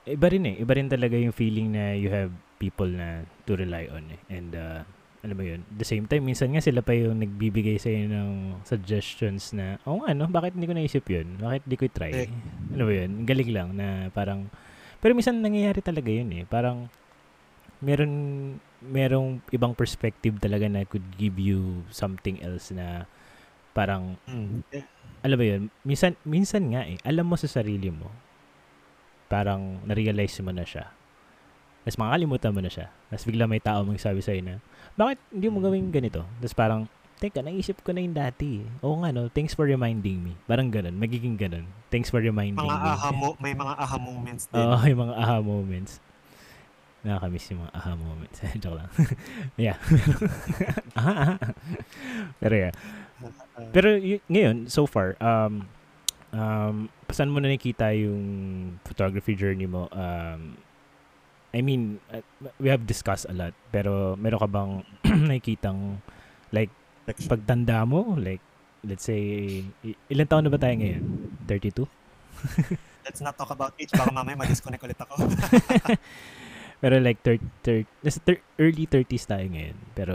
[0.04, 0.60] Iba rin eh.
[0.60, 2.28] Iba rin talaga yung feeling na you have
[2.60, 4.20] people na to rely on eh.
[4.28, 4.80] And uh,
[5.24, 9.50] alam mo yun, the same time, minsan nga sila pa yung nagbibigay sa'yo ng suggestions
[9.56, 11.40] na, oh nga no, bakit hindi ko naisip yun?
[11.40, 12.12] Bakit hindi ko i-try?
[12.12, 12.34] Correct.
[12.76, 13.10] Ano ba yun?
[13.24, 14.46] Galing lang na parang,
[14.98, 16.44] pero minsan nangyayari talaga yun eh.
[16.46, 16.90] Parang,
[17.78, 18.12] meron,
[18.82, 23.06] merong ibang perspective talaga na could give you something else na
[23.74, 24.62] parang Mm.
[25.22, 28.10] alam mo yun, minsan, minsan nga eh, alam mo sa sarili mo,
[29.30, 30.90] parang na-realize mo na siya.
[31.86, 32.90] Tapos makakalimutan mo na siya.
[33.10, 34.54] Tapos bigla may tao mong sabi sa'yo na,
[34.98, 36.26] bakit hindi mo gawin ganito?
[36.42, 36.80] Tapos parang,
[37.18, 38.62] teka, naisip ko na yung dati.
[38.62, 38.66] eh.
[38.80, 40.32] Oo nga no, thanks for reminding me.
[40.46, 41.66] Parang ganun, magiging ganun.
[41.88, 42.88] Thanks for reminding Mga me.
[42.88, 44.58] aha mo, may mga aha moments din.
[44.58, 45.92] Oo, yung mga aha moments.
[46.98, 48.38] Nakakamiss yung mga aha moments.
[48.62, 48.88] Joke lang.
[49.66, 49.78] yeah.
[50.94, 51.34] aha, aha.
[52.38, 52.72] Pero yeah.
[53.70, 55.66] Pero y- ngayon, so far, um,
[56.30, 56.76] um,
[57.08, 58.22] saan mo na nakita yung
[58.82, 59.86] photography journey mo?
[59.90, 60.58] Um,
[61.48, 62.20] I mean, uh,
[62.60, 64.72] we have discussed a lot, pero meron ka bang
[65.30, 66.02] nakikitang,
[66.52, 66.70] like.
[67.16, 68.16] Pagtanda mo?
[68.18, 68.42] Like,
[68.84, 69.64] let's say,
[70.12, 71.04] ilan taon na ba tayo ngayon?
[71.46, 71.86] 32?
[73.08, 73.88] Let's not talk about age.
[73.96, 75.16] Baka mamaya ma-disconnect ulit ako.
[76.84, 79.76] Pero like, thir- thir- thir- early 30s tayo ngayon.
[79.96, 80.14] Pero,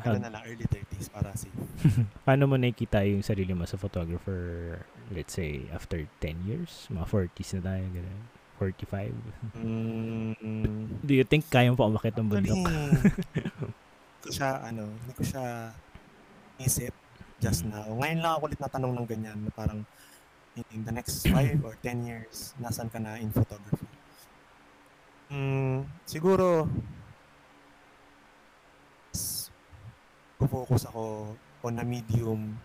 [0.00, 1.52] ano na lang, early 30s para safe.
[2.24, 4.80] paano mo nakikita yung sarili mo sa photographer,
[5.12, 6.88] let's say, after 10 years?
[6.88, 8.22] Mga 40s na tayo, gano'n.
[8.62, 9.58] 45.
[9.58, 12.62] Mm, Do you think kaya mo pa umakit ng bundok?
[12.62, 15.74] hindi ko siya, ano, hindi ko siya
[16.62, 16.94] isip
[17.42, 17.74] just Mm.
[17.74, 17.86] now.
[17.90, 19.82] Ngayon lang ako ulit natanong ng ganyan na parang
[20.54, 23.88] in, the next 5 or 10 years, nasan ka na in photography?
[25.32, 26.68] Mm, siguro,
[30.52, 31.32] focus ako
[31.64, 32.60] on a medium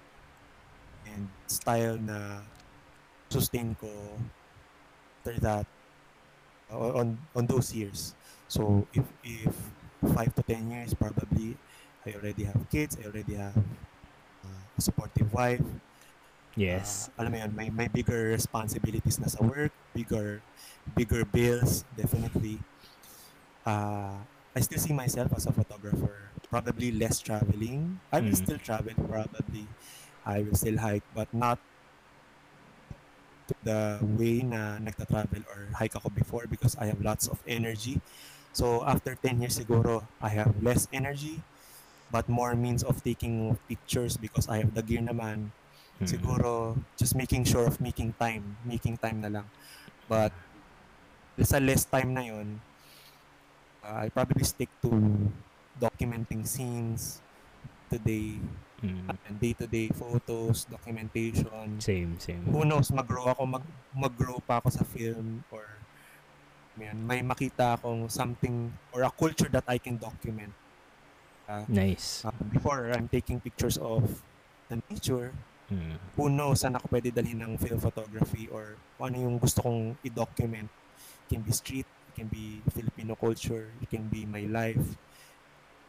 [1.08, 2.44] and style na
[3.32, 3.88] sustain ko
[5.28, 5.68] after that
[6.72, 8.16] uh, on on those years.
[8.48, 9.52] So if if
[10.16, 11.60] five to ten years probably
[12.08, 13.60] I already have kids, I already have
[14.82, 15.64] supportive wife.
[16.58, 17.10] Yes.
[17.14, 20.42] Uh, alam mo yun, may, may bigger responsibilities na sa work, bigger
[20.98, 22.58] bigger bills, definitely.
[23.66, 24.18] Uh,
[24.56, 26.34] I still see myself as a photographer.
[26.50, 28.00] Probably less traveling.
[28.10, 28.42] I will Mm.
[28.42, 29.68] still travel probably.
[30.26, 31.60] I will still hike but not
[33.64, 38.00] the way na nagta-travel or hike ako before because I have lots of energy.
[38.52, 41.40] So after 10 years siguro, I have less energy
[42.12, 45.52] but more means of taking pictures because I have the gear naman.
[46.00, 46.08] Mm.
[46.08, 49.48] Siguro just making sure of making time, making time na lang.
[50.08, 50.32] But
[51.42, 52.62] sa less time na yon,
[53.84, 54.92] uh, I probably stick to
[55.78, 57.22] documenting scenes
[57.90, 58.40] today
[58.78, 59.10] Mm.
[59.10, 61.82] and day-to-day photos, documentation.
[61.82, 62.46] Same, same.
[62.46, 65.66] Who knows, mag-grow ako, mag, mag-grow pa ako sa film or
[66.78, 70.54] yan, may makita akong something or a culture that I can document.
[71.48, 72.28] Uh, Nice.
[72.28, 74.20] uh, before I'm taking pictures of
[74.68, 75.32] the nature,
[75.68, 76.00] Mm.
[76.16, 80.68] who knows saan ako pwede dalhin ng film photography or ano yung gusto kong i-document.
[80.68, 84.96] It can be street, it can be Filipino culture, it can be my life.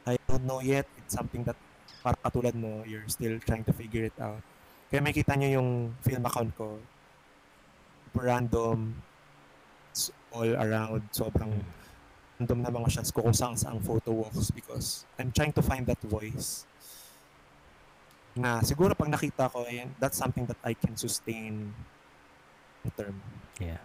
[0.02, 0.90] I don't know yet.
[0.98, 1.54] It's something that
[2.02, 4.42] para katulad mo, you're still trying to figure it out.
[4.90, 5.70] Kaya makita nyo yung
[6.02, 6.82] film account ko.
[8.14, 8.98] Random.
[10.34, 11.06] All around.
[11.14, 11.77] Sobrang Mm.
[12.38, 15.82] Random na mga shots ko kung saan saang photo walks because I'm trying to find
[15.90, 16.62] that voice
[18.38, 21.74] na siguro pag nakita ko, ayan, that's something that I can sustain
[22.86, 23.16] long term.
[23.58, 23.82] Yeah.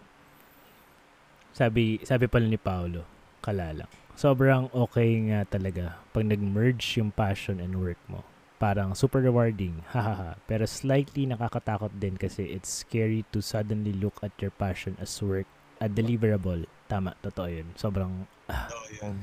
[1.50, 3.02] Sabi, sabi pala ni Paolo,
[3.42, 3.90] kalalang.
[4.14, 8.22] Sobrang okay nga talaga pag nag-merge yung passion and work mo.
[8.62, 10.38] Parang super rewarding, hahaha.
[10.46, 15.50] Pero slightly nakakatakot din kasi it's scary to suddenly look at your passion as work,
[15.82, 16.62] a deliverable.
[16.86, 17.74] Tama, totoo yun.
[17.74, 19.16] Sobrang, So, yun.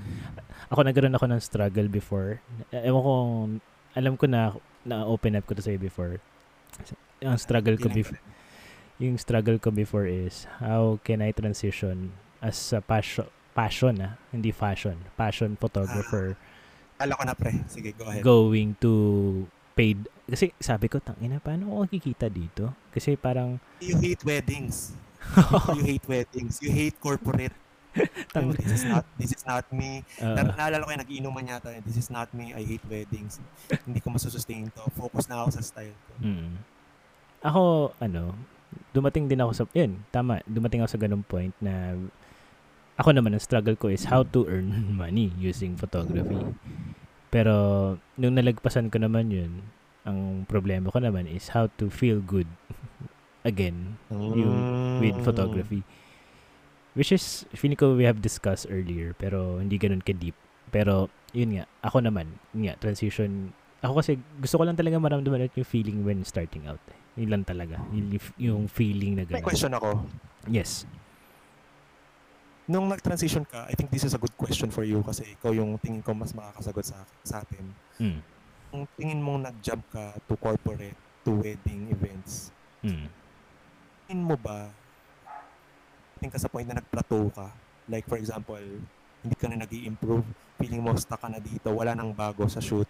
[0.73, 2.41] ako nagkaroon ako ng struggle before.
[2.73, 3.13] Ewan ko,
[3.93, 6.17] alam ko na, na-open up ko to sa'yo before.
[7.21, 8.17] Ang struggle ko before,
[8.97, 14.55] yung struggle ko before is how can I transition as a passion passion ah, hindi
[14.55, 16.39] fashion passion photographer
[17.01, 17.57] Kala ko na pre.
[17.65, 18.21] Sige, go ahead.
[18.21, 18.93] going to
[19.73, 24.93] paid kasi sabi ko tangina paano ako kikita dito kasi parang You hate weddings.
[25.77, 26.61] you hate weddings.
[26.61, 27.57] You hate corporate.
[28.33, 30.01] Tang- this is not this is not me.
[30.17, 31.75] uh, Na- naalala ko yung nag-inuman yata.
[31.81, 32.51] This is not me.
[32.51, 33.37] I hate weddings.
[33.83, 34.87] Hindi ko masusustain to.
[34.93, 36.13] Focus na ako sa style ko.
[36.21, 36.51] mm.
[37.41, 37.61] ako
[37.97, 38.37] ano
[38.93, 41.97] dumating din ako sa yun tama dumating ako sa ganung point na
[42.95, 46.37] ako naman ang struggle ko is how to earn money using photography
[47.27, 47.55] pero
[48.13, 49.51] nung nalagpasan ko naman yun
[50.03, 52.45] ang problema ko naman is how to feel good
[53.41, 54.53] again Yung
[55.01, 55.25] with Mm.
[55.25, 55.81] photography.
[56.91, 60.35] Which is, feeling ko we have discussed earlier, pero hindi ganun ka-deep.
[60.71, 65.47] Pero, yun nga, ako naman, yun nga, transition, ako kasi gusto ko lang talaga maramdaman
[65.55, 66.79] yung feeling when starting out.
[66.91, 67.23] Eh.
[67.23, 67.79] Yun lang talaga.
[67.91, 68.07] Yung,
[68.37, 69.47] yung feeling na May gano'n.
[69.47, 70.03] question ako.
[70.47, 70.83] Yes.
[72.67, 75.75] Nung nag-transition ka, I think this is a good question for you kasi ikaw yung
[75.81, 77.65] tingin ko mas makakasagot sa, sa atin.
[77.99, 78.19] Mm.
[78.71, 82.51] Kung tingin mong nag-jump ka to corporate, to wedding events,
[82.81, 83.05] Mm.
[84.07, 84.71] tingin mo ba,
[86.21, 87.49] tingin ka sa point na nag-plateau ka?
[87.89, 88.61] Like for example,
[89.25, 90.21] hindi ka na nag improve
[90.61, 92.85] feeling mo stuck ka na dito, wala nang bago sa shoot,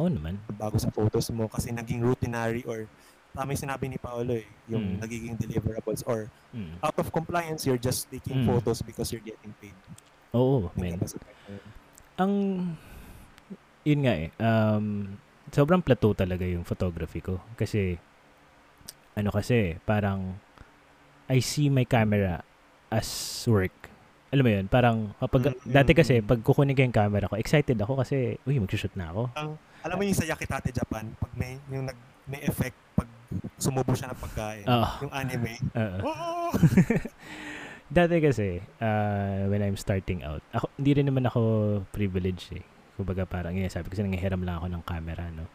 [0.00, 0.40] Oo naman.
[0.56, 2.88] bago sa photos mo kasi naging routinary or
[3.36, 5.04] tama yung sinabi ni Paolo eh, yung Mm.
[5.04, 6.80] nagiging deliverables or Mm.
[6.80, 8.48] out of compliance, you're just taking Mm.
[8.48, 9.76] photos because you're getting paid.
[10.32, 10.96] Oo, man.
[12.16, 12.32] ang
[13.84, 15.16] yun nga eh um,
[15.48, 17.96] sobrang plateau talaga yung photography ko kasi
[19.16, 20.36] ano kasi parang
[21.32, 22.44] I see my camera
[22.90, 23.08] as
[23.46, 23.72] work
[24.30, 27.74] alam mo yun parang kapag Mm, dati kasi pag kukunin ko yung camera ko excited
[27.74, 29.22] ako kasi uy magsushoot na ako
[29.80, 31.96] Alam mo yung sa Yakitate Japan, pag may, yung nag,
[32.28, 33.08] may effect pag
[33.56, 35.08] sumubo siya ng pagkain, Oo.
[35.08, 35.98] yung anime, Oo.
[36.12, 36.52] oh!
[37.96, 41.40] dati kasi uh, when I'm starting out ako hindi rin naman ako
[41.90, 42.62] privileged eh
[42.94, 45.48] kumbaga parang yun sabi ko kasi nanghihiram lang ako ng camera no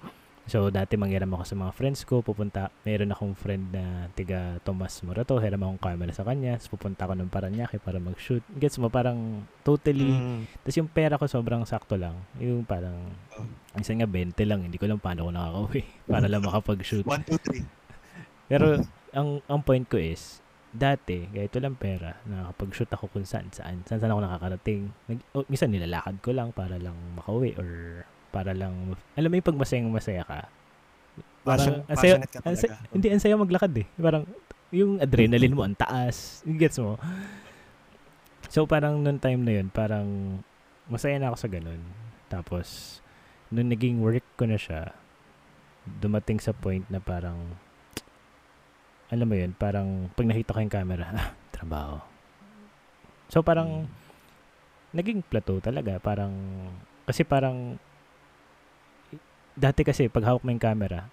[0.46, 2.22] So, dati manghiram ako sa mga friends ko.
[2.22, 5.42] Pupunta, meron akong friend na tiga Tomas Morato.
[5.42, 6.54] Hiram akong camera sa kanya.
[6.62, 8.46] Tapos pupunta ako ng Paranaque para mag-shoot.
[8.54, 10.14] Gets mo, parang totally.
[10.14, 10.46] Mm.
[10.62, 12.14] Tapos yung pera ko sobrang sakto lang.
[12.38, 12.94] Yung parang,
[13.36, 13.44] Oh.
[13.74, 14.62] minsan nga 20 lang.
[14.70, 15.82] Hindi ko lang paano ako nakakauwi.
[16.14, 17.06] para lang makapag-shoot.
[17.10, 17.66] One, two, three.
[18.54, 18.86] Pero,
[19.18, 23.82] ang ang point ko is, dati, kahit walang pera, nakakapag-shoot ako kung saan saan.
[23.90, 24.94] Saan saan ako nakakarating.
[25.10, 28.04] Nag, o, minsan nilalakad ko lang para lang makauwi or
[28.36, 30.52] para lang, alam mo yung pag masayang masaya ka.
[31.48, 32.76] Passion, ang saya, passionate ka talaga.
[32.92, 33.88] hindi, ang saya maglakad eh.
[33.96, 34.28] Parang,
[34.76, 36.44] yung adrenaline mo, ang taas.
[36.44, 37.00] Gets mo?
[38.52, 40.42] So, parang noon time na yun, parang,
[40.92, 41.80] masaya na ako sa ganun.
[42.28, 43.00] Tapos,
[43.48, 44.92] nung naging work ko na siya,
[45.88, 47.40] dumating sa point na parang,
[49.08, 52.04] alam mo yun, parang, pag nakita ko yung camera, ah, trabaho.
[53.32, 53.88] So, parang,
[54.92, 56.04] naging plateau talaga.
[56.04, 56.34] Parang,
[57.06, 57.80] kasi parang,
[59.56, 61.08] dati kasi, pag hawak mo yung camera,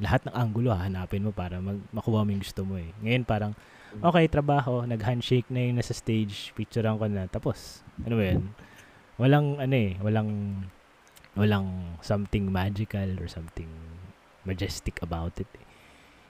[0.00, 2.92] lahat ng angulo hahanapin mo para mag, makuha mo yung gusto mo eh.
[3.04, 3.52] Ngayon parang,
[4.00, 8.52] okay, trabaho, nag-handshake na yung nasa stage, picturean ko na, tapos, ano ba yun?
[9.20, 10.30] Walang, ano eh, walang,
[11.36, 13.68] walang something magical or something
[14.44, 15.66] majestic about it eh.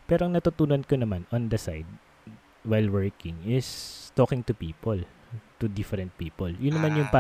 [0.07, 1.89] Pero ang natutunan ko naman on the side,
[2.63, 4.99] while working, is talking to people,
[5.59, 6.51] to different people.
[6.51, 7.15] Yun naman yung Ah.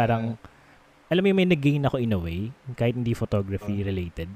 [1.12, 3.86] Alam mo yung may nag-gain ako in a way, kahit hindi photography Oh.
[3.86, 4.32] related.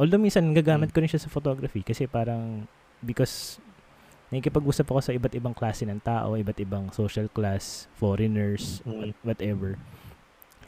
[0.00, 0.94] Although minsan gagamit Mm.
[0.96, 2.64] ko rin siya sa photography kasi parang
[3.04, 3.60] because
[4.32, 8.96] nakikipag-usap ako sa iba't ibang klase ng tao, iba't ibang social class, foreigners, Mm.
[8.96, 9.76] what- whatever.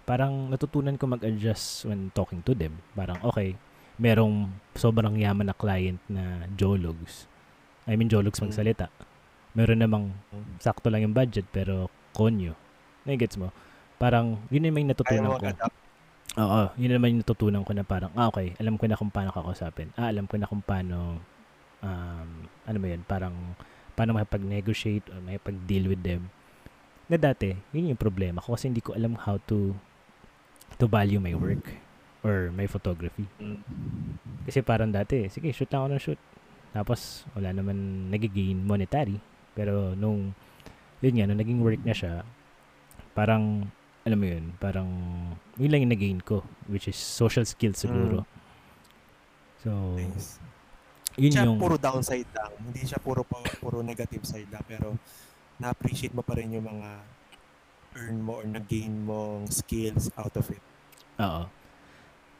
[0.04, 2.84] Parang natutunan ko mag-adjust when talking to them.
[2.92, 3.56] Parang okay,
[3.96, 7.24] merong sobrang yaman na client na geologs.
[7.88, 8.52] I mean geologs Mm.
[8.52, 8.92] magsalita.
[9.56, 10.60] Meron namang Mm.
[10.60, 12.52] sakto lang yung budget pero konyo.
[13.09, 13.48] Nagets mo?
[14.02, 15.46] Parang yun yung may Kaya natutunan ko.
[15.46, 15.76] adapt.
[16.32, 19.30] Oo, yun naman yung natutunan ko na parang, ah, okay, alam ko na kung paano
[19.30, 19.94] kakausapin.
[19.94, 21.22] Ah, alam ko na kung paano,
[21.84, 22.30] um,
[22.66, 23.54] ano mo yun, parang,
[23.94, 26.32] paano makipag-negotiate or makipag-deal with them.
[27.06, 29.76] Na dati, yun yung problema ko kasi hindi ko alam how to,
[30.80, 31.60] to value my work
[32.24, 33.28] or my photography.
[33.36, 33.60] Mm.
[34.48, 36.20] Kasi parang dati, sige, shoot lang ako ng shoot.
[36.72, 39.20] Tapos, wala naman nagigain monetary.
[39.52, 40.32] Pero nung,
[41.04, 42.24] yun nga, nung naging work na siya,
[43.12, 43.68] parang,
[44.02, 44.88] alam mo yun, parang,
[45.56, 48.26] yun lang yung nagain ko, which is social skills siguro.
[49.62, 50.42] So, Nice.
[51.14, 52.50] yun siya yung, puro downside lang.
[52.58, 53.22] Hindi siya puro
[53.62, 54.98] puro negative side lang pero
[55.62, 56.88] na-appreciate mo pa rin yung mga
[57.94, 60.62] earn mo or na-gain mong skills out of it.
[61.20, 61.46] oo.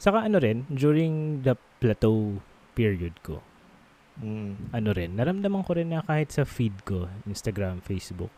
[0.03, 2.43] Saka ano rin, during the plateau
[2.75, 3.39] period ko,
[4.19, 4.75] Mm.
[4.75, 8.29] ano rin, naramdaman ko rin na kahit sa feed ko, Instagram, Facebook,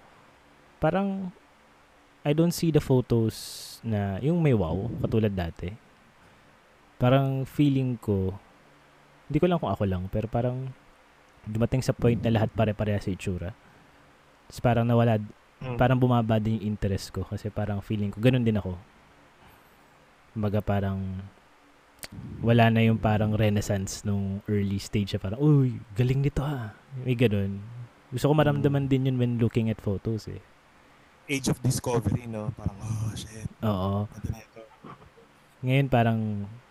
[0.79, 1.33] parang
[2.25, 3.37] I don't see the photos
[3.85, 5.69] na yung may wow, katulad dati.
[6.97, 8.33] Parang feeling ko,
[9.29, 10.73] hindi ko lang kung ako lang, pero parang
[11.45, 13.53] dumating sa point na lahat pare-pareha sa itsura.
[14.49, 15.21] Tapos parang nawala,
[15.65, 15.79] Mm.
[15.81, 18.77] parang bumaba din yung interest ko kasi parang feeling ko, ganun din ako.
[20.35, 21.01] Kumbaga parang
[22.45, 26.75] wala na yung parang renaissance nung early stage na parang, uy, galing nito ha.
[27.01, 27.65] May ganun.
[28.13, 30.43] Gusto ko maramdaman din yun when looking at photos eh.
[31.25, 32.53] Age of discovery, no?
[32.53, 33.49] Parang, oh, shit.
[33.65, 34.05] Oo.
[34.05, 34.61] Ito na ito.
[35.65, 36.21] Ngayon parang,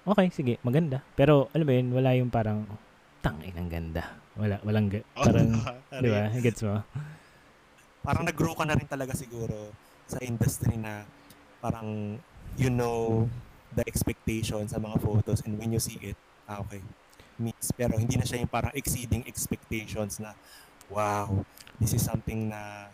[0.06, 1.02] okay, sige, maganda.
[1.18, 2.70] Pero, alam mo yun, wala yung parang,
[3.24, 4.04] tangin ang ganda.
[4.38, 5.50] Wala, walang, ga- parang,
[5.90, 6.30] di ba?
[6.38, 6.86] Gets mo?
[8.04, 9.72] Parang nag-grow ka na rin talaga siguro
[10.06, 11.08] sa industry na
[11.64, 12.20] parang
[12.60, 13.24] you know
[13.74, 16.84] the expectation sa mga photos and when you see it, ah, okay,
[17.40, 17.72] meets.
[17.74, 20.36] Pero hindi na siya yung parang exceeding expectations na,
[20.92, 21.32] wow,
[21.80, 22.92] this is something na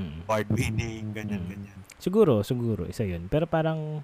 [0.00, 0.24] Mm.
[0.24, 1.50] award-winning, ganyan, Mm.
[1.52, 1.78] ganyan.
[2.00, 3.28] Siguro, siguro, isa yun.
[3.28, 4.00] Pero parang,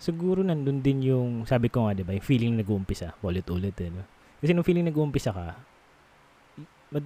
[0.00, 3.92] siguro nandun din yung, sabi ko nga, di ba, yung feeling na nag-uumpisa, ulit-ulit eh,
[3.92, 4.02] no?
[4.40, 5.60] Kasi nung feeling na nag-uumpisa ka,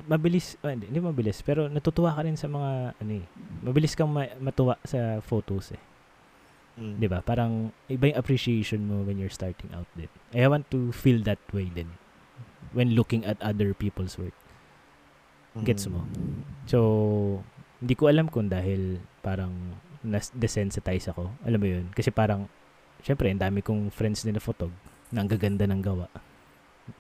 [0.07, 3.25] mabilis, ah, hindi, hindi mabilis, pero natutuwa ka rin sa mga, ano eh,
[3.65, 5.83] mabilis kang ma- matuwa sa photos eh.
[6.79, 6.95] Mm.
[7.03, 7.19] 'di ba?
[7.27, 10.07] Parang iba yung appreciation mo when you're starting out din.
[10.31, 11.91] I want to feel that way din
[12.70, 14.37] when looking at other people's work.
[15.59, 16.07] Gets mo?
[16.70, 16.79] So,
[17.78, 19.55] hindi ko alam kung dahil parang
[20.02, 21.30] nas desensitize ako.
[21.46, 21.86] Alam mo 'yun?
[21.94, 22.46] Kasi parang
[23.02, 24.72] syempre, ang dami kong friends din na photog
[25.10, 26.06] na ang gaganda ng gawa.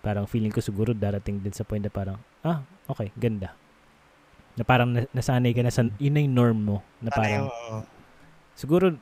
[0.04, 3.56] Parang feeling ko siguro darating din sa point na parang, ah, okay, ganda.
[4.54, 6.76] Na parang na- nasanay ka na sa, yun na yung norm mo.
[7.00, 7.48] Na parang,
[8.52, 8.94] siguro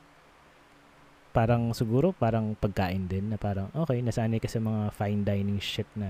[1.37, 5.85] parang siguro parang pagkain din na parang okay nasanay ka sa mga fine dining shit
[5.93, 6.09] na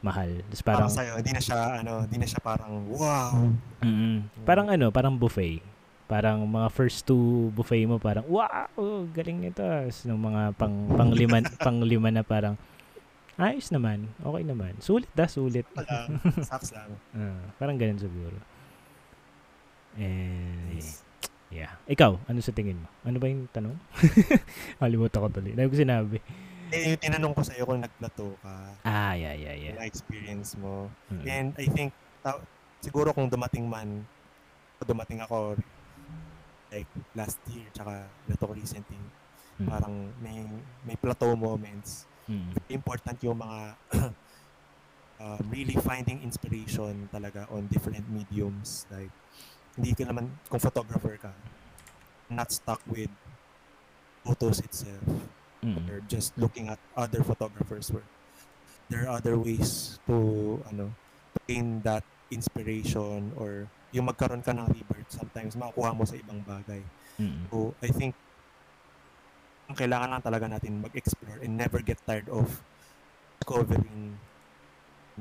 [0.00, 3.32] mahal tapos parang, parang sa'yo, hindi na siya, ano, hindi na siya parang, wow.
[3.84, 5.60] mm, parang ano parang buffet
[6.10, 8.66] parang mga first two buffet mo parang wow
[9.14, 12.58] galing nito tapos nung mga pang panglima panglima na parang
[13.40, 14.04] Ayos naman.
[14.20, 14.76] Okay naman.
[14.84, 15.64] Sulit da, sulit.
[15.72, 16.12] Wala.
[16.44, 16.92] Sucks lang.
[17.16, 18.36] Ah, parang ganun siguro.
[19.96, 21.00] And, Nice.
[21.48, 21.72] yeah.
[21.88, 22.88] Ikaw, ano sa tingin mo?
[23.00, 23.80] Ano ba yung tanong?
[24.80, 25.56] Kalimutan ko tuloy.
[25.56, 26.20] Dahil ko sinabi.
[26.70, 28.54] Eh, tinanong ko sa'yo kung nagplato ka,
[28.86, 29.74] Ah, yeah, yeah, yeah.
[29.74, 30.86] yung experience mo.
[31.10, 31.22] Mm.
[31.26, 31.90] And I think,
[32.22, 32.42] ta-
[32.78, 34.06] siguro kung dumating man,
[34.80, 35.58] dumating ako,
[36.70, 38.98] like last year, tsaka ito ko recently,
[39.58, 39.66] Mm.
[39.66, 40.46] parang may,
[40.86, 42.06] may plateau moments.
[42.30, 42.54] Mm.
[42.70, 43.60] Important yung mga
[45.20, 48.86] um, really finding inspiration talaga on different mediums.
[48.88, 49.10] Like,
[49.74, 51.34] hindi ka naman, kung photographer ka,
[52.30, 53.10] not stuck with
[54.22, 55.02] photos itself
[55.60, 55.92] Mm.
[55.92, 58.08] or just looking at other photographers work.
[58.88, 60.88] There are other ways to ano
[61.36, 66.40] to gain that inspiration or yung magkaroon ka ng rebirth sometimes makukuha mo sa ibang
[66.48, 66.80] bagay.
[67.20, 67.44] Mm.
[67.52, 68.16] So I think
[69.70, 72.48] ang kailangan lang talaga natin mag-explore and never get tired of
[73.38, 74.18] discovering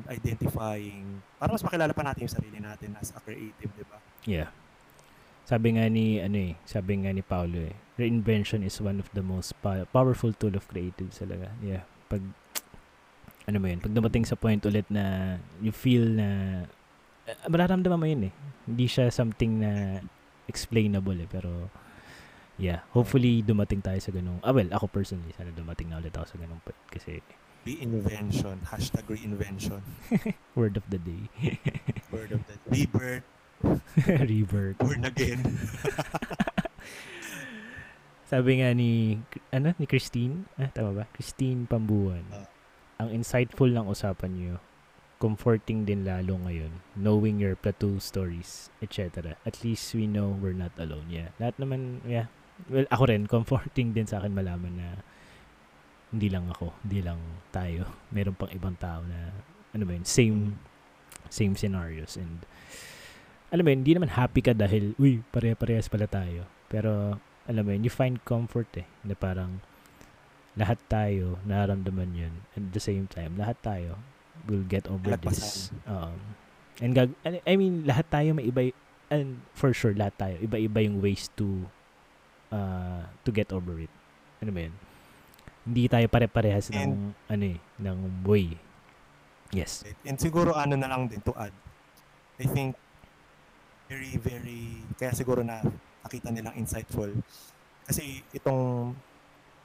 [0.07, 3.99] identifying para mas makilala pa natin yung sarili natin as a creative, di ba?
[4.24, 4.49] Yeah.
[5.49, 9.26] Sabi nga ni ano eh, sabi nga ni Paulo eh, reinvention is one of the
[9.26, 11.49] most pa- powerful tool of creatives talaga.
[11.65, 11.89] Yeah.
[12.05, 12.21] Pag
[13.49, 16.61] ano mo yun, pag dumating sa point ulit na you feel na
[17.26, 18.34] uh, mararamdaman mo yun eh.
[18.69, 20.05] Hindi siya something na
[20.45, 21.73] explainable eh, pero
[22.61, 26.30] yeah, hopefully dumating tayo sa ganung, ah well, ako personally, sana dumating na ulit ako
[26.30, 27.26] sa ganung point kasi
[27.67, 29.84] Reinvention, hashtag reinvention,
[30.59, 31.27] word of the day.
[32.13, 33.27] word of the rebirth,
[34.30, 34.77] Revert.
[34.80, 35.41] born again.
[38.30, 39.18] Sabi nga ni
[39.49, 41.06] ano ni Christine, ah, tama ba?
[41.11, 42.23] Christine Pambuan.
[42.30, 42.48] Ah.
[42.99, 44.56] ang insightful ng usapan niyo.
[45.19, 49.36] Comforting din lalo ngayon, knowing your plateau stories, etc.
[49.44, 51.07] At least we know we're not alone.
[51.07, 51.31] Yeah.
[51.40, 52.27] Lahat naman, yeah.
[52.68, 54.88] Well, ako rin, comforting din sa akin malaman na
[56.11, 57.19] hindi lang ako, hindi lang
[57.52, 57.88] tayo.
[58.11, 59.31] Meron pang ibang tao na,
[59.76, 60.60] ano ba yun, same,
[61.31, 62.19] same scenarios.
[62.19, 62.44] And,
[63.49, 66.45] alam mo yun, hindi naman happy ka dahil, uy, pare-parehas pala tayo.
[66.69, 67.17] Pero,
[67.49, 68.85] alam mo yun, you find comfort eh.
[69.01, 69.61] Na parang,
[70.59, 72.34] lahat tayo nararamdaman yun.
[72.53, 73.95] And at the same time, lahat tayo
[74.47, 75.71] will get over this.
[75.88, 76.35] Um,
[76.84, 78.76] and gag I- mean, lahat tayo may iba,
[79.07, 81.67] and for sure, lahat tayo, iba-iba yung ways to
[82.51, 83.91] uh, to get over it.
[84.43, 84.76] Ano ba yun?
[85.69, 88.57] Hindi tayo pare-parehas ng, ano eh, ng way.
[89.53, 89.85] Yes.
[90.05, 91.53] And siguro ano na lang din to add.
[92.39, 92.77] I think
[93.90, 95.60] very very kaya siguro na
[96.06, 97.10] nakita nilang insightful
[97.84, 98.94] kasi itong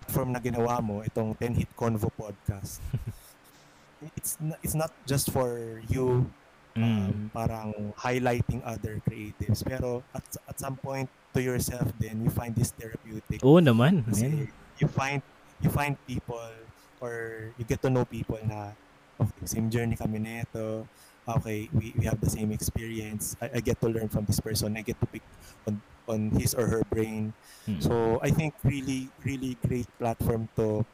[0.05, 2.77] platform na ginawa mo, itong 10 Hit Convo podcast.
[4.21, 6.29] it's not, it's not just for you
[6.77, 7.31] um, Mm.
[7.33, 12.75] parang highlighting other creatives pero at at some point to yourself then you find this
[12.75, 14.03] therapeutic Oo naman.
[14.05, 14.51] kasi man.
[14.83, 15.21] you find
[15.63, 16.51] you find people
[16.99, 18.75] or you get to know people na
[19.17, 20.83] okay, same journey kami nito.
[21.25, 23.33] Okay, we, we have the same experience.
[23.41, 24.77] I, I get to learn from this person.
[24.77, 25.25] I get to pick
[25.65, 27.33] on on his or her brain.
[27.65, 27.81] Mm.
[27.81, 30.85] So I think really really great platform to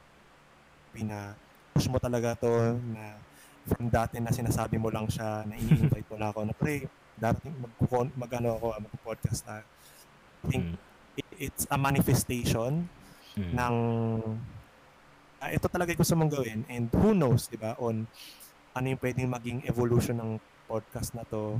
[0.94, 1.34] pina
[1.74, 3.18] push mo talaga to na
[3.66, 6.86] from dati na sinasabi mo lang siya na ini-invite mo lang ako na pre
[7.18, 7.74] darating mag
[8.14, 9.66] magano ako mag-podcast na
[10.40, 11.18] I think Mm.
[11.18, 12.86] it, it's a manifestation
[13.34, 13.50] Mm.
[13.54, 13.74] ng
[15.42, 18.06] ah, ito talaga gusto mong gawin and who knows, 'di ba, on
[18.74, 20.30] ano yung pwedeng maging evolution ng
[20.70, 21.58] podcast na to.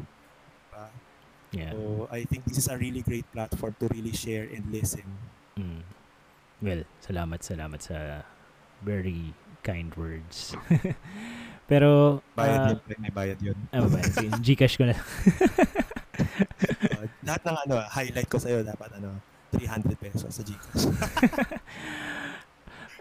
[0.71, 0.87] diba?
[1.51, 1.75] Yeah.
[1.75, 5.03] So, I think this is a really great platform to really share and listen.
[5.59, 5.83] Mm.
[6.63, 8.23] Well, salamat, salamat sa
[8.87, 9.35] very
[9.67, 10.55] kind words.
[11.71, 13.55] Pero, Bayad ah, yun, may bayad yun.
[13.71, 14.99] ano ba, sige, Gcash ko na.
[14.99, 19.15] Uh, lahat ng ano, highlight ko sa'yo dapat ano,
[19.55, 20.91] 300 pesos sa Gcash.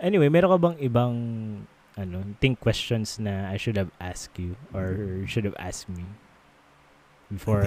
[0.06, 1.16] anyway, meron ka bang ibang
[2.00, 4.96] ano, think questions na I should have asked you or
[5.28, 6.08] should have asked me
[7.28, 7.62] before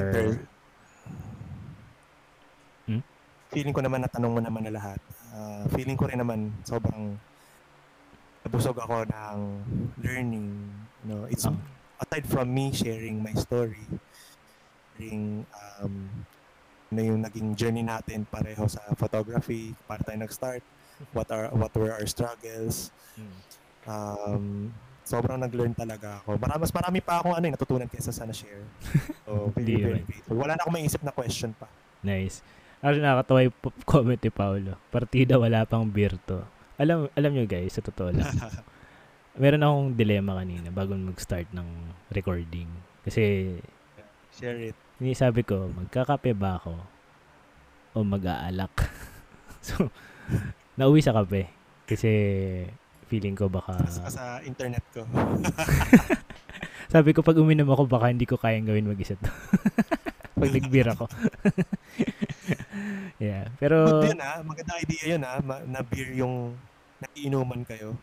[2.89, 3.05] Hmm?
[3.53, 4.99] Feeling ko naman natanong mo naman na lahat.
[5.31, 7.15] Ah, feeling ko rin naman sobrang
[8.43, 9.39] nabusog ako ng
[10.03, 10.67] learning.
[11.05, 11.55] You know, it's Ah.
[12.03, 13.87] aside from me sharing my story,
[14.99, 15.47] sharing
[15.79, 16.11] um,
[16.91, 20.65] ano yung naging journey natin pareho sa photography, para tayo nag-start,
[21.15, 22.91] what are what were our struggles.
[23.15, 23.37] Mm.
[23.87, 24.71] Um,
[25.03, 26.39] sobrang nag-learn talaga ako.
[26.39, 28.65] Marami, mas marami pa akong ano, eh, natutunan kaysa sa na-share.
[29.27, 30.39] So, very, very grateful.
[30.39, 31.67] Wala na akong maisip na question pa.
[32.03, 32.41] Nice.
[32.83, 33.57] Actually, nakakatawa yung
[33.93, 34.73] comment ni Paolo.
[34.91, 36.47] Partida wala pang birto.
[36.79, 38.27] Alam, alam nyo guys, sa totoo lang.
[39.33, 41.69] meron akong dilema kanina bago mag-start ng
[42.13, 42.69] recording.
[43.03, 43.57] Kasi,
[44.33, 44.77] Share it.
[45.17, 46.75] sabi ko, magkakape ba ako
[47.93, 48.73] o mag-aalak?
[49.67, 49.89] so,
[50.77, 51.49] nauwi sa kape.
[51.89, 52.11] Kasi,
[53.13, 53.77] Feeling ko baka...
[53.93, 55.05] Sa, sa internet ko.
[56.97, 59.29] Sabi ko pag uminom ako baka hindi ko kayang gawin mag-isa to.
[60.33, 61.13] pag nag-beer ako.
[63.21, 63.53] yeah.
[63.61, 64.01] Pero...
[64.01, 64.41] Good yun ha.
[64.41, 65.45] Maganda idea yun ha.
[65.45, 66.57] Ma- na beer yung
[67.05, 68.01] nakiinuman kayo.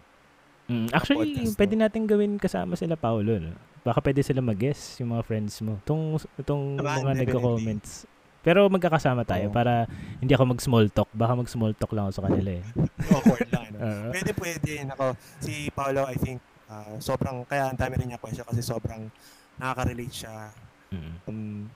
[0.70, 1.82] Mm, actually, podcast, pwede no?
[1.90, 3.42] natin gawin kasama sila Paolo.
[3.42, 3.58] No?
[3.82, 5.82] Baka pwede sila mag-guess, yung mga friends mo.
[5.82, 7.26] Itong, itong Naman, mga definitely.
[7.26, 7.92] nagko-comments.
[8.40, 9.54] Pero magkakasama tayo Oo.
[9.54, 9.84] para
[10.20, 11.10] hindi ako mag-small talk.
[11.12, 12.64] Baka mag-small talk lang ako sa kanila eh.
[13.16, 13.66] Awkward lang.
[13.68, 13.78] Ano?
[13.84, 14.10] Oo.
[14.16, 14.72] Pwede, pwede.
[14.88, 15.06] Nako,
[15.40, 19.12] si Paolo, I think, ah, sobrang, kaya ang dami rin niya question kasi sobrang
[19.60, 20.56] nakaka-relate siya.
[20.90, 21.14] Mm.
[21.28, 21.68] Um,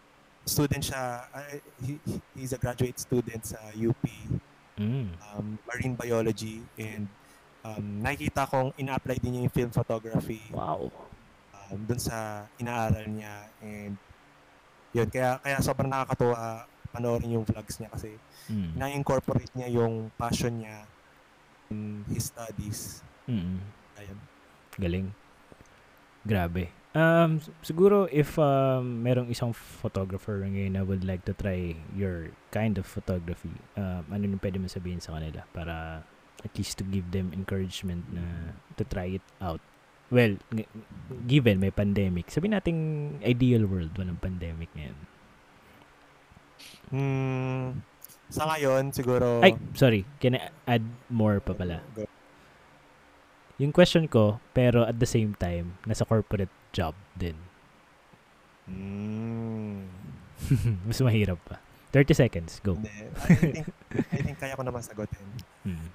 [0.44, 1.28] student siya,
[1.80, 4.04] he, he- he's a graduate student sa UP,
[4.74, 5.14] Mm.
[5.30, 7.06] um, marine biology, and
[7.62, 10.90] um, nakikita kong ina-apply din niya yung film photography Wow.
[11.70, 13.54] um, dun sa inaaral niya.
[13.62, 13.94] And
[14.94, 18.14] yun, kaya, kaya sobrang nakakatuwa panoorin yung vlogs niya kasi
[18.44, 18.76] Mm.
[18.76, 20.84] na-incorporate niya yung passion niya
[21.72, 23.00] in his studies.
[23.24, 23.64] Mm.
[23.96, 24.20] Ayun.
[24.76, 25.08] Galing.
[26.28, 26.68] Grabe.
[26.94, 32.78] Um, siguro if um, merong isang photographer ngayon na would like to try your kind
[32.78, 36.06] of photography, um, ano yung pwede mo sabihin sa kanila para
[36.44, 39.64] at least to give them encouragement na to try it out.
[40.14, 40.70] Well, g-
[41.26, 44.98] given may pandemic, sabi nating ideal world, walang pandemic ngayon.
[46.94, 47.82] Hmm,
[48.30, 49.42] sa ngayon, siguro...
[49.42, 50.06] Ay, sorry.
[50.22, 51.82] Can I add more pa pala?
[53.58, 57.38] Yung question ko, pero at the same time, nasa corporate job din.
[58.70, 59.90] Hmm.
[60.88, 61.58] Mas mahirap pa.
[61.94, 62.78] 30 seconds, go.
[63.30, 65.26] I think, I think kaya ko naman sagutin.
[65.64, 65.88] Hmm.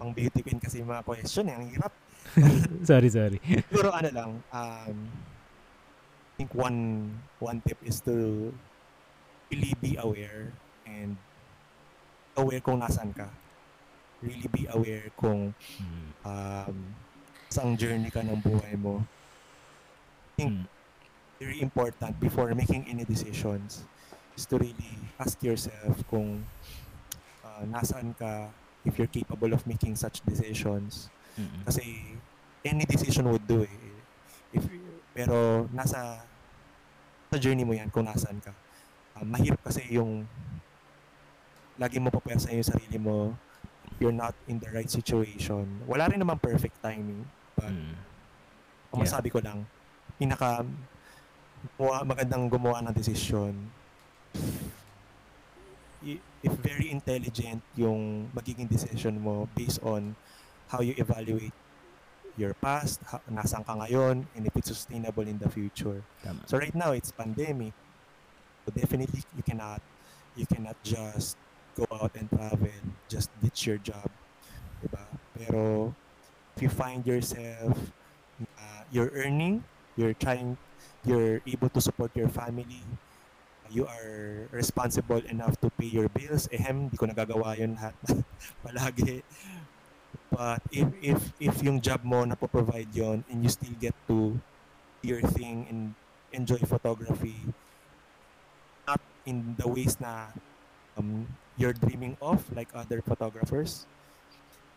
[0.00, 1.92] Pang beauty queen kasi yung mga question, eh, ang hirap.
[2.88, 3.38] sorry, sorry.
[3.70, 4.96] Siguro ano lang, um,
[6.30, 6.78] I think one
[7.38, 8.48] one tip is to
[9.50, 10.52] really be aware
[10.86, 11.16] and
[12.36, 13.28] aware kung nasan ka.
[14.22, 16.08] Really be aware kung Hmm.
[16.24, 16.76] um,
[17.48, 19.00] saan journey ka ng buhay mo.
[19.00, 20.64] I think Hmm.
[21.40, 23.80] very important before making any decisions
[24.36, 26.44] is to really ask yourself kung
[27.44, 28.52] uh, nasaan ka
[28.84, 31.08] if you're capable of making such decisions.
[31.36, 31.64] Mm-mm.
[31.64, 32.19] Kasi
[32.64, 33.76] any decision would do eh.
[34.52, 34.66] If,
[35.14, 36.20] pero nasa
[37.30, 38.50] sa journey mo yan kung nasaan ka.
[39.16, 40.26] Uh, mahirap kasi yung
[41.80, 43.32] lagi mo papersa yung sarili mo
[44.00, 45.66] you're not in the right situation.
[45.84, 47.24] Wala rin naman perfect timing.
[47.54, 47.92] But Mm.
[48.90, 48.98] Yeah.
[49.06, 49.68] masabi ko lang,
[50.18, 50.66] pinaka
[51.78, 53.54] gumawa, magandang gumawa ng desisyon.
[56.40, 60.16] If very intelligent yung magiging decision mo based on
[60.72, 61.52] how you evaluate
[62.40, 66.00] your past, ha, nasaan ka ngayon, and if it's sustainable in the future.
[66.24, 66.40] Tama.
[66.48, 67.76] So right now it's pandemic.
[68.64, 69.84] So definitely you cannot
[70.32, 71.36] you cannot just
[71.76, 72.72] go out and travel,
[73.12, 74.08] just ditch your job.
[74.80, 75.04] Diba?
[75.36, 75.92] Pero
[76.56, 77.76] if you find yourself
[78.56, 79.60] uh, you're earning,
[80.00, 80.56] you're trying
[81.04, 82.80] you're able to support your family,
[83.68, 86.48] you are responsible enough to pay your bills.
[86.50, 87.94] Ehem, di ko nagagawa yun lahat
[88.64, 89.22] palagi.
[90.30, 94.38] But if if if yung job mo na provide yon and you still get to
[95.02, 95.94] your thing and
[96.30, 97.34] enjoy photography
[98.86, 100.30] not in the ways na
[100.94, 101.26] um,
[101.58, 103.86] you're dreaming of like other photographers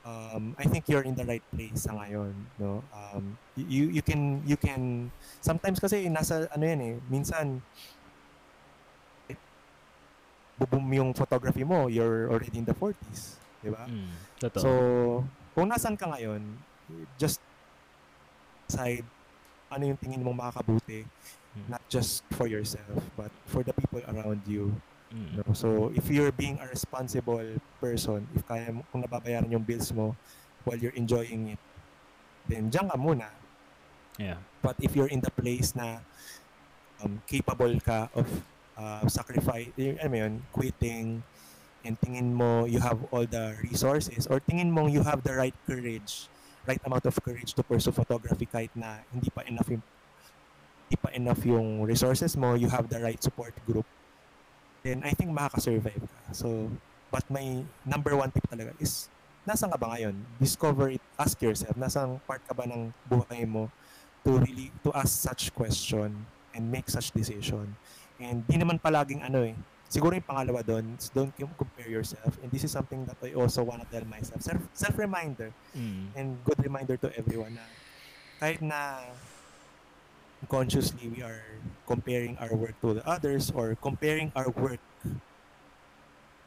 [0.05, 4.41] um, I think you're in the right place sa ngayon no um, you you can
[4.47, 5.13] you can
[5.43, 7.61] sometimes kasi nasa ano yan eh minsan
[10.57, 14.11] bubum yung photography mo you're already in the 40s di ba Mm.
[14.43, 14.59] Totoo.
[14.59, 14.69] So,
[15.53, 16.41] kung nasan ka ngayon,
[17.17, 17.39] just
[18.67, 19.05] decide
[19.69, 21.05] ano yung tingin mong makakabuti,
[21.53, 21.77] Mm.
[21.77, 24.73] not just for yourself, but for the people around you.
[25.13, 25.37] Mm.
[25.37, 25.53] No?
[25.53, 27.45] So, if you're being a responsible
[27.77, 30.17] person, if kaya mo, kung nababayaran yung bills mo
[30.65, 31.61] while you're enjoying it,
[32.49, 33.29] then dyan ka muna.
[34.17, 34.41] Yeah.
[34.65, 36.01] But if you're in the place na
[37.05, 38.25] um, capable ka of
[38.73, 41.21] uh, sacrifice, ano mo yun, quitting,
[41.83, 45.55] and tingin mo you have all the resources, or tingin mo you have the right
[45.67, 46.27] courage,
[46.67, 49.83] right amount of courage to pursue photography kahit na hindi pa enough yung,
[50.87, 53.85] hindi pa enough yung resources mo, you have the right support group,
[54.83, 56.19] then I think makaka-survive ka.
[56.31, 56.71] So,
[57.11, 59.11] but my number one tip talaga is,
[59.43, 60.15] nasan ka ba ngayon?
[60.39, 63.67] Discover it, ask yourself, nasang part ka ba ng buhay mo
[64.23, 66.15] to really to ask such question
[66.55, 67.75] and make such decision.
[68.23, 69.55] And di naman palaging ano eh.
[69.93, 72.33] Siguro yung pangalawa doon, don't com- compare yourself.
[72.41, 74.41] And this is something that I also wanna tell myself.
[74.41, 76.17] Self, self-reminder Mm.
[76.17, 77.65] and good reminder to everyone na
[78.41, 79.05] kahit na
[80.49, 81.45] consciously we are
[81.85, 84.81] comparing our work to the others or comparing our work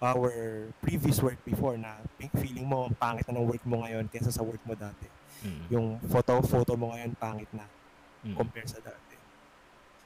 [0.03, 0.29] our
[0.83, 1.97] previous work before na
[2.37, 5.07] feeling mo ang pangit na ng work mo ngayon kaysa sa work mo dati
[5.37, 5.63] Mm.
[5.69, 7.63] Yung photo photo mo ngayon pangit na
[8.25, 8.35] Mm.
[8.35, 9.06] compare sa dati.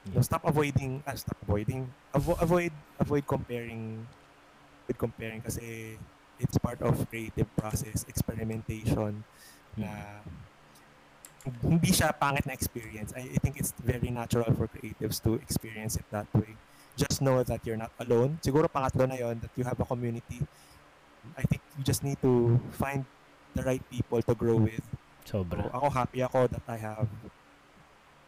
[0.08, 1.84] So stop avoiding, ah, stop avoiding,
[2.16, 4.00] avo- avoid avoid comparing
[4.88, 5.96] with comparing kasi
[6.40, 9.20] it's part of creative process, experimentation
[9.78, 9.86] Mm.
[9.86, 9.90] na
[11.62, 13.14] hindi siya pangit na experience.
[13.16, 16.56] I, I think it's very natural for creatives to experience it that way.
[16.98, 18.36] Just know that you're not alone.
[18.44, 20.42] Siguro pangatlo na yon that you have a community.
[21.38, 23.04] I think you just need to find
[23.54, 24.84] the right people to grow with.
[25.24, 25.70] So, Sobra.
[25.70, 27.08] ako happy ako that I have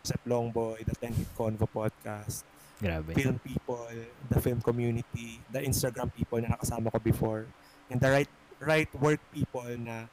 [0.02, 2.42] Sep Longboy, the 10 Hit Convo podcast,
[2.82, 3.14] Grabe.
[3.14, 3.86] film people,
[4.26, 7.46] the film community, the Instagram people na nakasama ko before,
[7.86, 10.10] and the right right work people na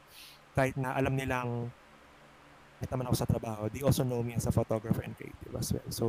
[0.54, 1.74] kahit na alam nilang
[2.78, 5.74] kahit naman ako sa trabaho, they also know me as a photographer and creative as
[5.74, 5.90] well.
[5.90, 6.06] So,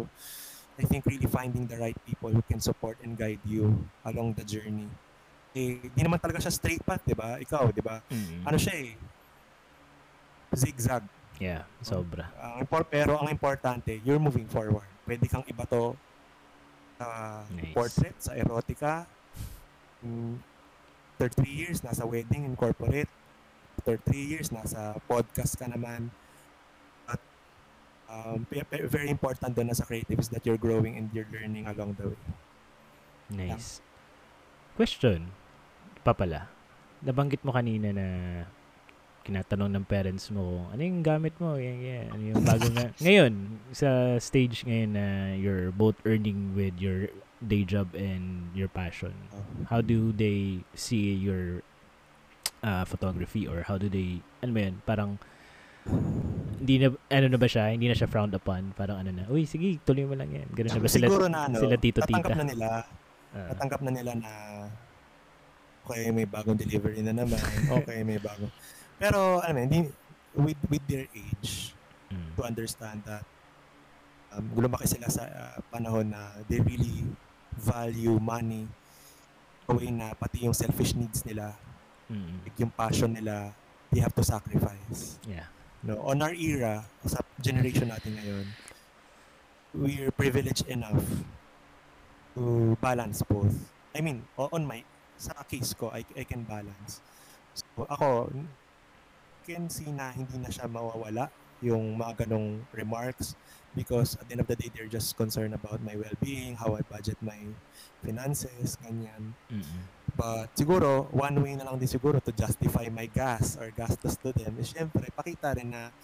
[0.79, 3.75] I think really finding the right people who can support and guide you
[4.07, 4.87] along the journey.
[5.51, 7.43] Eh, di naman talaga siya straight path, di ba?
[7.43, 7.99] Ikaw, di ba?
[8.07, 8.47] Mm.
[8.47, 8.95] Ano siya eh?
[10.55, 11.03] Zigzag.
[11.41, 12.29] Yeah, sobra.
[12.37, 14.85] Ang impor- pero ang importante, you're moving forward.
[15.09, 15.97] Pwede kang iba to
[17.01, 17.73] sa Nice.
[17.73, 19.09] portrait, sa erotica.
[20.05, 20.37] Mm,
[21.17, 23.09] after three years, nasa wedding and corporate.
[23.81, 26.13] After three years, nasa podcast ka naman.
[27.09, 27.21] At
[28.13, 31.97] um, very important doon na sa creative is that you're growing and you're learning along
[31.97, 32.23] the way.
[33.33, 33.81] Nice.
[34.77, 35.33] Question.
[36.05, 36.53] Pa pala.
[37.01, 38.07] Nabanggit mo kanina na
[39.23, 42.07] kinatanong ng parents mo kung ano yung gamit mo, yan, yan.
[42.11, 42.89] Ano yung bago nga.
[43.05, 43.33] ngayon,
[43.71, 45.07] sa stage ngayon na
[45.37, 49.13] you're both earning with your day job and your passion,
[49.69, 51.65] how do they see your
[52.65, 55.11] uh, photography or how do they, ano ba yun, parang
[56.61, 59.49] hindi na, ano na ba siya, hindi na siya frowned upon, parang ano na, uy,
[59.49, 60.49] sige, tuloy mo lang yan.
[60.53, 62.69] Ganun na ba sila, Siguro na ano, sila tito, natanggap na nila
[63.31, 64.31] Ah, natanggap na nila na
[65.87, 67.39] okay, may bagong delivery na naman.
[67.83, 68.51] Okay, may bagong.
[69.01, 69.89] Pero, ano mo, hindi,
[70.37, 71.73] with, with their age,
[72.13, 73.25] mm, to understand that
[74.37, 77.09] um, lumaki sila sa uh, panahon na they really
[77.57, 78.69] value money
[79.67, 81.57] a way na pati yung selfish needs nila,
[82.13, 83.57] mm, like yung passion nila,
[83.89, 85.17] they have to sacrifice.
[85.25, 85.49] yeah.
[85.81, 88.45] No, on our era, sa generation natin ngayon,
[89.73, 91.01] we're privileged enough
[92.37, 93.57] to balance both.
[93.97, 94.85] I mean, on my,
[95.17, 97.01] sa case ko, I, I can balance.
[97.57, 98.29] So, ako,
[99.71, 101.31] see na hindi na siya mawawala
[101.61, 103.37] yung mga ganong remarks
[103.77, 106.83] because at the end of the day, they're just concerned about my well-being, how I
[106.83, 107.39] budget my
[108.03, 109.37] finances, ganyan.
[109.47, 109.83] Mm-mm.
[110.19, 114.35] But siguro, one way na lang din siguro to justify my gas or gastos to
[114.35, 115.95] them is syempre, pakita rin na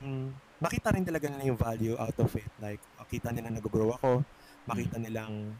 [0.00, 0.32] mm,
[0.62, 2.48] makita rin talaga nila yung value out of it.
[2.56, 4.24] Like, makita nila nag-grow ako,
[4.64, 5.52] makita nilang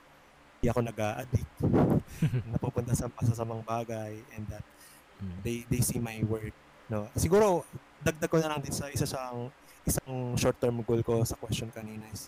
[0.57, 1.53] hindi ako nag-addict,
[2.57, 4.65] napupunta sa masasamang bagay, and that
[5.17, 5.37] Mm.
[5.41, 6.53] they they see my work.
[6.87, 7.09] No?
[7.17, 7.65] Siguro,
[8.05, 9.51] dagdag ko na lang din sa isa sang
[9.87, 12.27] isang short-term goal ko sa question kanina is,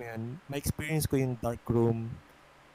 [0.00, 2.08] man, my experience ko yung dark room,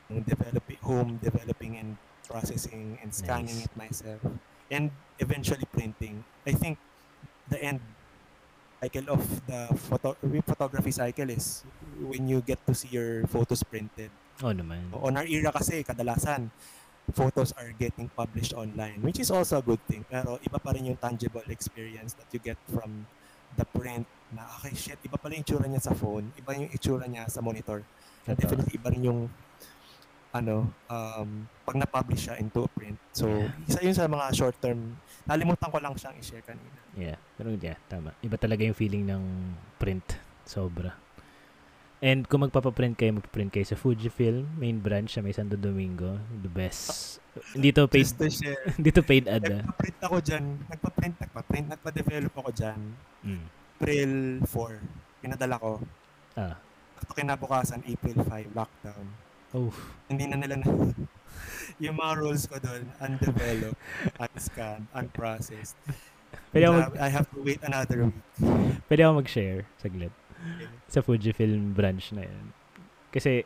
[0.10, 3.68] yung developing, home developing and processing and scanning Nice.
[3.68, 4.22] it myself,
[4.70, 6.22] and eventually printing.
[6.46, 6.78] I think
[7.50, 7.82] the end
[8.78, 10.14] cycle of the photo
[10.46, 11.66] photography cycle is
[11.98, 14.14] when you get to see your photos printed.
[14.46, 14.94] Oo naman.
[14.94, 16.54] On our era kasi, kadalasan,
[17.14, 20.04] photos are getting published online, which is also a good thing.
[20.08, 23.08] Pero iba pa rin yung tangible experience that you get from
[23.56, 26.72] the print na, okay, shit, iba pa rin yung itsura niya sa phone, iba yung
[26.72, 27.84] itsura niya sa monitor.
[28.28, 28.44] And Totoo.
[28.44, 29.22] definitely iba rin yung
[30.36, 33.00] ano, um, pag na-publish siya into a print.
[33.16, 33.50] So, Yeah.
[33.66, 36.78] isa yun sa mga short-term, nalimutan ko lang siyang i-share kanina.
[36.94, 37.18] Yeah.
[37.40, 38.12] Pero yeah, tama.
[38.22, 39.24] Iba talaga yung feeling ng
[39.80, 40.20] print.
[40.44, 41.07] Sobra.
[41.98, 46.22] And kung magpapaprint kayo, magpaprint kayo sa Fujifilm, main branch sa May Santo Domingo.
[46.46, 47.18] The best.
[47.58, 48.06] Hindi to paid,
[48.78, 49.66] hindi to paid ad ah.
[49.66, 50.46] Nagpa-print ako dyan.
[50.70, 52.80] Nagpa-print, nagpa-print, nagpa-develop ako dyan.
[53.26, 53.46] Mm.
[53.78, 54.12] April
[54.46, 55.22] 4.
[55.26, 55.72] Pinadala ko.
[56.38, 56.58] Ah.
[57.02, 59.06] Ito kinabukasan, April 5, lockdown.
[59.58, 59.74] Oh.
[60.06, 60.70] Hindi na nila na...
[61.84, 63.82] yung mga rules ko doon, undeveloped,
[64.22, 65.78] unscanned, unprocessed.
[66.54, 68.22] Pwede ako, I mag, have- I have to wait another week.
[68.86, 70.14] pwede ako mag-share saglit
[70.94, 72.46] sa Fujifilm branch na yan.
[73.10, 73.44] Kasi,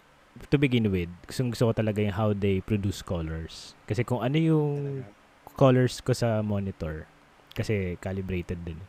[0.47, 3.76] to begin with, gusto, gusto ko talaga yung how they produce colors.
[3.84, 5.03] Kasi kung ano yung
[5.55, 7.05] colors ko sa monitor,
[7.51, 8.80] kasi calibrated din.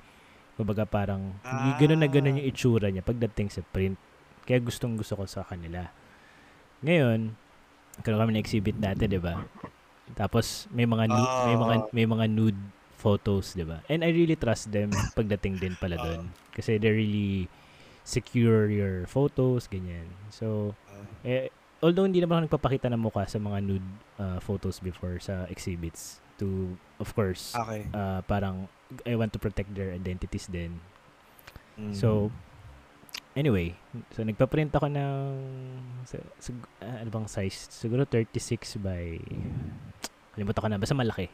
[0.54, 1.74] Kumbaga parang, Ah.
[1.76, 3.98] gano'n na gano'n yung itsura niya pagdating sa print.
[4.42, 5.90] Kaya gustong gusto ko sa kanila.
[6.82, 7.34] Ngayon,
[8.00, 9.46] karoon kami na exhibit natin, 'di ba?
[10.12, 11.86] Tapos may mga nu- may mga Ah.
[11.90, 12.58] may mga nude
[12.96, 13.82] photos, 'di ba?
[13.86, 17.46] And I really trust them pagdating din pala doon kasi they really
[18.02, 20.10] secure your photos, ganyan.
[20.28, 21.48] So, Ah, eh,
[21.78, 23.88] although hindi naman ako nagpapakita ng mukha sa mga nude
[24.18, 27.86] uh, photos before sa exhibits, to of course Okay.
[27.92, 28.66] uh, parang
[29.04, 30.80] I want to protect their identities din.
[31.78, 31.94] Mm.
[31.94, 32.28] So
[33.32, 33.76] anyway,
[34.12, 35.22] so nagpa-print ako ng
[36.04, 37.70] sa, sig- ah, ano bang size?
[37.70, 39.16] Siguro 36 by
[40.32, 41.26] kalimutan ko na basta malaki.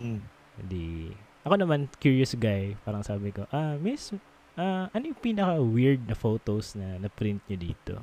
[0.00, 0.20] Mm.
[0.64, 1.10] Di
[1.44, 4.14] ako naman curious guy, parang sabi ko, "Ah, miss,
[4.58, 7.94] ah, ano yung pinaka weird na photos na na-print niyo dito?"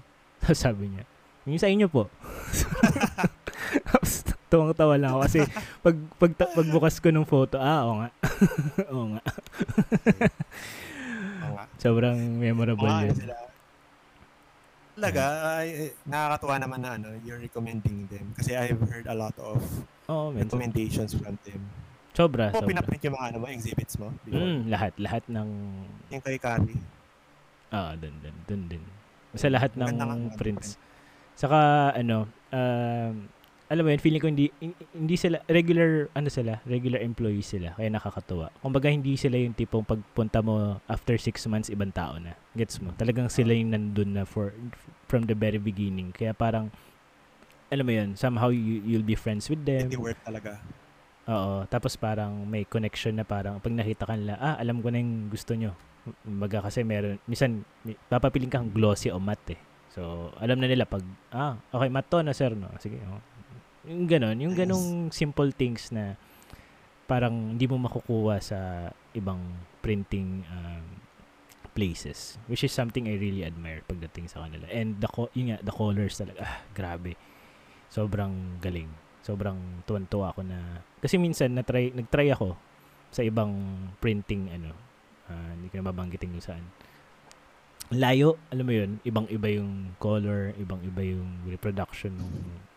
[0.42, 1.04] Tapos sabi niya,
[1.48, 2.08] "Yung sa inyo po."
[3.88, 4.12] Tapos
[4.52, 5.40] tuwang-tawa lang ako kasi
[5.80, 8.10] pag, pag pagbukas ko ng photo, ah, oo nga.
[8.92, 9.24] oo nga.
[11.80, 13.16] Sobrang memorable nga, yun.
[13.16, 13.36] sila.
[14.92, 15.24] Talaga,
[15.58, 18.36] ay, eh, nakakatuwa naman na ano, you're recommending them.
[18.36, 19.64] Kasi I've heard a lot of.
[20.06, 21.64] So, recommendations from them.
[22.12, 22.70] Sobra, Ako, sobra.
[22.76, 24.08] pinaprint yung mga ano mo, exhibits mo.
[24.28, 25.48] Mm, lahat, lahat ng
[26.12, 26.80] Yung kay Carrie.
[27.72, 28.84] Ah, dun, dun, dun din.
[29.32, 30.76] Sa lahat ng Maganda prints.
[31.40, 33.14] Saka, ano, um,
[33.72, 37.72] alam mo yun, feeling ko hindi, hin- hindi sila, regular, ano sila, regular employees sila,
[37.80, 38.52] kaya nakakatuwa.
[38.60, 42.36] Kumbaga, hindi sila yung tipong pagpunta mo after six months, ibang tao na.
[42.52, 42.92] Gets mo?
[43.00, 44.52] Talagang sila yung nandun na for,
[45.08, 46.12] from the very beginning.
[46.12, 46.68] Kaya parang,
[47.72, 49.88] alam mo yun, somehow you, you'll be friends with them.
[49.88, 50.60] Hindi work talaga.
[51.30, 51.66] Oo.
[51.70, 55.30] Tapos parang may connection na parang pag nakita ka nila, ah, alam ko na yung
[55.30, 55.78] gusto nyo.
[56.26, 59.62] Baga kasi meron, minsan, may- papapiling kang glossy o matte eh.
[59.92, 62.72] So, alam na nila pag, ah, okay, matte to na sir, no?
[62.82, 63.22] Sige, oh.
[63.86, 66.18] Yung ganon, yung ganong simple things na
[67.06, 69.42] parang hindi mo makukuha sa ibang
[69.84, 70.86] printing um,
[71.76, 72.40] places.
[72.48, 74.66] Which is something I really admire pagdating sa kanila.
[74.72, 77.14] And the, co- yun nga, the colors talaga, ah, grabe.
[77.92, 78.90] Sobrang galing.
[79.22, 82.56] Sobrang tuwan-tuwa ako na, kasi minsan na-try, nag-try ako
[83.12, 83.52] sa ibang
[84.00, 84.72] printing, ano,
[85.28, 86.66] ah, hindi ko na babanggitin kung saan.
[87.92, 92.32] Layo, alam mo yun, ibang-iba yung color, ibang-iba yung reproduction ng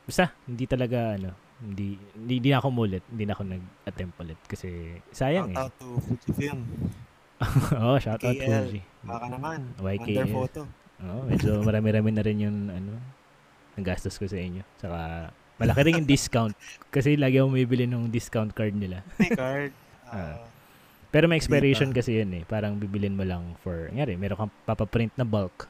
[0.05, 1.33] basta hindi talaga ano,
[1.65, 5.65] hindi hindi, hindi na ako mulit, hindi na ako nag-attempt ulit kasi sayang Shout eh.
[5.65, 6.61] out to Fujifilm.
[7.83, 8.37] oh, shout out.
[8.37, 8.81] Fuji.
[9.05, 9.75] Baka naman.
[9.83, 10.25] YKL.
[10.25, 10.61] Under photo.
[11.03, 12.93] Oo, medyo marami-rami na rin yung ano,
[13.75, 14.63] nagastos ko sa inyo.
[14.79, 16.55] Saka malaki rin yung discount
[16.89, 19.03] kasi lagi ako bumibili ng discount card nila.
[19.17, 19.73] May card.
[20.05, 20.39] Ah,
[21.11, 22.45] Pero may expiration kasi yun eh.
[22.47, 25.67] Parang bibilin mo lang for, ngari, meron kang papaprint na bulk.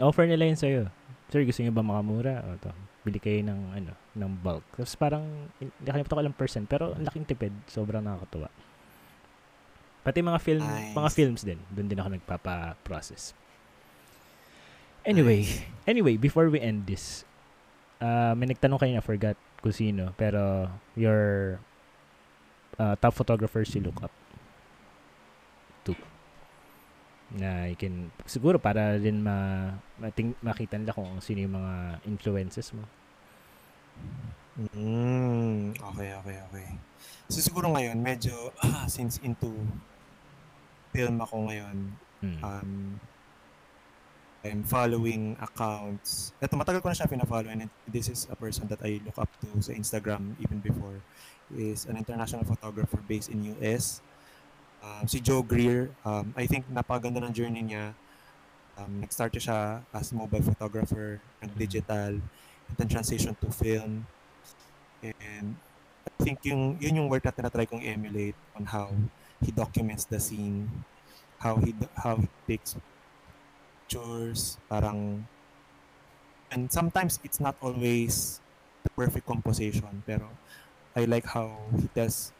[0.00, 0.88] Offer nila yun sa'yo.
[1.28, 2.40] Sir, gusto niyo ba makamura?
[2.48, 2.72] O to,
[3.04, 4.64] bili kayo ng, ano, ng bulk.
[4.72, 5.24] Tapos parang,
[5.60, 7.52] hindi nakalimutan ko lang percent, pero ang laking tipid.
[7.68, 8.48] Sobrang nakakatuwa.
[10.00, 10.96] Pati mga film, Nice.
[10.96, 11.60] mga films din.
[11.68, 13.36] Doon din ako nagpapa-process.
[15.02, 15.44] Anyway,
[15.84, 17.26] anyway, before we end this,
[18.02, 20.66] uh, may nagtanong kayo na forgot kung sino, pero
[20.98, 21.54] your
[22.76, 24.10] uh, top photographers you look up
[25.86, 25.94] to.
[27.38, 29.70] Na you can, siguro para din ma,
[30.02, 31.74] mating, makita nila kung sino yung mga
[32.10, 32.82] influences mo.
[34.76, 36.68] Mm, okay, okay, okay.
[37.30, 39.48] So siguro ngayon, medyo, ah, since into
[40.92, 41.78] film ako ngayon,
[42.22, 42.38] Mm.
[42.38, 43.02] um,
[44.42, 46.34] I'm following accounts.
[46.42, 49.30] Ito, matagal ko na siya pina-follow and this is a person that I look up
[49.38, 50.98] to sa Instagram even before.
[51.56, 54.00] is an international photographer based in US.
[54.82, 57.94] Um, si Joe Greer, um, I think napaganda ng journey niya.
[58.74, 64.08] Um, nag-start siya as mobile photographer, nag-digital, and then transition to film.
[65.04, 65.54] And
[66.02, 68.90] I think yung, yun yung work na tinatry kong emulate on how
[69.44, 70.66] he documents the scene,
[71.38, 72.74] how he how he takes
[73.92, 75.28] pictures, parang
[76.50, 78.40] and sometimes it's not always
[78.84, 80.28] the perfect composition, pero
[80.96, 82.32] I like how he tells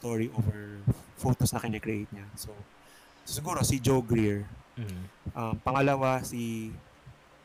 [0.00, 0.80] story over
[1.16, 2.28] photos na kine-create niya.
[2.36, 2.52] So,
[3.24, 4.48] so siguro si Joe Greer.
[4.76, 5.04] Mm.
[5.36, 6.72] Um, pangalawa si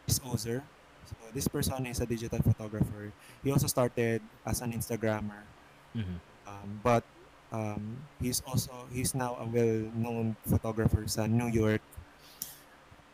[0.03, 0.59] Chris Ozer.
[1.07, 3.11] So this person is a digital photographer.
[3.43, 5.43] He also started as an Instagrammer.
[5.95, 6.19] Mhm.
[6.47, 7.03] Um, but
[7.51, 11.83] um, he's also he's now a well-known photographer sa New York.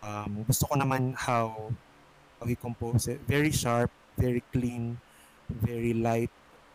[0.04, 1.72] Um, gusto ko naman how
[2.38, 3.24] how he compose it.
[3.24, 3.88] Very sharp,
[4.20, 5.00] very clean,
[5.48, 6.32] very light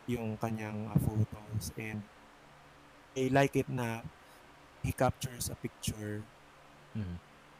[0.08, 2.00] yung kanyang uh, photos and
[3.12, 4.00] I like it na
[4.80, 6.24] he captures a picture
[6.96, 7.16] Mhm.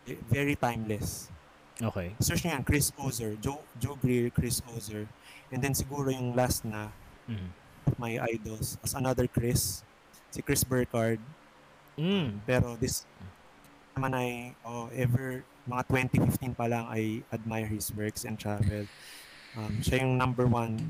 [0.09, 1.29] eh, very timeless.
[1.79, 2.17] Okay.
[2.19, 5.05] Search niyo yan, Chris Ozer, Joe, Joe Greer, Chris Ozer.
[5.53, 6.89] And then siguro yung last na
[7.29, 7.53] Mhm.
[8.01, 9.85] my idols as another Chris,
[10.33, 11.21] si Chris Burkhardt.
[11.97, 12.41] Mm.
[12.49, 13.05] Pero this
[13.97, 14.31] naman ay
[14.63, 15.83] oh, ever mga
[16.17, 18.89] 2015 pa lang I admire his works and travel.
[19.53, 20.81] Um, siya yung number one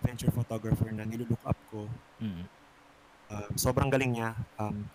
[0.00, 1.90] adventure photographer na nilulook up ko.
[2.22, 2.46] Mm.
[3.34, 4.38] Um, sobrang galing niya.
[4.54, 4.86] Um,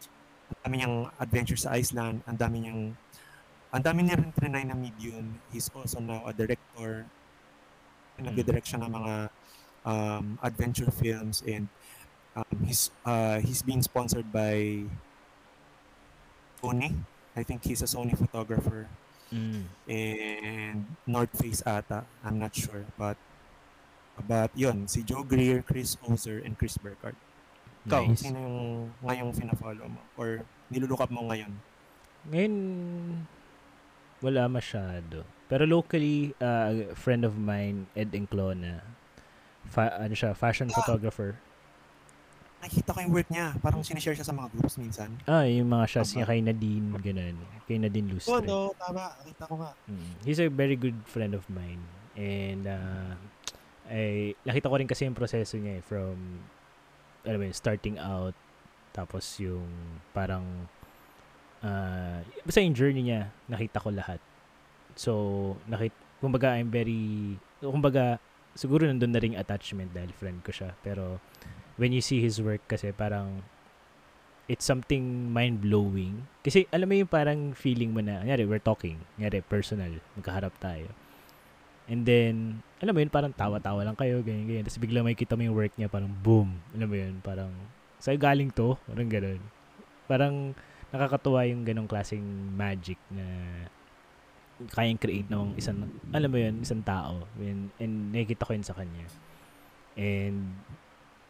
[0.50, 2.24] ang dami niyang adventure sa Iceland.
[2.24, 2.96] Ang dami niyang
[3.70, 5.36] ang dami niya rin trinay na medium.
[5.52, 7.04] He's also now a director.
[8.16, 8.32] Mm.
[8.32, 9.14] Nagdidirect siya ng mga
[9.84, 11.68] um, adventure films and
[12.40, 14.88] um, he's uh, he's being sponsored by
[16.64, 16.96] Sony.
[17.36, 18.88] I think he's a Sony photographer
[19.30, 19.64] Mm.
[19.86, 22.06] and North Face ata.
[22.26, 23.14] I'm not sure, but
[24.20, 27.16] but yun, si Joe Greer, Chris Ozer, and Chris Burkhardt.
[27.88, 28.26] Ikaw, Nice.
[28.28, 28.60] sino yung
[29.00, 30.02] ngayong fina-follow mo?
[30.20, 31.56] Or nilulook up mo ngayon?
[32.28, 32.56] Ngayon,
[34.20, 35.24] wala masyado.
[35.48, 38.84] Pero locally, uh, a friend of mine, Ed Enclona,
[39.66, 41.40] fa- ano siya, fashion photographer.
[42.60, 43.56] Nakita ko yung work niya.
[43.64, 45.10] Parang sinishare siya sa mga groups minsan.
[45.24, 47.36] Ah, yung mga shots niya kay Nadine, ganun.
[47.64, 48.36] Kay Nadine Lustre.
[48.36, 49.16] Oo, no, tama.
[49.24, 49.72] Nakita ko nga.
[49.88, 50.12] Mm.
[50.28, 51.80] He's a very good friend of mine.
[52.20, 53.16] And, uh,
[53.88, 56.44] ay, nakita ko rin kasi yung proseso niya eh, from,
[57.24, 58.36] alam mo yun, starting out,
[58.92, 59.66] tapos yung
[60.12, 60.44] parang,
[61.64, 64.20] uh, basta yung journey niya, nakita ko lahat.
[65.00, 65.12] So,
[65.66, 68.20] nakita, kumbaga, I'm very, kumbaga,
[68.52, 70.76] siguro nandun na ring attachment dahil friend ko siya.
[70.84, 71.24] Pero,
[71.80, 73.42] when you see his work kasi parang,
[74.52, 76.28] it's something mind-blowing.
[76.44, 80.92] Kasi, alam mo yung parang feeling mo na, nyari, we're talking, nyari, personal, magkaharap tayo.
[81.88, 84.66] And then, alam mo yun, parang tawa-tawa lang kayo, ganyan, ganyan.
[84.68, 86.60] Tapos bigla may kita mo yung work niya, parang boom.
[86.76, 87.50] Alam mo yun, parang,
[88.04, 88.76] sa'yo galing to?
[88.90, 89.42] Parang ganun.
[90.06, 90.36] Parang,
[90.90, 92.26] nakakatuwa yung ganong klaseng
[92.58, 93.26] magic na
[94.76, 97.24] kayang create ng isang, alam mo yun, isang tao.
[97.40, 99.06] And, and nakikita ko yun sa kanya.
[99.94, 100.58] And,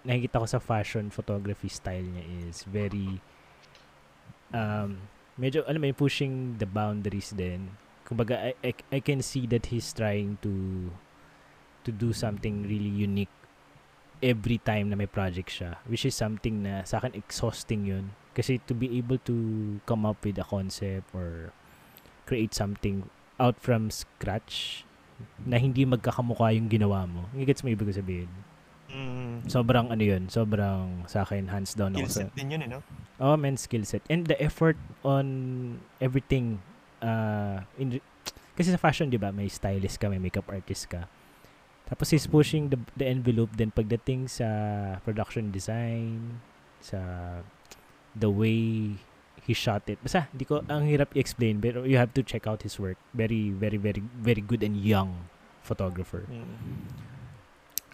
[0.06, 3.20] nakikita ko sa fashion photography style niya is very,
[4.56, 5.04] um,
[5.36, 7.76] medyo, alam mo pushing the boundaries din.
[8.08, 10.90] Kumbaga, I, I, I can see that he's trying to
[11.86, 13.32] to do something really unique
[14.20, 15.80] every time na may project siya.
[15.88, 18.12] Which is something na sa akin exhausting yun.
[18.36, 19.36] Kasi to be able to
[19.86, 21.52] come up with a concept or
[22.26, 23.08] create something
[23.40, 24.84] out from scratch
[25.44, 27.28] na hindi magkakamukha yung ginawa mo.
[27.36, 28.30] Gets mo ibig ko sabihin?
[28.90, 32.62] Mm, Sobrang ano yun, sobrang sa akin hands down ako skill sa set din yun,
[32.66, 32.80] eh, no?
[33.22, 34.02] Oh, man, skill set.
[34.10, 35.26] And the effort on
[36.02, 36.64] everything
[37.00, 38.02] uh in
[38.60, 41.08] kasi sa fashion, 'di ba, may stylist ka, may makeup artist ka.
[41.88, 44.46] Tapos he's pushing the the envelope din pagdating sa
[45.06, 46.44] production design,
[46.84, 47.00] sa
[48.12, 48.94] the way
[49.48, 49.98] he shot it.
[50.04, 53.00] Basta, di ko ang hirap i-explain, pero you have to check out his work.
[53.16, 55.30] Very very very very good and young
[55.64, 56.28] photographer.
[56.28, 57.09] Mm.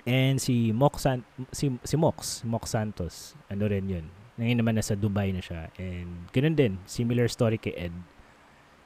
[0.06, 4.06] And si Mox San- si si Mox, Mox Santos, ano rin 'yun.
[4.38, 5.74] Ngayon naman nasa Dubai na siya.
[5.82, 7.96] And ganun din, similar story kay Ed.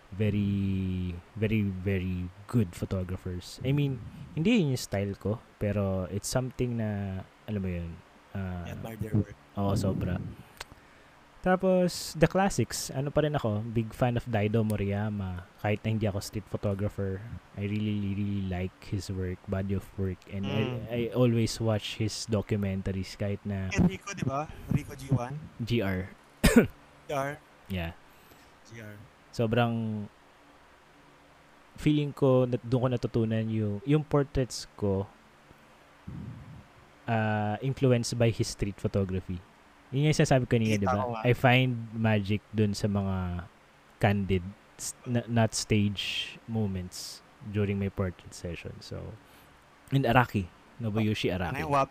[0.09, 3.61] Very very very good photographers.
[3.61, 4.01] I mean,
[4.33, 7.91] hindi yun yung style ko, pero it's something na alam mo 'yun.
[8.33, 9.35] Uh, admire their work.
[9.59, 10.17] Oo, sobra.
[11.39, 12.91] Tapos, the classics.
[12.91, 15.47] Ano pa rin ako, big fan of Daido Moriyama.
[15.63, 17.23] Kahit na hindi ako street photographer,
[17.55, 20.19] I really, really like his work, body of work.
[20.27, 20.79] And I, Mm.
[20.91, 24.51] I always watch his documentaries kahit na Enrico, di ba?
[24.67, 25.31] Rico G1.
[25.63, 25.99] GR.
[27.07, 27.31] GR.
[27.71, 27.95] Yeah.
[28.67, 28.95] GR.
[29.31, 30.05] Sobrang
[31.79, 35.07] feeling ko na doon ko natutunan yung yung portraits ko
[37.07, 39.39] uh, influenced by his street photography.
[39.89, 41.25] Yun yung sinasabi ko kanina, Kita di ba?
[41.25, 43.45] I find magic dun sa mga
[43.97, 44.45] candid,
[45.27, 48.73] not stage moments during my portrait session.
[48.79, 49.01] So,
[49.89, 50.45] and Araki.
[50.79, 51.61] Nobuyoshi Ano Araki.
[51.65, 51.89] yung wab?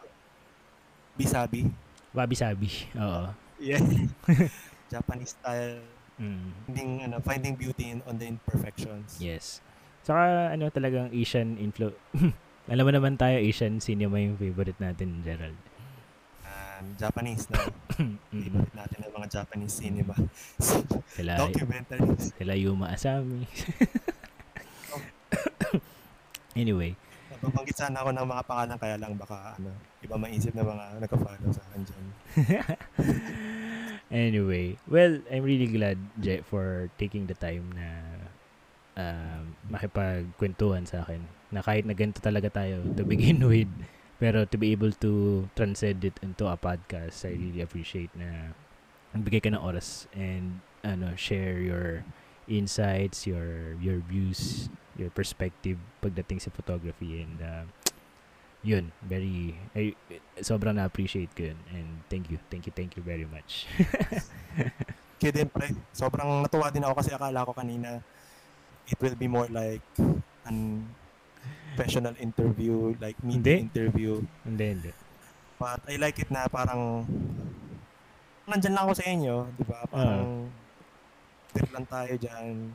[1.18, 1.60] Bisabi?
[2.14, 2.70] Wabi-sabi.
[2.96, 3.34] Oo.
[3.58, 3.82] Yeah.
[4.92, 5.82] Japanese style.
[6.16, 6.50] Mm.
[6.66, 9.18] Finding, ano, finding beauty in, on the imperfections.
[9.20, 9.60] Yes.
[10.06, 11.92] Saka ano talagang Asian influ
[12.72, 15.56] Alam mo naman tayo Asian cinema yung favorite natin, Gerald.
[16.78, 17.58] Um, Japanese na.
[18.30, 20.14] Favorite natin ng mga Japanese cinema.
[21.18, 22.30] Sila, Documentaries.
[22.38, 23.42] sila Yuma Asami.
[26.62, 26.94] anyway,
[27.38, 29.70] Nababanggit sana ako ng mga pangalan kaya lang baka ano,
[30.02, 32.04] iba maisip na mga nagka-follow sa akin dyan.
[34.26, 37.86] anyway, well, I'm really glad Je, for taking the time na
[38.98, 41.22] um, makipagkwentuhan sa akin.
[41.54, 43.70] Na kahit na ganito talaga tayo to begin with,
[44.18, 48.52] pero to be able to transcend it into a podcast, I really appreciate na
[49.14, 52.02] nagbigay ka ng oras and ano share your
[52.50, 54.68] insights, your your views,
[54.98, 57.64] your perspective pagdating sa photography and uh,
[58.66, 59.94] yun, very I,
[60.42, 63.70] sobrang na-appreciate ko yun and thank you, thank you, thank you very much.
[65.18, 68.02] Kaya din pre, sobrang natuwa din ako kasi akala ko kanina
[68.88, 69.84] it will be more like
[70.48, 70.86] an
[71.78, 73.70] professional interview, like media Hindi.
[73.70, 74.18] interview.
[74.42, 74.92] hindi, hindi.
[75.58, 77.06] But I like it na parang
[78.50, 79.86] nandyan lang ako sa inyo, di ba?
[79.86, 80.50] Parang
[81.54, 81.70] uh.
[81.74, 82.74] lang tayo dyan.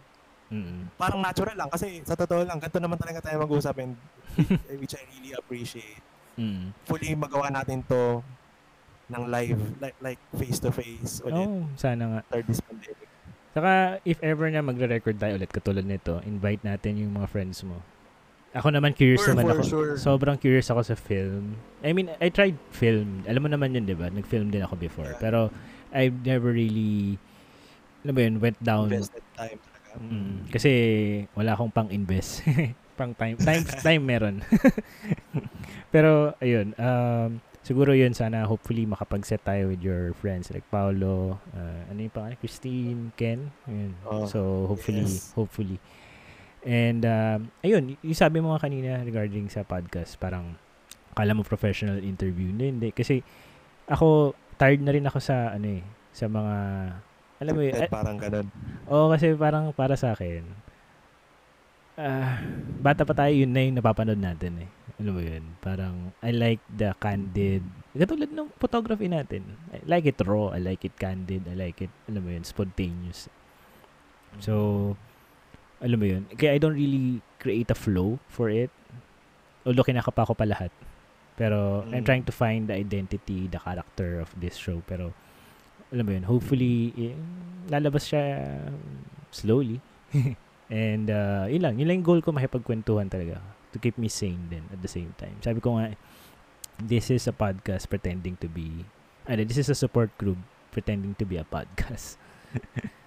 [0.53, 0.79] Mm-mm.
[0.95, 3.97] Parang natural lang kasi sa totoo lang, ganito naman talaga tayo mag-usap and
[4.81, 6.03] which I really appreciate.
[6.39, 6.71] Mm.
[6.87, 8.23] Fully magawa natin to
[9.11, 12.19] ng live, like, like face-to-face ulit Oh, sana nga.
[12.23, 13.09] after this pandemic.
[13.53, 17.83] Saka, if ever na magre-record tayo ulit katulad nito, invite natin yung mga friends mo.
[18.53, 19.63] Ako naman curious Sure, naman for ako.
[19.65, 19.91] sure.
[19.97, 21.57] Sobrang curious ako sa film.
[21.81, 23.25] I mean, I tried film.
[23.25, 24.13] Alam mo naman yun, di ba?
[24.13, 25.09] Nag-film din ako before.
[25.09, 25.21] Yeah.
[25.21, 25.39] Pero,
[25.89, 27.17] I've never really,
[28.05, 28.93] alam mo yun, went down.
[28.93, 29.89] Invested time talaga.
[29.97, 30.71] Mm, kasi,
[31.33, 32.45] wala akong pang-invest.
[32.99, 33.41] pang time.
[33.41, 34.45] Time, time meron.
[35.93, 36.77] Pero, ayun.
[36.77, 42.13] Um, siguro yun, sana hopefully makapag-set tayo with your friends like Paolo, uh, ano yung
[42.13, 42.37] pangalan?
[42.37, 43.49] Christine, Ken.
[43.65, 43.97] Ayun.
[44.05, 45.33] Oh, so, hopefully, yes.
[45.33, 45.81] hopefully.
[46.63, 50.55] And, um, ayun, yung sabi mo nga kanina regarding sa podcast, parang,
[51.13, 52.49] kala mo professional interview.
[52.49, 52.89] Hindi, hindi.
[52.95, 53.19] Kasi,
[53.87, 55.83] ako, tired na rin ako sa, ano eh,
[56.15, 56.55] sa mga,
[57.43, 58.47] alam mo yun, Scripted, parang ganun.
[58.87, 60.47] Oo, kasi parang para sa akin,
[61.99, 62.39] ah,
[62.79, 64.69] bata pa tayo, yun na yung napapanood natin eh.
[65.03, 65.43] Alam mo yun?
[65.59, 69.43] Parang, I like the candid, katulad ng photography natin.
[69.75, 73.27] I like it raw, I like it candid, I like it, alam mo yun, spontaneous.
[74.39, 74.95] So,
[75.83, 78.71] alam mo yun, kaya I don't really create a flow for it.
[79.67, 80.71] Although kinakapa ko pa lahat.
[81.35, 82.07] Pero, I'm Mm.
[82.07, 84.79] trying to find the identity, the character of this show.
[84.87, 85.11] Pero,
[85.91, 87.15] alam mo yun, hopefully, eh,
[87.67, 88.47] lalabas siya
[89.29, 89.81] slowly.
[90.71, 91.75] And, uh, yun lang.
[91.81, 93.43] Yun lang yung goal ko, makipagkwentuhan talaga.
[93.73, 95.35] To keep me sane din at the same time.
[95.41, 95.97] Sabi ko nga,
[96.79, 98.85] this is a podcast pretending to be,
[99.25, 100.37] ano, this is a support group
[100.71, 102.15] pretending to be a podcast.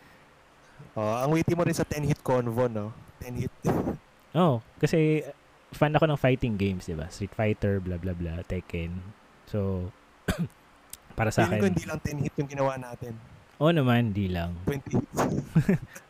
[0.97, 2.91] Oh, ang witty mo rin sa 10-hit convo, no?
[3.21, 3.53] 10-hit.
[4.37, 5.33] Oh, kasi uh,
[5.73, 7.09] fan ako ng fighting games, 'di ba?
[7.09, 8.93] Street Fighter, blah blah blah, Tekken.
[9.49, 9.89] So
[11.17, 11.73] para sa akin.
[11.73, 13.17] hindi lang 10-hit yung ginawa natin.
[13.57, 14.61] Oo naman, di lang.
[14.69, 15.17] 20 hits.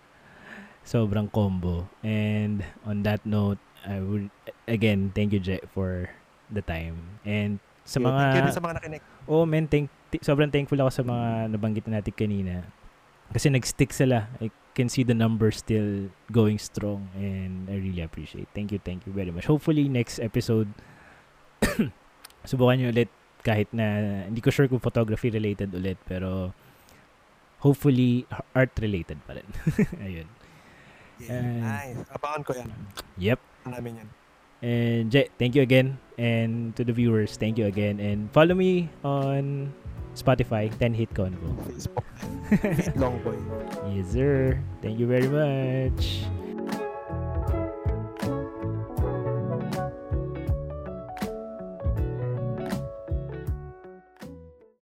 [0.90, 1.86] Sobrang combo.
[2.02, 4.26] And on that note, I would
[4.66, 6.10] again thank you Je for
[6.50, 7.22] the time.
[7.22, 9.02] And sa Thank mga you rin sa mga nakinig.
[9.30, 12.66] Oh, man, thank, ti- sobrang thankful ako sa mga nabanggit na natin kanina.
[13.30, 14.26] Kasi nag-stick sila.
[14.42, 18.52] I can see the numbers still going strong and I really appreciate.
[18.52, 19.48] Thank you, thank you very much.
[19.48, 20.68] Hopefully next episode
[22.48, 23.08] subukan nyo ulit
[23.40, 26.52] kahit na hindi ko sure kung photography related ulit pero
[27.64, 29.48] hopefully art related pa rin.
[30.06, 30.28] Ayun.
[31.16, 31.32] Yeah.
[31.32, 31.98] And- nice.
[32.12, 32.70] Abangan ko yan.
[33.16, 33.40] Yep.
[33.72, 34.08] Namin yan.
[34.60, 35.96] And Je, thank you again.
[36.16, 38.00] And to the viewers, thank you again.
[38.00, 39.72] And follow me on
[40.16, 41.52] Spotify, 10 Hit Convo.
[41.68, 42.04] Facebook.
[42.48, 43.36] Feet long boy.
[43.92, 44.58] Yes, sir.
[44.82, 46.24] Thank you very much.